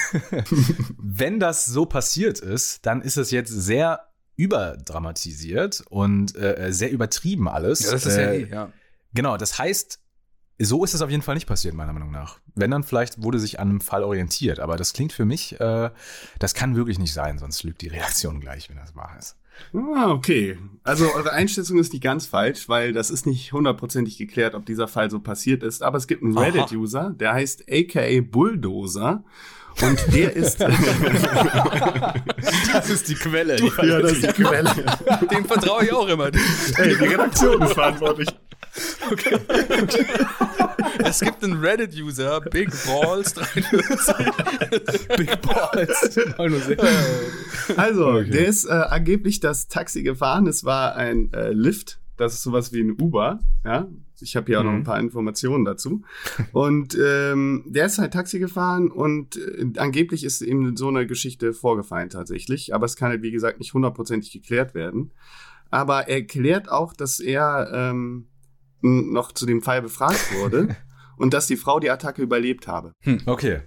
wenn 0.98 1.40
das 1.40 1.66
so 1.66 1.86
passiert 1.86 2.40
ist, 2.40 2.86
dann 2.86 3.02
ist 3.02 3.18
es 3.18 3.32
jetzt 3.32 3.50
sehr 3.50 4.08
überdramatisiert 4.38 5.84
und 5.90 6.36
äh, 6.36 6.72
sehr 6.72 6.92
übertrieben 6.92 7.48
alles. 7.50 8.06
Äh, 8.06 8.46
ja. 8.46 8.72
Genau, 9.14 9.38
das 9.38 9.60
heißt, 9.60 10.00
so 10.58 10.84
ist 10.84 10.94
es 10.94 11.02
auf 11.02 11.10
jeden 11.10 11.22
Fall 11.22 11.36
nicht 11.36 11.48
passiert, 11.48 11.74
meiner 11.74 11.94
Meinung 11.94 12.12
nach. 12.12 12.40
Wenn 12.56 12.72
dann 12.72 12.84
vielleicht 12.84 13.22
wurde 13.22 13.40
sich 13.40 13.60
an 13.60 13.70
einem 13.70 13.82
Fall 13.82 14.04
orientiert, 14.04 14.60
aber 14.60 14.78
das 14.78 14.94
klingt 14.94 15.12
für 15.12 15.26
mich, 15.26 15.60
äh, 15.60 15.90
das 16.40 16.54
kann 16.54 16.76
wirklich 16.76 16.98
nicht 16.98 17.14
sein, 17.14 17.40
sonst 17.40 17.64
lügt 17.64 17.82
die 17.82 17.90
Reaktion 17.90 18.40
gleich, 18.40 18.70
wenn 18.70 18.78
das 18.78 18.96
wahr 18.96 19.16
ist. 19.20 19.36
Ah, 19.74 20.12
okay. 20.12 20.58
Also 20.84 21.06
eure 21.14 21.32
Einschätzung 21.32 21.78
ist 21.80 21.94
nicht 21.94 22.04
ganz 22.04 22.26
falsch, 22.26 22.68
weil 22.68 22.94
das 22.94 23.12
ist 23.12 23.26
nicht 23.26 23.54
hundertprozentig 23.54 24.18
geklärt, 24.18 24.56
ob 24.56 24.66
dieser 24.66 24.88
Fall 24.88 25.12
so 25.12 25.20
passiert 25.20 25.64
ist. 25.64 25.84
Aber 25.84 25.98
es 25.98 26.08
gibt 26.08 26.24
einen. 26.24 26.38
Reddit-User, 26.38 27.16
der 27.20 27.34
heißt 27.34 27.66
aka 27.70 28.22
Bulldozer. 28.22 29.24
Und 29.82 30.14
der 30.14 30.36
ist. 30.36 30.60
Das 32.74 32.90
ist 32.90 33.08
die 33.10 33.16
Quelle. 33.16 33.58
ja, 33.60 34.00
das 34.02 34.14
ist 34.14 34.38
die 34.38 34.44
Quelle. 34.44 34.70
Dem 35.32 35.46
vertraue 35.46 35.84
ich 35.86 35.92
auch 35.94 36.08
immer. 36.08 36.28
Ey, 36.78 36.96
die 36.98 37.06
Redaktion 37.06 37.62
ist 37.62 37.74
verantwortlich. 37.74 38.28
Es 41.04 41.20
gibt 41.20 41.44
einen 41.44 41.60
Reddit-User, 41.64 42.42
Big 42.42 42.70
Balls 42.86 43.34
43. 43.34 44.16
Big 45.18 45.42
Balls. 45.42 46.20
Also, 47.78 48.06
Okay. 48.08 48.30
der 48.32 48.48
ist 48.48 48.66
äh, 48.66 48.72
angeblich 48.72 49.40
das 49.40 49.68
Taxi 49.68 50.04
gefahren. 50.04 50.48
Es 50.48 50.64
war 50.66 50.96
ein 50.96 51.32
äh, 51.34 51.52
Lift. 51.52 52.00
Das 52.22 52.34
ist 52.34 52.44
sowas 52.44 52.72
wie 52.72 52.82
ein 52.82 52.92
Uber. 53.02 53.40
Ja, 53.66 53.88
ich 54.20 54.36
habe 54.36 54.46
hier 54.46 54.60
auch 54.60 54.64
noch 54.64 54.72
Mhm. 54.72 54.78
ein 54.78 54.84
paar 54.84 55.00
Informationen 55.00 55.66
dazu. 55.66 56.04
Und 56.54 56.96
ähm, 57.04 57.64
der 57.66 57.88
ist 57.88 57.98
halt 57.98 58.14
Taxi 58.14 58.38
gefahren 58.38 58.92
und 58.92 59.38
äh, 59.38 59.66
angeblich 59.78 60.24
ist 60.24 60.42
ihm 60.42 60.78
so 60.78 60.88
eine 60.90 61.08
Geschichte 61.08 61.52
vorgefallen 61.54 62.10
tatsächlich. 62.10 62.76
Aber 62.76 62.86
es 62.86 62.96
kann 62.96 63.10
halt, 63.10 63.24
wie 63.24 63.32
gesagt, 63.32 63.58
nicht 63.60 63.74
hundertprozentig 63.74 64.32
geklärt 64.32 64.76
werden. 64.76 65.12
Aber 65.72 66.08
er 66.10 66.18
erklärt 66.18 66.70
auch, 66.70 66.94
dass 66.94 67.20
er 67.20 67.70
ähm, 67.74 68.28
noch 68.82 69.32
zu 69.32 69.46
dem 69.48 69.62
Fall 69.64 69.82
befragt 69.82 70.34
wurde 70.40 70.76
und 71.18 71.34
dass 71.34 71.48
die 71.48 71.58
Frau 71.58 71.80
die 71.80 71.90
Attacke 71.90 72.22
überlebt 72.22 72.68
habe. 72.68 72.94
Okay. 73.26 73.62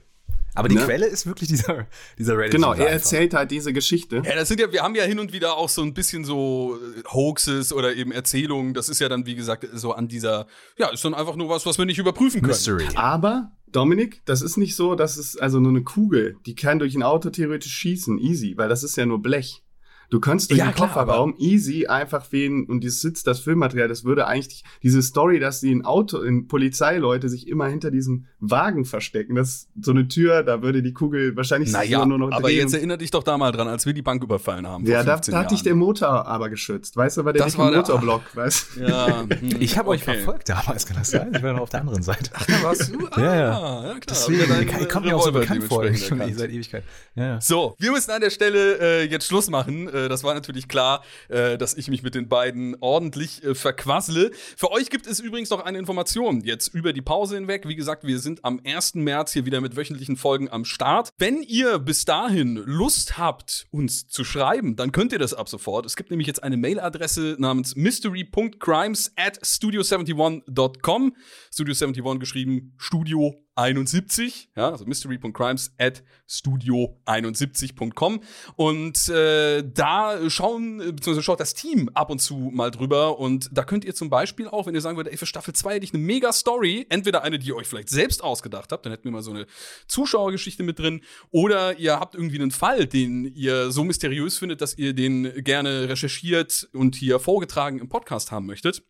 Aber 0.54 0.68
die 0.68 0.76
Ne? 0.76 0.84
Quelle 0.84 1.06
ist 1.06 1.26
wirklich 1.26 1.48
dieser, 1.48 1.86
dieser 2.18 2.38
Reddit. 2.38 2.52
Genau, 2.52 2.72
er 2.72 2.88
erzählt 2.88 3.34
halt 3.34 3.50
diese 3.50 3.72
Geschichte. 3.72 4.22
Ja, 4.24 4.34
das 4.34 4.48
sind 4.48 4.60
ja, 4.60 4.72
wir 4.72 4.82
haben 4.82 4.94
ja 4.94 5.04
hin 5.04 5.18
und 5.18 5.32
wieder 5.32 5.56
auch 5.56 5.68
so 5.68 5.82
ein 5.82 5.94
bisschen 5.94 6.24
so 6.24 6.78
äh, 6.96 7.02
Hoaxes 7.12 7.72
oder 7.72 7.94
eben 7.94 8.12
Erzählungen. 8.12 8.74
Das 8.74 8.88
ist 8.88 9.00
ja 9.00 9.08
dann, 9.08 9.26
wie 9.26 9.34
gesagt, 9.34 9.66
so 9.72 9.92
an 9.92 10.08
dieser, 10.08 10.46
ja, 10.78 10.88
ist 10.88 11.04
dann 11.04 11.14
einfach 11.14 11.36
nur 11.36 11.48
was, 11.48 11.66
was 11.66 11.78
wir 11.78 11.84
nicht 11.84 11.98
überprüfen 11.98 12.40
können. 12.40 12.52
Mystery. 12.52 12.86
Aber, 12.94 13.50
Dominik, 13.72 14.22
das 14.24 14.42
ist 14.42 14.56
nicht 14.56 14.76
so, 14.76 14.94
dass 14.94 15.16
es 15.16 15.36
also 15.36 15.58
nur 15.58 15.70
eine 15.70 15.82
Kugel, 15.82 16.36
die 16.46 16.54
kann 16.54 16.78
durch 16.78 16.94
ein 16.94 17.02
Auto 17.02 17.30
theoretisch 17.30 17.72
schießen, 17.72 18.18
easy, 18.18 18.56
weil 18.56 18.68
das 18.68 18.84
ist 18.84 18.96
ja 18.96 19.06
nur 19.06 19.20
Blech. 19.20 19.63
Du 20.10 20.20
kannst 20.20 20.50
durch 20.50 20.58
Ja, 20.58 20.66
den 20.66 20.74
klar, 20.74 20.88
Kofferraum 20.88 21.34
easy 21.38 21.86
einfach 21.86 22.26
wen 22.30 22.66
und 22.66 22.80
dieses 22.82 23.00
Sitz, 23.00 23.22
das 23.22 23.40
Filmmaterial, 23.40 23.88
das 23.88 24.04
würde 24.04 24.26
eigentlich 24.26 24.64
diese 24.82 25.02
Story, 25.02 25.40
dass 25.40 25.60
die 25.60 25.72
in 25.72 25.84
Auto, 25.84 26.20
in 26.22 26.46
Polizeileute 26.46 27.28
sich 27.28 27.48
immer 27.48 27.66
hinter 27.66 27.90
diesem 27.90 28.26
Wagen 28.40 28.84
verstecken, 28.84 29.34
das 29.34 29.48
ist 29.48 29.68
so 29.82 29.90
eine 29.92 30.06
Tür, 30.08 30.42
da 30.42 30.62
würde 30.62 30.82
die 30.82 30.92
Kugel 30.92 31.36
wahrscheinlich 31.36 31.70
sich 31.70 31.78
Naja, 31.78 31.98
immer 31.98 32.06
nur 32.06 32.18
noch 32.18 32.32
aber 32.32 32.48
drehen. 32.48 32.58
jetzt 32.58 32.74
erinnere 32.74 32.98
dich 32.98 33.10
doch 33.10 33.22
da 33.22 33.36
mal 33.38 33.52
dran, 33.52 33.68
als 33.68 33.86
wir 33.86 33.92
die 33.94 34.02
Bank 34.02 34.22
überfallen 34.22 34.66
haben. 34.66 34.84
ja, 34.86 35.02
da, 35.02 35.14
15 35.14 35.32
da 35.32 35.40
hat 35.40 35.50
dich 35.50 35.62
der. 35.62 35.74
Motor 35.74 36.26
aber 36.26 36.50
geschützt, 36.50 36.96
weißt 36.96 37.16
du, 37.16 37.24
war 37.24 37.32
der 37.32 37.42
Das 37.44 37.58
war 37.58 37.70
der- 37.70 37.80
Motorblock, 37.80 38.22
weißt 38.34 38.76
du? 38.76 38.80
Ja, 38.82 39.22
hm, 39.28 39.56
Ich 39.60 39.76
habe 39.76 39.88
euch 39.90 40.02
okay. 40.02 40.14
verfolgt 40.18 40.48
damals, 40.48 40.86
kann 40.86 40.96
das 40.98 41.10
sein? 41.10 41.32
Ich 41.34 41.42
war 41.42 41.52
noch 41.52 41.62
auf 41.62 41.70
der 41.70 41.80
anderen 41.80 42.02
Seite. 42.02 42.30
Da 42.46 42.62
warst 42.62 42.94
du? 42.94 43.06
Ah, 43.10 43.20
Ja, 43.20 43.34
ja. 43.34 43.42
ja 43.42 43.82
klar. 43.90 44.00
Deswegen, 44.08 44.48
deinen 44.48 44.68
ich 44.82 44.88
komme 44.88 45.06
mir 45.08 45.16
auch 45.16 45.24
so 45.24 45.32
bekannt 45.32 45.64
vor, 45.64 45.84
schon 45.94 46.18
seit 46.34 46.50
Ewigkeit. 46.50 46.84
Ja, 47.16 47.24
ja. 47.26 47.40
So, 47.40 47.74
wir 47.78 47.90
müssen 47.90 48.10
an 48.12 48.20
der 48.20 48.30
Stelle 48.30 48.78
äh, 48.78 49.04
jetzt 49.06 49.26
Schluss 49.26 49.50
machen. 49.50 49.88
Äh, 49.94 50.08
das 50.08 50.24
war 50.24 50.34
natürlich 50.34 50.68
klar, 50.68 51.02
äh, 51.28 51.56
dass 51.56 51.74
ich 51.74 51.88
mich 51.88 52.02
mit 52.02 52.14
den 52.14 52.28
beiden 52.28 52.76
ordentlich 52.80 53.42
äh, 53.44 53.54
verquassle. 53.54 54.30
Für 54.56 54.70
euch 54.72 54.90
gibt 54.90 55.06
es 55.06 55.20
übrigens 55.20 55.50
noch 55.50 55.64
eine 55.64 55.78
Information 55.78 56.40
jetzt 56.42 56.68
über 56.74 56.92
die 56.92 57.02
Pause 57.02 57.36
hinweg. 57.36 57.68
Wie 57.68 57.76
gesagt, 57.76 58.04
wir 58.04 58.18
sind 58.18 58.44
am 58.44 58.60
1. 58.64 58.96
März 58.96 59.32
hier 59.32 59.46
wieder 59.46 59.60
mit 59.60 59.76
wöchentlichen 59.76 60.16
Folgen 60.16 60.50
am 60.50 60.64
Start. 60.64 61.10
Wenn 61.18 61.42
ihr 61.42 61.78
bis 61.78 62.04
dahin 62.04 62.56
Lust 62.56 63.18
habt, 63.18 63.66
uns 63.70 64.08
zu 64.08 64.24
schreiben, 64.24 64.76
dann 64.76 64.92
könnt 64.92 65.12
ihr 65.12 65.18
das 65.18 65.34
ab 65.34 65.48
sofort. 65.48 65.86
Es 65.86 65.96
gibt 65.96 66.10
nämlich 66.10 66.26
jetzt 66.26 66.42
eine 66.42 66.56
Mailadresse 66.56 67.36
namens 67.38 67.76
mystery.crimes 67.76 69.12
at 69.16 69.40
studio71.com. 69.42 71.16
Studio 71.52 71.74
71 71.74 72.20
geschrieben 72.20 72.74
Studio 72.78 73.43
71, 73.56 74.50
ja, 74.56 74.70
also 74.70 74.84
mystery.crimes 74.84 75.74
at 75.78 76.02
studio71.com. 76.28 78.20
Und 78.56 79.08
äh, 79.08 79.62
da 79.62 80.28
schauen, 80.28 80.78
beziehungsweise 80.78 81.22
schaut 81.22 81.40
das 81.40 81.54
Team 81.54 81.88
ab 81.94 82.10
und 82.10 82.20
zu 82.20 82.36
mal 82.52 82.70
drüber. 82.70 83.18
Und 83.18 83.50
da 83.52 83.64
könnt 83.64 83.84
ihr 83.84 83.94
zum 83.94 84.10
Beispiel 84.10 84.48
auch, 84.48 84.66
wenn 84.66 84.74
ihr 84.74 84.80
sagen 84.80 84.96
würdet, 84.96 85.12
ey, 85.12 85.18
für 85.18 85.26
Staffel 85.26 85.54
2 85.54 85.74
hätte 85.74 85.84
ich 85.84 85.94
eine 85.94 86.02
mega 86.02 86.32
Story, 86.32 86.86
entweder 86.88 87.22
eine, 87.22 87.38
die 87.38 87.48
ihr 87.48 87.56
euch 87.56 87.68
vielleicht 87.68 87.90
selbst 87.90 88.24
ausgedacht 88.24 88.72
habt, 88.72 88.84
dann 88.86 88.92
hätten 88.92 89.04
wir 89.04 89.12
mal 89.12 89.22
so 89.22 89.30
eine 89.30 89.46
Zuschauergeschichte 89.86 90.62
mit 90.62 90.78
drin, 90.78 91.02
oder 91.30 91.78
ihr 91.78 92.00
habt 92.00 92.14
irgendwie 92.14 92.40
einen 92.40 92.50
Fall, 92.50 92.86
den 92.86 93.24
ihr 93.24 93.70
so 93.70 93.84
mysteriös 93.84 94.38
findet, 94.38 94.60
dass 94.60 94.76
ihr 94.76 94.94
den 94.94 95.44
gerne 95.44 95.88
recherchiert 95.88 96.68
und 96.72 96.96
hier 96.96 97.20
vorgetragen 97.20 97.78
im 97.78 97.88
Podcast 97.88 98.32
haben 98.32 98.46
möchtet 98.46 98.82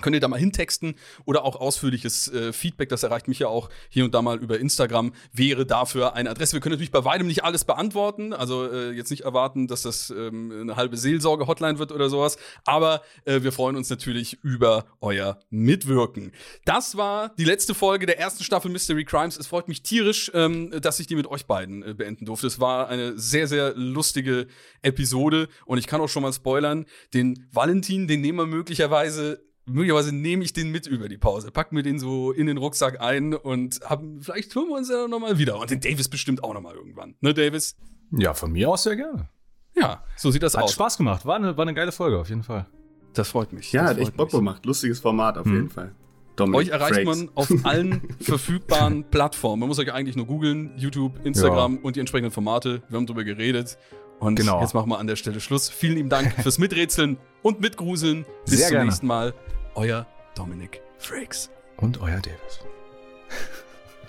Könnt 0.00 0.14
ihr 0.14 0.20
da 0.20 0.28
mal 0.28 0.38
hintexten 0.38 0.94
oder 1.24 1.44
auch 1.44 1.56
ausführliches 1.56 2.32
äh, 2.32 2.52
Feedback, 2.52 2.88
das 2.88 3.02
erreicht 3.02 3.28
mich 3.28 3.40
ja 3.40 3.48
auch 3.48 3.68
hier 3.88 4.04
und 4.04 4.14
da 4.14 4.22
mal 4.22 4.38
über 4.38 4.58
Instagram, 4.58 5.12
wäre 5.32 5.66
dafür 5.66 6.14
eine 6.14 6.30
Adresse. 6.30 6.54
Wir 6.54 6.60
können 6.60 6.72
natürlich 6.72 6.92
bei 6.92 7.04
weitem 7.04 7.26
nicht 7.26 7.44
alles 7.44 7.64
beantworten, 7.64 8.32
also 8.32 8.70
äh, 8.70 8.92
jetzt 8.92 9.10
nicht 9.10 9.22
erwarten, 9.24 9.66
dass 9.66 9.82
das 9.82 10.10
ähm, 10.10 10.52
eine 10.52 10.76
halbe 10.76 10.96
Seelsorge-Hotline 10.96 11.78
wird 11.78 11.92
oder 11.92 12.08
sowas, 12.08 12.38
aber 12.64 13.02
äh, 13.24 13.42
wir 13.42 13.52
freuen 13.52 13.76
uns 13.76 13.90
natürlich 13.90 14.38
über 14.42 14.86
euer 15.00 15.38
Mitwirken. 15.50 16.32
Das 16.64 16.96
war 16.96 17.34
die 17.36 17.44
letzte 17.44 17.74
Folge 17.74 18.06
der 18.06 18.18
ersten 18.18 18.44
Staffel 18.44 18.70
Mystery 18.70 19.04
Crimes. 19.04 19.36
Es 19.36 19.46
freut 19.46 19.68
mich 19.68 19.82
tierisch, 19.82 20.30
ähm, 20.34 20.70
dass 20.80 21.00
ich 21.00 21.06
die 21.06 21.16
mit 21.16 21.26
euch 21.26 21.46
beiden 21.46 21.82
äh, 21.82 21.94
beenden 21.94 22.24
durfte. 22.24 22.46
Es 22.46 22.60
war 22.60 22.88
eine 22.88 23.18
sehr, 23.18 23.46
sehr 23.48 23.74
lustige 23.74 24.46
Episode 24.82 25.48
und 25.64 25.78
ich 25.78 25.86
kann 25.86 26.00
auch 26.00 26.08
schon 26.08 26.22
mal 26.22 26.32
spoilern, 26.32 26.86
den 27.14 27.46
Valentin, 27.52 28.06
den 28.06 28.20
nehmen 28.20 28.38
wir 28.38 28.46
möglicherweise 28.46 29.47
möglicherweise 29.68 30.14
nehme 30.14 30.44
ich 30.44 30.52
den 30.52 30.70
mit 30.70 30.86
über 30.86 31.08
die 31.08 31.18
Pause, 31.18 31.50
pack 31.50 31.72
mir 31.72 31.82
den 31.82 31.98
so 31.98 32.32
in 32.32 32.46
den 32.46 32.56
Rucksack 32.58 33.00
ein 33.00 33.34
und 33.34 33.80
hab, 33.84 34.02
vielleicht 34.20 34.54
hören 34.54 34.68
wir 34.68 34.76
uns 34.76 34.90
ja 34.90 35.06
noch 35.08 35.18
mal 35.20 35.38
wieder. 35.38 35.58
Und 35.58 35.70
den 35.70 35.80
Davis 35.80 36.08
bestimmt 36.08 36.42
auch 36.44 36.54
noch 36.54 36.60
mal 36.60 36.74
irgendwann. 36.74 37.14
Ne, 37.20 37.34
Davis? 37.34 37.76
Ja, 38.10 38.34
von 38.34 38.52
mir 38.52 38.70
aus 38.70 38.82
sehr 38.84 38.96
gerne. 38.96 39.28
Ja, 39.76 40.02
so 40.16 40.30
sieht 40.30 40.42
das 40.42 40.56
Hat 40.56 40.64
aus. 40.64 40.72
Spaß 40.72 40.96
gemacht. 40.96 41.24
War 41.26 41.36
eine, 41.36 41.56
war 41.56 41.62
eine 41.62 41.74
geile 41.74 41.92
Folge, 41.92 42.18
auf 42.18 42.28
jeden 42.28 42.42
Fall. 42.42 42.66
Das 43.14 43.28
freut 43.28 43.52
mich. 43.52 43.72
Ja, 43.72 43.82
das 43.82 43.90
hat 43.92 43.98
echt 43.98 44.16
Bock. 44.16 44.32
Hm. 44.32 44.40
gemacht. 44.40 44.64
Lustiges 44.66 45.00
Format 45.00 45.38
auf 45.38 45.46
jeden 45.46 45.68
Fall. 45.70 45.94
Dominik 46.36 46.60
Euch 46.60 46.68
erreicht 46.68 46.94
Frakes. 46.94 47.18
man 47.18 47.30
auf 47.34 47.48
allen 47.64 48.00
verfügbaren 48.20 49.04
Plattformen. 49.10 49.60
Man 49.60 49.68
muss 49.68 49.78
euch 49.78 49.92
eigentlich 49.92 50.14
nur 50.16 50.26
googeln, 50.26 50.70
YouTube, 50.76 51.14
Instagram 51.24 51.78
und 51.78 51.96
die 51.96 52.00
entsprechenden 52.00 52.30
Formate. 52.30 52.82
Wir 52.88 52.96
haben 52.96 53.06
drüber 53.06 53.24
geredet. 53.24 53.76
Und 54.20 54.36
Genau. 54.36 54.60
jetzt 54.60 54.74
machen 54.74 54.88
wir 54.90 54.98
an 54.98 55.06
der 55.06 55.16
Stelle 55.16 55.40
Schluss. 55.40 55.68
Vielen 55.68 55.94
lieben 55.96 56.08
Dank 56.08 56.32
fürs 56.42 56.58
Miträtseln 56.58 57.18
und 57.42 57.60
Mitgruseln. 57.60 58.24
Bis 58.44 58.58
Sehr 58.58 58.66
zum 58.68 58.72
gerne. 58.74 58.84
nächsten 58.86 59.06
Mal. 59.06 59.34
Euer 59.74 60.06
Dominik 60.34 60.80
Frakes. 60.98 61.50
Und 61.76 62.00
euer 62.00 62.20
Davis. 62.20 62.60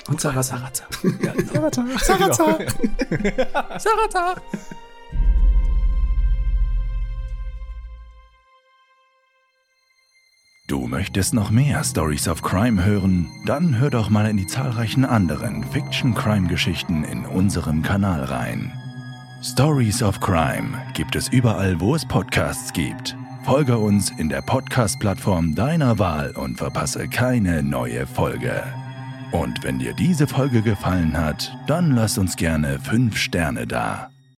Und 0.08 0.20
Sarah 0.20 0.42
Sarazar. 0.42 0.88
Ja, 1.22 1.34
genau. 1.34 1.70
Sarazar. 1.98 2.60
Sarazar. 3.80 4.42
Du 10.68 10.88
möchtest 10.88 11.34
noch 11.34 11.50
mehr 11.50 11.84
Stories 11.84 12.28
of 12.28 12.44
Crime 12.44 12.86
hören? 12.86 13.28
Dann 13.46 13.80
hör 13.80 13.90
doch 13.90 14.10
mal 14.10 14.30
in 14.30 14.38
die 14.38 14.46
zahlreichen 14.46 15.04
anderen 15.04 15.64
Fiction-Crime-Geschichten 15.64 17.04
in 17.04 17.26
unserem 17.26 17.82
Kanal 17.82 18.24
rein. 18.24 18.72
Stories 19.42 20.04
of 20.04 20.20
Crime 20.20 20.78
gibt 20.94 21.16
es 21.16 21.28
überall, 21.30 21.80
wo 21.80 21.96
es 21.96 22.08
Podcasts 22.08 22.72
gibt. 22.72 23.16
Folge 23.50 23.80
uns 23.80 24.12
in 24.12 24.30
der 24.30 24.44
Podcast-Plattform 24.44 25.56
deiner 25.56 25.98
Wahl 25.98 26.34
und 26.36 26.60
verpasse 26.60 27.08
keine 27.08 27.64
neue 27.64 28.06
Folge. 28.06 28.62
Und 29.32 29.64
wenn 29.64 29.80
dir 29.80 29.94
diese 29.96 30.28
Folge 30.28 30.62
gefallen 30.62 31.18
hat, 31.18 31.58
dann 31.66 31.96
lass 31.96 32.20
uns 32.20 32.36
gerne 32.36 32.80
5 32.80 33.18
Sterne 33.18 33.66
da. 33.66 34.09